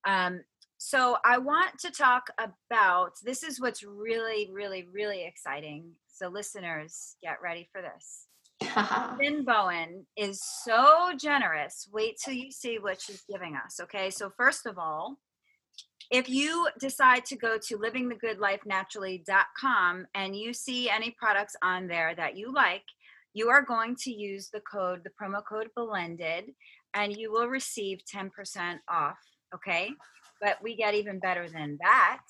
Um, 0.05 0.41
so, 0.77 1.17
I 1.25 1.39
want 1.39 1.79
to 1.79 1.91
talk 1.91 2.29
about 2.37 3.13
this 3.23 3.41
is 3.41 3.59
what's 3.59 3.83
really, 3.83 4.49
really, 4.53 4.85
really 4.91 5.25
exciting. 5.25 5.91
So, 6.07 6.27
listeners, 6.27 7.15
get 7.23 7.41
ready 7.41 7.67
for 7.71 7.81
this. 7.81 8.26
Lynn 9.19 9.43
Bowen 9.43 10.07
is 10.15 10.41
so 10.63 11.11
generous. 11.17 11.89
Wait 11.91 12.15
till 12.23 12.33
you 12.33 12.51
see 12.51 12.79
what 12.79 13.01
she's 13.01 13.23
giving 13.29 13.55
us. 13.55 13.79
Okay. 13.81 14.09
So, 14.09 14.31
first 14.35 14.65
of 14.65 14.79
all, 14.79 15.19
if 16.09 16.29
you 16.29 16.69
decide 16.79 17.25
to 17.25 17.35
go 17.35 17.57
to 17.57 17.77
livingthegoodlifenaturally.com 17.77 20.07
and 20.15 20.33
you 20.35 20.53
see 20.53 20.89
any 20.89 21.11
products 21.11 21.55
on 21.61 21.87
there 21.87 22.15
that 22.15 22.37
you 22.37 22.53
like, 22.53 22.85
you 23.33 23.49
are 23.49 23.61
going 23.61 23.97
to 24.03 24.11
use 24.11 24.49
the 24.51 24.61
code, 24.61 25.01
the 25.03 25.11
promo 25.21 25.43
code 25.47 25.69
blended, 25.75 26.45
and 26.93 27.15
you 27.15 27.31
will 27.31 27.47
receive 27.47 27.99
10% 28.11 28.31
off. 28.89 29.19
Okay. 29.53 29.91
But 30.41 30.57
we 30.63 30.75
get 30.75 30.95
even 30.95 31.19
better 31.19 31.47
than 31.49 31.77
that. 31.81 32.21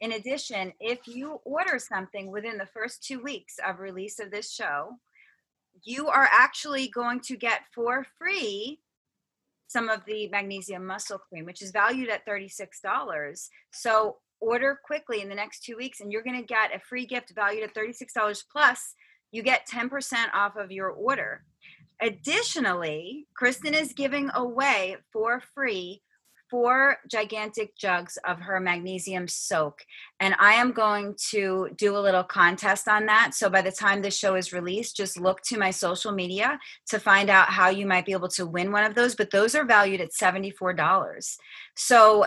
In 0.00 0.12
addition, 0.12 0.72
if 0.80 1.06
you 1.06 1.40
order 1.44 1.78
something 1.78 2.30
within 2.30 2.58
the 2.58 2.66
first 2.66 3.04
two 3.04 3.22
weeks 3.22 3.54
of 3.66 3.80
release 3.80 4.18
of 4.18 4.30
this 4.30 4.52
show, 4.52 4.98
you 5.82 6.08
are 6.08 6.28
actually 6.30 6.88
going 6.88 7.20
to 7.20 7.36
get 7.36 7.60
for 7.74 8.06
free 8.18 8.80
some 9.68 9.88
of 9.88 10.04
the 10.04 10.28
magnesium 10.28 10.84
muscle 10.84 11.18
cream, 11.18 11.44
which 11.44 11.62
is 11.62 11.70
valued 11.70 12.08
at 12.08 12.26
$36. 12.26 13.48
So 13.72 14.16
order 14.40 14.80
quickly 14.84 15.20
in 15.20 15.28
the 15.28 15.34
next 15.34 15.62
two 15.62 15.76
weeks, 15.76 16.00
and 16.00 16.10
you're 16.10 16.22
going 16.22 16.40
to 16.40 16.46
get 16.46 16.74
a 16.74 16.80
free 16.80 17.06
gift 17.06 17.32
valued 17.34 17.62
at 17.62 17.74
$36 17.74 18.42
plus 18.50 18.94
you 19.32 19.42
get 19.42 19.68
10% 19.68 19.90
off 20.34 20.56
of 20.56 20.72
your 20.72 20.90
order. 20.90 21.44
Additionally, 22.02 23.26
Kristen 23.36 23.74
is 23.74 23.92
giving 23.92 24.30
away 24.34 24.96
for 25.12 25.40
free 25.54 26.02
four 26.50 26.96
gigantic 27.08 27.76
jugs 27.76 28.18
of 28.26 28.40
her 28.40 28.60
magnesium 28.60 29.28
soak. 29.28 29.84
And 30.18 30.34
I 30.38 30.54
am 30.54 30.72
going 30.72 31.14
to 31.30 31.70
do 31.76 31.96
a 31.96 32.00
little 32.00 32.24
contest 32.24 32.88
on 32.88 33.06
that. 33.06 33.34
So 33.34 33.48
by 33.48 33.62
the 33.62 33.72
time 33.72 34.02
this 34.02 34.16
show 34.16 34.34
is 34.34 34.52
released, 34.52 34.96
just 34.96 35.20
look 35.20 35.40
to 35.42 35.58
my 35.58 35.70
social 35.70 36.12
media 36.12 36.58
to 36.88 36.98
find 36.98 37.30
out 37.30 37.48
how 37.48 37.68
you 37.68 37.86
might 37.86 38.06
be 38.06 38.12
able 38.12 38.28
to 38.28 38.46
win 38.46 38.72
one 38.72 38.84
of 38.84 38.94
those. 38.94 39.14
But 39.14 39.30
those 39.30 39.54
are 39.54 39.64
valued 39.64 40.00
at 40.00 40.10
$74. 40.10 41.36
So 41.76 42.26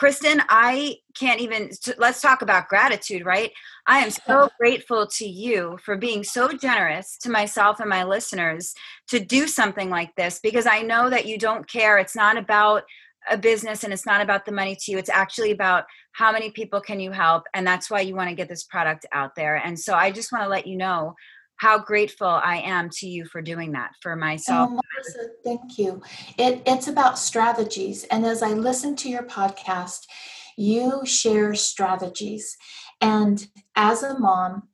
Kristen, 0.00 0.40
I 0.48 0.96
can't 1.14 1.42
even, 1.42 1.68
let's 1.98 2.22
talk 2.22 2.40
about 2.40 2.68
gratitude, 2.68 3.26
right? 3.26 3.52
I 3.86 3.98
am 3.98 4.10
so 4.10 4.48
grateful 4.58 5.06
to 5.06 5.28
you 5.28 5.78
for 5.84 5.94
being 5.98 6.24
so 6.24 6.52
generous 6.52 7.18
to 7.18 7.30
myself 7.30 7.80
and 7.80 7.90
my 7.90 8.04
listeners 8.04 8.72
to 9.08 9.20
do 9.20 9.46
something 9.46 9.90
like 9.90 10.16
this 10.16 10.40
because 10.42 10.66
I 10.66 10.80
know 10.80 11.10
that 11.10 11.26
you 11.26 11.36
don't 11.36 11.68
care. 11.68 11.98
It's 11.98 12.16
not 12.16 12.38
about 12.38 12.84
a 13.28 13.36
business 13.36 13.84
and 13.84 13.92
it's 13.92 14.06
not 14.06 14.20
about 14.20 14.44
the 14.46 14.52
money 14.52 14.76
to 14.76 14.92
you 14.92 14.98
it's 14.98 15.10
actually 15.10 15.50
about 15.50 15.84
how 16.12 16.32
many 16.32 16.50
people 16.50 16.80
can 16.80 17.00
you 17.00 17.10
help 17.10 17.44
and 17.54 17.66
that's 17.66 17.90
why 17.90 18.00
you 18.00 18.14
want 18.14 18.28
to 18.28 18.34
get 18.34 18.48
this 18.48 18.64
product 18.64 19.06
out 19.12 19.34
there. 19.34 19.56
And 19.56 19.78
so 19.78 19.94
i 19.94 20.10
just 20.10 20.32
want 20.32 20.44
to 20.44 20.48
let 20.48 20.66
you 20.66 20.76
know 20.76 21.14
how 21.56 21.78
grateful 21.78 22.26
i 22.26 22.56
am 22.56 22.88
to 22.90 23.06
you 23.06 23.24
for 23.26 23.42
doing 23.42 23.72
that 23.72 23.92
for 24.00 24.16
myself. 24.16 24.70
Oh, 24.72 24.80
Melissa, 24.94 25.32
thank 25.44 25.78
you. 25.78 26.02
It, 26.38 26.62
it's 26.66 26.88
about 26.88 27.18
strategies 27.18 28.04
and 28.04 28.24
as 28.24 28.42
i 28.42 28.52
listen 28.52 28.96
to 28.96 29.08
your 29.08 29.24
podcast 29.24 30.00
you 30.56 31.06
share 31.06 31.54
strategies. 31.54 32.54
And 33.00 33.46
as 33.76 34.02
a 34.02 34.18
mom 34.18 34.64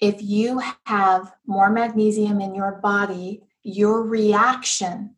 if 0.00 0.20
you 0.20 0.60
have 0.86 1.32
more 1.46 1.70
magnesium 1.70 2.40
in 2.40 2.54
your 2.54 2.80
body 2.82 3.42
your 3.62 4.02
reaction 4.02 5.16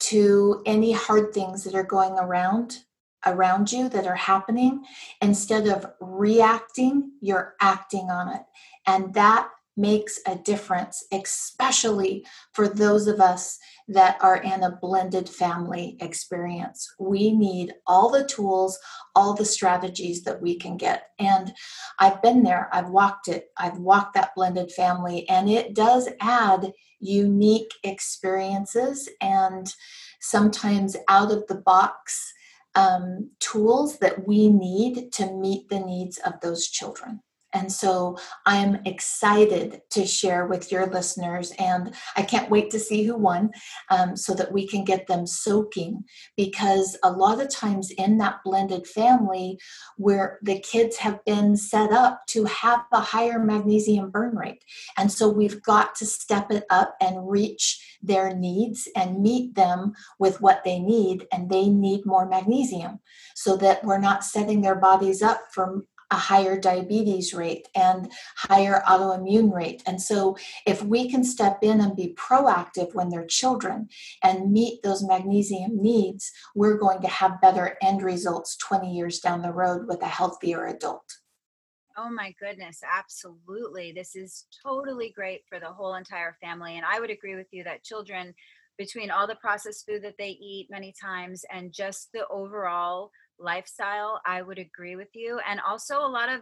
to 0.00 0.62
any 0.66 0.92
hard 0.92 1.32
things 1.32 1.64
that 1.64 1.74
are 1.74 1.84
going 1.84 2.12
around 2.12 2.84
around 3.26 3.72
you 3.72 3.88
that 3.88 4.06
are 4.06 4.14
happening 4.14 4.84
instead 5.20 5.66
of 5.66 5.86
reacting 6.00 7.10
you're 7.20 7.56
acting 7.60 8.10
on 8.10 8.28
it. 8.28 8.42
And 8.86 9.12
that 9.14 9.48
makes 9.78 10.20
a 10.26 10.34
difference 10.36 11.04
especially 11.12 12.26
for 12.52 12.68
those 12.68 13.06
of 13.06 13.20
us 13.20 13.58
that 13.86 14.18
are 14.20 14.36
in 14.36 14.62
a 14.62 14.76
blended 14.82 15.28
family 15.28 15.96
experience 16.00 16.92
we 16.98 17.32
need 17.32 17.72
all 17.86 18.10
the 18.10 18.26
tools 18.26 18.78
all 19.14 19.34
the 19.34 19.44
strategies 19.44 20.24
that 20.24 20.42
we 20.42 20.56
can 20.56 20.76
get 20.76 21.08
and 21.18 21.52
i've 21.98 22.20
been 22.20 22.42
there 22.42 22.68
i've 22.72 22.90
walked 22.90 23.28
it 23.28 23.46
i've 23.56 23.78
walked 23.78 24.14
that 24.14 24.34
blended 24.34 24.70
family 24.72 25.28
and 25.28 25.48
it 25.48 25.74
does 25.74 26.08
add 26.20 26.72
unique 27.00 27.72
experiences 27.84 29.08
and 29.20 29.72
sometimes 30.20 30.96
out 31.08 31.30
of 31.30 31.46
the 31.46 31.54
box 31.54 32.32
um, 32.74 33.30
tools 33.40 33.98
that 33.98 34.26
we 34.26 34.48
need 34.48 35.12
to 35.12 35.32
meet 35.32 35.68
the 35.68 35.80
needs 35.80 36.18
of 36.18 36.40
those 36.40 36.68
children. 36.68 37.20
And 37.58 37.72
so 37.72 38.16
I'm 38.46 38.76
excited 38.86 39.80
to 39.90 40.06
share 40.06 40.46
with 40.46 40.70
your 40.70 40.86
listeners, 40.86 41.52
and 41.58 41.92
I 42.16 42.22
can't 42.22 42.50
wait 42.50 42.70
to 42.70 42.78
see 42.78 43.02
who 43.02 43.16
won 43.16 43.50
um, 43.90 44.16
so 44.16 44.32
that 44.34 44.52
we 44.52 44.66
can 44.66 44.84
get 44.84 45.08
them 45.08 45.26
soaking. 45.26 46.04
Because 46.36 46.96
a 47.02 47.10
lot 47.10 47.40
of 47.40 47.50
times 47.50 47.90
in 47.90 48.18
that 48.18 48.44
blended 48.44 48.86
family, 48.86 49.58
where 49.96 50.38
the 50.40 50.60
kids 50.60 50.98
have 50.98 51.24
been 51.24 51.56
set 51.56 51.90
up 51.90 52.20
to 52.28 52.44
have 52.44 52.82
a 52.92 53.00
higher 53.00 53.40
magnesium 53.40 54.10
burn 54.10 54.36
rate. 54.36 54.62
And 54.96 55.10
so 55.10 55.28
we've 55.28 55.60
got 55.62 55.96
to 55.96 56.06
step 56.06 56.52
it 56.52 56.64
up 56.70 56.94
and 57.00 57.28
reach 57.28 57.98
their 58.00 58.36
needs 58.36 58.88
and 58.94 59.20
meet 59.20 59.56
them 59.56 59.94
with 60.20 60.40
what 60.40 60.62
they 60.64 60.78
need. 60.78 61.26
And 61.32 61.50
they 61.50 61.68
need 61.68 62.06
more 62.06 62.28
magnesium 62.28 63.00
so 63.34 63.56
that 63.56 63.82
we're 63.82 63.98
not 63.98 64.22
setting 64.22 64.60
their 64.60 64.76
bodies 64.76 65.22
up 65.22 65.40
for 65.52 65.82
a 66.10 66.16
higher 66.16 66.58
diabetes 66.58 67.34
rate 67.34 67.68
and 67.74 68.10
higher 68.36 68.82
autoimmune 68.86 69.52
rate. 69.52 69.82
And 69.86 70.00
so, 70.00 70.36
if 70.66 70.82
we 70.82 71.10
can 71.10 71.24
step 71.24 71.58
in 71.62 71.80
and 71.80 71.96
be 71.96 72.14
proactive 72.14 72.94
when 72.94 73.08
they're 73.08 73.26
children 73.26 73.88
and 74.22 74.52
meet 74.52 74.82
those 74.82 75.04
magnesium 75.04 75.82
needs, 75.82 76.32
we're 76.54 76.78
going 76.78 77.02
to 77.02 77.08
have 77.08 77.40
better 77.40 77.76
end 77.82 78.02
results 78.02 78.56
20 78.56 78.92
years 78.92 79.20
down 79.20 79.42
the 79.42 79.52
road 79.52 79.86
with 79.86 80.02
a 80.02 80.06
healthier 80.06 80.66
adult. 80.66 81.04
Oh 81.96 82.10
my 82.10 82.32
goodness, 82.38 82.80
absolutely. 82.88 83.92
This 83.92 84.14
is 84.14 84.46
totally 84.64 85.12
great 85.14 85.40
for 85.48 85.58
the 85.58 85.66
whole 85.66 85.96
entire 85.96 86.36
family. 86.40 86.76
And 86.76 86.86
I 86.86 87.00
would 87.00 87.10
agree 87.10 87.34
with 87.34 87.48
you 87.50 87.64
that 87.64 87.82
children, 87.82 88.34
between 88.78 89.10
all 89.10 89.26
the 89.26 89.34
processed 89.34 89.84
food 89.84 90.02
that 90.04 90.14
they 90.18 90.38
eat 90.40 90.68
many 90.70 90.94
times 90.98 91.44
and 91.52 91.72
just 91.72 92.10
the 92.14 92.24
overall 92.28 93.10
lifestyle 93.38 94.20
i 94.26 94.42
would 94.42 94.58
agree 94.58 94.96
with 94.96 95.08
you 95.14 95.40
and 95.48 95.60
also 95.60 96.00
a 96.00 96.08
lot 96.08 96.28
of 96.28 96.40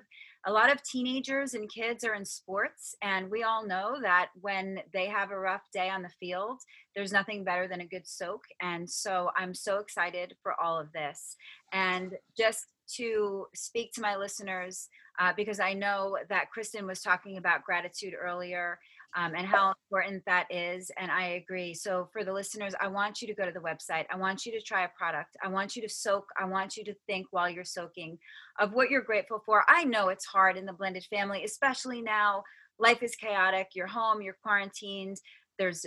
a 0.49 0.53
lot 0.53 0.70
of 0.70 0.80
teenagers 0.84 1.55
and 1.55 1.68
kids 1.72 2.05
are 2.05 2.14
in 2.14 2.24
sports 2.24 2.94
and 3.03 3.28
we 3.30 3.42
all 3.42 3.66
know 3.66 3.97
that 4.01 4.28
when 4.40 4.78
they 4.92 5.07
have 5.07 5.30
a 5.30 5.38
rough 5.38 5.62
day 5.72 5.90
on 5.90 6.03
the 6.03 6.09
field 6.20 6.61
there's 6.94 7.12
nothing 7.12 7.44
better 7.44 7.66
than 7.66 7.80
a 7.80 7.86
good 7.86 8.07
soak 8.07 8.42
and 8.61 8.88
so 8.88 9.30
i'm 9.36 9.55
so 9.55 9.78
excited 9.78 10.34
for 10.42 10.55
all 10.61 10.78
of 10.78 10.92
this. 10.92 11.36
And 11.72 12.14
just 12.38 12.66
to 12.97 13.47
speak 13.55 13.92
to 13.92 14.01
my 14.01 14.16
listeners 14.16 14.88
uh, 15.18 15.32
because 15.36 15.61
i 15.61 15.72
know 15.72 16.16
that 16.28 16.51
kristen 16.51 16.86
was 16.86 17.03
talking 17.03 17.36
about 17.36 17.64
gratitude 17.64 18.14
earlier 18.14 18.78
um, 19.16 19.34
and 19.34 19.46
how 19.46 19.72
important 19.90 20.22
that 20.26 20.46
is. 20.50 20.90
And 20.98 21.10
I 21.10 21.28
agree. 21.28 21.74
So, 21.74 22.08
for 22.12 22.22
the 22.22 22.32
listeners, 22.32 22.74
I 22.80 22.88
want 22.88 23.20
you 23.20 23.28
to 23.28 23.34
go 23.34 23.46
to 23.46 23.52
the 23.52 23.60
website. 23.60 24.04
I 24.10 24.16
want 24.16 24.44
you 24.44 24.52
to 24.52 24.60
try 24.60 24.84
a 24.84 24.90
product. 24.96 25.36
I 25.42 25.48
want 25.48 25.74
you 25.74 25.82
to 25.82 25.88
soak. 25.88 26.26
I 26.38 26.44
want 26.44 26.76
you 26.76 26.84
to 26.84 26.94
think 27.06 27.26
while 27.30 27.48
you're 27.48 27.64
soaking 27.64 28.18
of 28.60 28.72
what 28.72 28.90
you're 28.90 29.02
grateful 29.02 29.42
for. 29.44 29.64
I 29.68 29.84
know 29.84 30.10
it's 30.10 30.26
hard 30.26 30.56
in 30.56 30.66
the 30.66 30.72
blended 30.72 31.04
family, 31.04 31.44
especially 31.44 32.02
now. 32.02 32.44
Life 32.78 33.02
is 33.02 33.16
chaotic. 33.16 33.68
You're 33.74 33.86
home, 33.86 34.20
you're 34.20 34.36
quarantined. 34.42 35.16
There's 35.58 35.86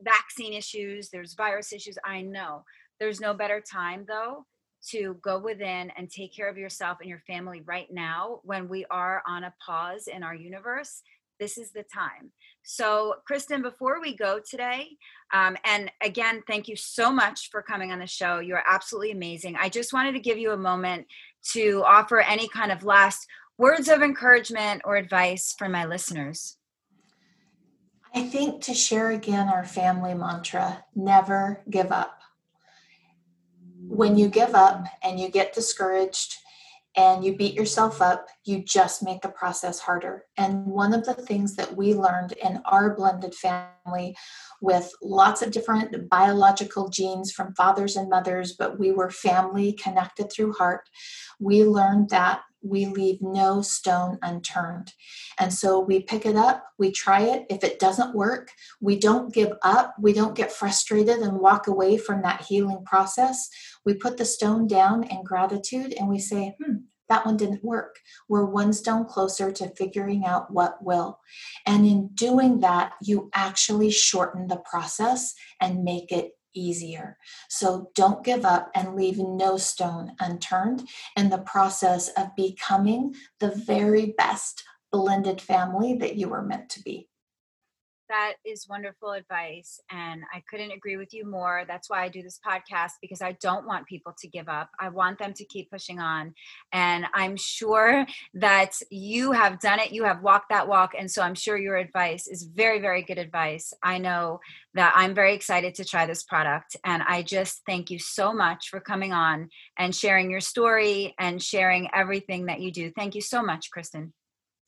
vaccine 0.00 0.52
issues, 0.52 1.10
there's 1.10 1.34
virus 1.34 1.72
issues. 1.72 1.98
I 2.04 2.22
know. 2.22 2.64
There's 3.00 3.20
no 3.20 3.34
better 3.34 3.60
time, 3.60 4.04
though, 4.06 4.46
to 4.90 5.18
go 5.22 5.38
within 5.38 5.90
and 5.96 6.08
take 6.08 6.34
care 6.34 6.48
of 6.48 6.56
yourself 6.56 6.98
and 7.00 7.08
your 7.08 7.22
family 7.26 7.62
right 7.66 7.88
now 7.90 8.40
when 8.44 8.68
we 8.68 8.84
are 8.90 9.22
on 9.26 9.44
a 9.44 9.54
pause 9.64 10.06
in 10.06 10.22
our 10.22 10.34
universe 10.34 11.02
this 11.38 11.58
is 11.58 11.72
the 11.72 11.84
time. 11.84 12.32
So, 12.62 13.14
Kristen, 13.26 13.62
before 13.62 14.00
we 14.00 14.14
go 14.14 14.40
today, 14.40 14.88
um, 15.32 15.56
and 15.64 15.90
again, 16.02 16.42
thank 16.46 16.68
you 16.68 16.76
so 16.76 17.10
much 17.10 17.50
for 17.50 17.62
coming 17.62 17.92
on 17.92 17.98
the 17.98 18.06
show. 18.06 18.40
You're 18.40 18.62
absolutely 18.66 19.12
amazing. 19.12 19.56
I 19.56 19.68
just 19.68 19.92
wanted 19.92 20.12
to 20.12 20.20
give 20.20 20.38
you 20.38 20.52
a 20.52 20.56
moment 20.56 21.06
to 21.52 21.82
offer 21.86 22.20
any 22.20 22.48
kind 22.48 22.70
of 22.72 22.84
last 22.84 23.26
words 23.56 23.88
of 23.88 24.02
encouragement 24.02 24.82
or 24.84 24.96
advice 24.96 25.54
for 25.58 25.68
my 25.68 25.84
listeners. 25.84 26.56
I 28.14 28.22
think 28.22 28.62
to 28.64 28.74
share 28.74 29.10
again 29.10 29.48
our 29.48 29.64
family 29.64 30.14
mantra 30.14 30.84
never 30.94 31.62
give 31.68 31.92
up. 31.92 32.20
When 33.86 34.16
you 34.16 34.28
give 34.28 34.54
up 34.54 34.86
and 35.02 35.20
you 35.20 35.30
get 35.30 35.54
discouraged, 35.54 36.36
and 36.96 37.24
you 37.24 37.36
beat 37.36 37.54
yourself 37.54 38.00
up, 38.02 38.26
you 38.44 38.62
just 38.64 39.02
make 39.02 39.20
the 39.22 39.28
process 39.28 39.78
harder. 39.78 40.24
And 40.36 40.66
one 40.66 40.94
of 40.94 41.04
the 41.04 41.14
things 41.14 41.54
that 41.56 41.76
we 41.76 41.94
learned 41.94 42.32
in 42.32 42.60
our 42.64 42.94
blended 42.94 43.34
family 43.34 44.16
with 44.60 44.90
lots 45.02 45.42
of 45.42 45.52
different 45.52 46.08
biological 46.08 46.88
genes 46.88 47.30
from 47.30 47.54
fathers 47.54 47.96
and 47.96 48.08
mothers, 48.08 48.54
but 48.58 48.78
we 48.78 48.90
were 48.90 49.10
family 49.10 49.72
connected 49.74 50.30
through 50.32 50.54
heart, 50.54 50.88
we 51.38 51.64
learned 51.64 52.10
that 52.10 52.40
we 52.68 52.86
leave 52.86 53.20
no 53.20 53.62
stone 53.62 54.18
unturned. 54.22 54.92
And 55.38 55.52
so 55.52 55.80
we 55.80 56.02
pick 56.02 56.26
it 56.26 56.36
up, 56.36 56.64
we 56.78 56.90
try 56.92 57.22
it. 57.22 57.46
If 57.48 57.64
it 57.64 57.78
doesn't 57.78 58.14
work, 58.14 58.50
we 58.80 58.98
don't 58.98 59.32
give 59.32 59.52
up, 59.62 59.94
we 60.00 60.12
don't 60.12 60.36
get 60.36 60.52
frustrated 60.52 61.18
and 61.18 61.40
walk 61.40 61.66
away 61.66 61.96
from 61.96 62.22
that 62.22 62.42
healing 62.42 62.84
process. 62.84 63.48
We 63.84 63.94
put 63.94 64.16
the 64.16 64.24
stone 64.24 64.66
down 64.66 65.04
in 65.04 65.22
gratitude 65.24 65.94
and 65.98 66.08
we 66.08 66.18
say, 66.18 66.54
hmm, 66.62 66.76
that 67.08 67.24
one 67.24 67.36
didn't 67.36 67.64
work. 67.64 67.96
We're 68.28 68.44
one 68.44 68.72
stone 68.72 69.06
closer 69.06 69.50
to 69.50 69.74
figuring 69.76 70.24
out 70.26 70.52
what 70.52 70.84
will. 70.84 71.20
And 71.66 71.86
in 71.86 72.08
doing 72.14 72.60
that, 72.60 72.92
you 73.02 73.30
actually 73.34 73.90
shorten 73.90 74.46
the 74.46 74.62
process 74.70 75.34
and 75.60 75.84
make 75.84 76.12
it 76.12 76.32
easier. 76.58 77.16
So 77.48 77.90
don't 77.94 78.24
give 78.24 78.44
up 78.44 78.70
and 78.74 78.94
leave 78.94 79.18
no 79.18 79.56
stone 79.56 80.12
unturned 80.20 80.88
in 81.16 81.30
the 81.30 81.38
process 81.38 82.08
of 82.10 82.34
becoming 82.36 83.14
the 83.40 83.54
very 83.54 84.14
best 84.18 84.64
blended 84.90 85.40
family 85.40 85.94
that 85.94 86.16
you 86.16 86.28
were 86.28 86.42
meant 86.42 86.70
to 86.70 86.82
be. 86.82 87.07
That 88.08 88.34
is 88.44 88.68
wonderful 88.68 89.12
advice. 89.12 89.80
And 89.90 90.22
I 90.34 90.42
couldn't 90.48 90.70
agree 90.70 90.96
with 90.96 91.12
you 91.12 91.28
more. 91.28 91.64
That's 91.66 91.90
why 91.90 92.02
I 92.02 92.08
do 92.08 92.22
this 92.22 92.40
podcast 92.46 92.92
because 93.00 93.22
I 93.22 93.32
don't 93.40 93.66
want 93.66 93.86
people 93.86 94.14
to 94.18 94.28
give 94.28 94.48
up. 94.48 94.70
I 94.80 94.88
want 94.88 95.18
them 95.18 95.32
to 95.34 95.44
keep 95.44 95.70
pushing 95.70 96.00
on. 96.00 96.34
And 96.72 97.06
I'm 97.14 97.36
sure 97.36 98.06
that 98.34 98.74
you 98.90 99.32
have 99.32 99.60
done 99.60 99.80
it. 99.80 99.92
You 99.92 100.04
have 100.04 100.22
walked 100.22 100.50
that 100.50 100.68
walk. 100.68 100.92
And 100.98 101.10
so 101.10 101.22
I'm 101.22 101.34
sure 101.34 101.56
your 101.56 101.76
advice 101.76 102.26
is 102.26 102.44
very, 102.44 102.80
very 102.80 103.02
good 103.02 103.18
advice. 103.18 103.72
I 103.82 103.98
know 103.98 104.40
that 104.74 104.92
I'm 104.96 105.14
very 105.14 105.34
excited 105.34 105.74
to 105.76 105.84
try 105.84 106.06
this 106.06 106.22
product. 106.22 106.76
And 106.84 107.02
I 107.02 107.22
just 107.22 107.62
thank 107.66 107.90
you 107.90 107.98
so 107.98 108.32
much 108.32 108.68
for 108.68 108.80
coming 108.80 109.12
on 109.12 109.48
and 109.78 109.94
sharing 109.94 110.30
your 110.30 110.40
story 110.40 111.14
and 111.18 111.42
sharing 111.42 111.88
everything 111.94 112.46
that 112.46 112.60
you 112.60 112.70
do. 112.70 112.90
Thank 112.90 113.14
you 113.14 113.22
so 113.22 113.42
much, 113.42 113.70
Kristen. 113.70 114.12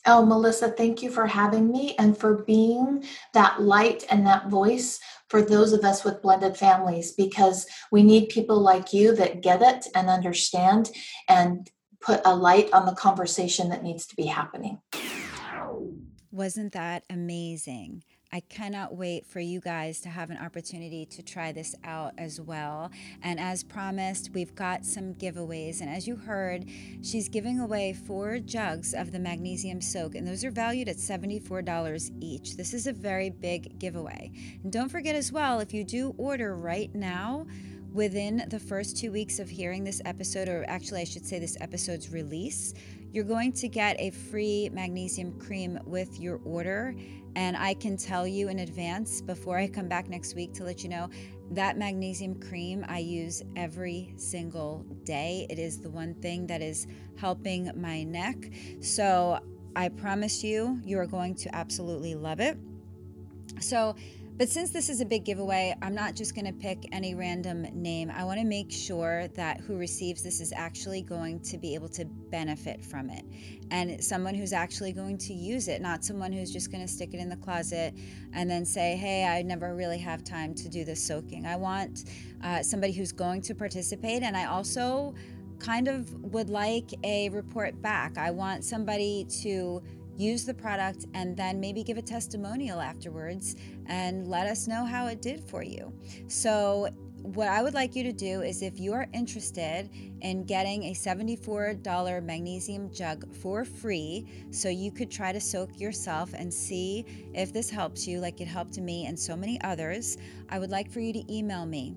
Oh, 0.07 0.25
Melissa, 0.25 0.71
thank 0.71 1.03
you 1.03 1.11
for 1.11 1.27
having 1.27 1.71
me 1.71 1.95
and 1.99 2.17
for 2.17 2.43
being 2.45 3.05
that 3.35 3.61
light 3.61 4.05
and 4.11 4.27
that 4.27 4.49
voice 4.49 4.99
for 5.29 5.43
those 5.43 5.73
of 5.73 5.85
us 5.85 6.05
with 6.05 6.23
blended 6.23 6.57
families 6.57 7.13
because 7.13 7.67
we 7.93 8.03
need 8.03 8.31
people 8.31 8.59
like 8.59 8.93
you 8.93 9.15
that 9.17 9.43
get 9.43 9.61
it 9.61 9.87
and 9.95 10.09
understand 10.09 10.91
and 11.29 11.71
put 12.01 12.21
a 12.25 12.35
light 12.35 12.73
on 12.73 12.87
the 12.87 12.95
conversation 12.95 13.69
that 13.69 13.83
needs 13.83 14.07
to 14.07 14.17
be 14.17 14.25
happening. 14.25 14.81
Wasn't 16.33 16.73
that 16.73 17.05
amazing? 17.11 18.03
I 18.33 18.41
cannot 18.41 18.95
wait 18.95 19.27
for 19.27 19.41
you 19.41 19.61
guys 19.61 20.01
to 20.03 20.09
have 20.09 20.31
an 20.31 20.39
opportunity 20.39 21.05
to 21.07 21.23
try 21.23 21.51
this 21.51 21.75
out 21.83 22.13
as 22.17 22.41
well. 22.41 22.93
And 23.23 23.41
as 23.41 23.65
promised, 23.65 24.31
we've 24.33 24.55
got 24.55 24.85
some 24.85 25.15
giveaways. 25.15 25.81
And 25.81 25.91
as 25.91 26.07
you 26.07 26.15
heard, 26.15 26.65
she's 27.03 27.29
giving 27.29 27.59
away 27.59 27.93
four 27.93 28.39
jugs 28.39 28.95
of 28.95 29.11
the 29.11 29.19
magnesium 29.19 29.81
soak, 29.81 30.15
and 30.15 30.27
those 30.27 30.45
are 30.45 30.53
valued 30.53 30.89
at 30.89 30.97
$74 30.97 32.13
each. 32.21 32.57
This 32.57 32.73
is 32.73 32.87
a 32.87 32.93
very 32.93 33.31
big 33.31 33.81
giveaway. 33.81 34.31
And 34.63 34.73
don't 34.73 34.89
forget 34.89 35.17
as 35.17 35.33
well, 35.33 35.59
if 35.59 35.75
you 35.75 35.83
do 35.83 36.15
order 36.17 36.55
right 36.55 36.95
now, 36.95 37.47
within 37.93 38.45
the 38.49 38.59
first 38.61 38.97
two 38.97 39.11
weeks 39.11 39.41
of 39.41 39.49
hearing 39.49 39.83
this 39.83 40.01
episode, 40.05 40.49
or 40.49 40.65
actually, 40.69 41.01
I 41.01 41.05
should 41.05 41.27
say 41.27 41.41
this 41.41 41.57
episode's 41.61 42.11
release, 42.11 42.75
you're 43.13 43.25
going 43.25 43.53
to 43.55 43.69
get 43.69 43.99
a 43.99 44.11
free 44.11 44.71
magnesium 44.73 45.33
cream 45.41 45.79
with 45.85 46.21
your 46.21 46.41
order. 46.45 46.95
And 47.37 47.57
I 47.57 47.75
can 47.75 47.97
tell 47.97 48.27
you 48.27 48.49
in 48.49 48.61
advance 48.61 49.21
before 49.21 49.57
I 49.59 49.69
come 49.69 49.89
back 49.89 50.09
next 50.09 50.35
week 50.35 50.53
to 50.55 50.65
let 50.65 50.83
you 50.83 50.89
know 50.89 51.09
that 51.53 51.77
magnesium 51.77 52.41
cream 52.41 52.85
I 52.89 52.99
use 52.99 53.43
every 53.57 54.13
single 54.17 54.85
day. 55.05 55.47
It 55.51 55.59
is 55.59 55.79
the 55.79 55.91
one 55.91 56.15
thing 56.15 56.47
that 56.47 56.63
is 56.63 56.87
helping 57.17 57.71
my 57.75 58.03
neck. 58.03 58.37
So 58.81 59.41
I 59.75 59.89
promise 59.89 60.43
you, 60.43 60.81
you 60.85 60.99
are 60.99 61.07
going 61.07 61.35
to 61.37 61.55
absolutely 61.55 62.15
love 62.15 62.41
it. 62.41 62.59
So, 63.61 63.97
but 64.41 64.49
since 64.49 64.71
this 64.71 64.89
is 64.89 65.03
a 65.03 65.05
big 65.05 65.27
giveaway, 65.27 65.77
I'm 65.83 65.95
not 65.95 66.15
just 66.15 66.35
going 66.35 66.47
to 66.47 66.53
pick 66.55 66.89
any 66.93 67.15
random 67.15 67.67
name. 67.75 68.11
I 68.11 68.25
want 68.25 68.41
to 68.41 68.47
make 68.47 68.73
sure 68.73 69.29
that 69.35 69.61
who 69.61 69.77
receives 69.77 70.23
this 70.23 70.41
is 70.41 70.51
actually 70.57 71.03
going 71.03 71.41
to 71.41 71.59
be 71.59 71.75
able 71.75 71.91
to 71.91 72.07
benefit 72.07 72.83
from 72.83 73.11
it 73.11 73.27
and 73.71 74.03
someone 74.03 74.35
who's 74.35 74.55
actually 74.55 74.95
going 74.95 75.19
to 75.19 75.35
use 75.35 75.69
it, 75.69 75.83
not 75.83 76.07
someone 76.07 76.33
who's 76.33 76.51
just 76.51 76.73
going 76.73 76.81
to 76.81 76.91
stick 76.91 77.13
it 77.13 77.21
in 77.21 77.29
the 77.29 77.37
closet 77.37 77.93
and 78.33 78.51
then 78.51 78.65
say, 78.65 78.97
hey, 78.97 79.27
I 79.27 79.43
never 79.43 79.75
really 79.77 79.99
have 79.99 80.25
time 80.25 80.55
to 80.55 80.71
do 80.71 80.87
this 80.87 81.05
soaking. 81.07 81.45
I 81.45 81.57
want 81.57 82.05
uh, 82.43 82.63
somebody 82.63 82.95
who's 82.95 83.13
going 83.13 83.43
to 83.43 83.55
participate, 83.55 84.23
and 84.23 84.35
I 84.35 84.47
also 84.47 85.15
kind 85.59 85.87
of 85.87 86.11
would 86.33 86.49
like 86.49 86.95
a 87.05 87.29
report 87.29 87.83
back. 87.83 88.17
I 88.17 88.31
want 88.31 88.65
somebody 88.65 89.27
to 89.43 89.83
use 90.21 90.45
the 90.45 90.55
product 90.55 91.07
and 91.15 91.37
then 91.37 91.61
maybe 91.61 91.83
give 91.83 91.97
a 91.97 92.03
testimonial 92.03 92.81
afterwards 92.81 93.57
and 93.87 94.29
let 94.29 94.47
us 94.47 94.67
know 94.67 94.85
how 94.85 95.07
it 95.07 95.23
did 95.23 95.41
for 95.49 95.63
you. 95.63 95.93
So, 96.29 96.89
what 97.23 97.49
I 97.49 97.63
would 97.63 97.75
like 97.75 97.95
you 97.95 98.03
to 98.05 98.13
do 98.13 98.41
is 98.41 98.63
if 98.63 98.81
you 98.81 98.95
are 98.95 99.07
interested 99.13 99.91
in 100.23 100.45
getting 100.45 100.85
a 100.85 100.93
$74 100.93 102.23
magnesium 102.23 102.91
jug 102.91 103.31
for 103.35 103.65
free, 103.65 104.27
so 104.51 104.71
you 104.71 104.91
could 104.91 105.11
try 105.11 105.31
to 105.31 105.41
soak 105.41 105.79
yourself 105.79 106.33
and 106.35 106.53
see 106.53 107.05
if 107.35 107.53
this 107.53 107.69
helps 107.69 108.07
you 108.07 108.21
like 108.21 108.41
it 108.41 108.47
helped 108.47 108.79
me 108.79 109.05
and 109.07 109.19
so 109.19 109.37
many 109.37 109.61
others, 109.63 110.17
I 110.49 110.59
would 110.59 110.71
like 110.71 110.91
for 110.91 111.01
you 111.01 111.13
to 111.13 111.33
email 111.33 111.67
me, 111.67 111.95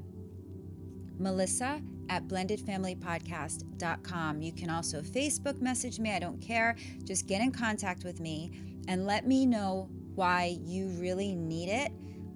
Melissa 1.23 1.81
at 2.09 2.27
blendedfamilypodcast.com. 2.27 4.41
You 4.41 4.51
can 4.51 4.69
also 4.69 5.01
Facebook 5.01 5.61
message 5.61 5.99
me, 5.99 6.11
I 6.11 6.19
don't 6.19 6.41
care. 6.41 6.75
Just 7.05 7.27
get 7.27 7.39
in 7.41 7.51
contact 7.51 8.03
with 8.03 8.19
me 8.19 8.51
and 8.87 9.07
let 9.07 9.25
me 9.25 9.45
know 9.45 9.87
why 10.15 10.57
you 10.63 10.87
really 10.99 11.33
need 11.33 11.69
it, 11.69 11.93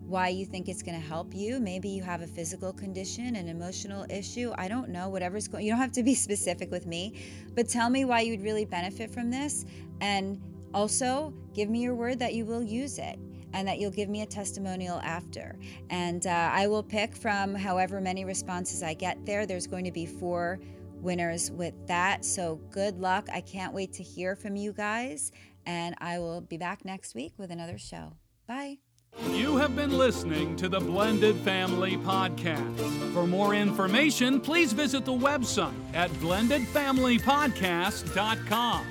why 0.07 0.29
you 0.29 0.45
think 0.45 0.69
it's 0.69 0.81
going 0.81 0.99
to 0.99 1.05
help 1.05 1.35
you. 1.35 1.59
Maybe 1.59 1.89
you 1.89 2.01
have 2.01 2.21
a 2.21 2.27
physical 2.27 2.73
condition, 2.73 3.35
an 3.35 3.49
emotional 3.49 4.05
issue. 4.09 4.51
I 4.57 4.67
don't 4.67 4.89
know, 4.89 5.09
whatever's 5.09 5.47
going 5.47 5.65
You 5.65 5.71
don't 5.71 5.81
have 5.81 5.91
to 5.91 6.03
be 6.03 6.15
specific 6.15 6.71
with 6.71 6.87
me, 6.87 7.13
but 7.53 7.67
tell 7.67 7.89
me 7.89 8.05
why 8.05 8.21
you'd 8.21 8.41
really 8.41 8.65
benefit 8.65 9.11
from 9.11 9.29
this 9.29 9.65
and 10.01 10.41
also 10.73 11.33
give 11.53 11.69
me 11.69 11.81
your 11.81 11.95
word 11.95 12.19
that 12.19 12.33
you 12.33 12.45
will 12.45 12.63
use 12.63 12.99
it 12.99 13.19
and 13.57 13.67
that 13.67 13.79
you'll 13.79 13.89
give 13.89 14.07
me 14.07 14.21
a 14.21 14.25
testimonial 14.25 14.99
after. 14.99 15.57
And 15.89 16.27
uh, 16.27 16.51
I 16.53 16.67
will 16.67 16.83
pick 16.83 17.15
from 17.15 17.55
however 17.55 17.99
many 17.99 18.23
responses 18.23 18.83
I 18.83 18.93
get 18.93 19.25
there. 19.25 19.47
There's 19.47 19.65
going 19.65 19.85
to 19.85 19.91
be 19.91 20.05
four 20.05 20.59
winners 21.01 21.49
with 21.49 21.73
that. 21.87 22.23
So 22.23 22.61
good 22.69 22.99
luck. 22.99 23.27
I 23.33 23.41
can't 23.41 23.73
wait 23.73 23.93
to 23.93 24.03
hear 24.03 24.35
from 24.35 24.55
you 24.55 24.73
guys. 24.73 25.31
And 25.65 25.95
I 25.97 26.19
will 26.19 26.41
be 26.41 26.57
back 26.57 26.85
next 26.85 27.15
week 27.15 27.33
with 27.37 27.49
another 27.49 27.79
show. 27.79 28.13
Bye. 28.47 28.77
You 29.31 29.57
have 29.57 29.75
been 29.75 29.97
listening 29.97 30.55
to 30.57 30.69
the 30.69 30.79
Blended 30.79 31.35
Family 31.37 31.97
Podcast. 31.97 32.77
For 33.11 33.25
more 33.25 33.55
information, 33.55 34.39
please 34.39 34.71
visit 34.71 35.03
the 35.03 35.13
website 35.13 35.73
at 35.95 36.11
blendedfamilypodcast.com. 36.11 38.87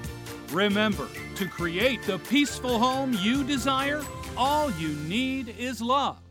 Remember, 0.53 1.09
to 1.37 1.49
create 1.49 2.03
the 2.03 2.19
peaceful 2.19 2.79
home 2.79 3.17
you 3.21 3.43
desire, 3.45 4.03
all 4.37 4.71
you 4.73 4.89
need 5.09 5.55
is 5.59 5.81
love. 5.81 6.26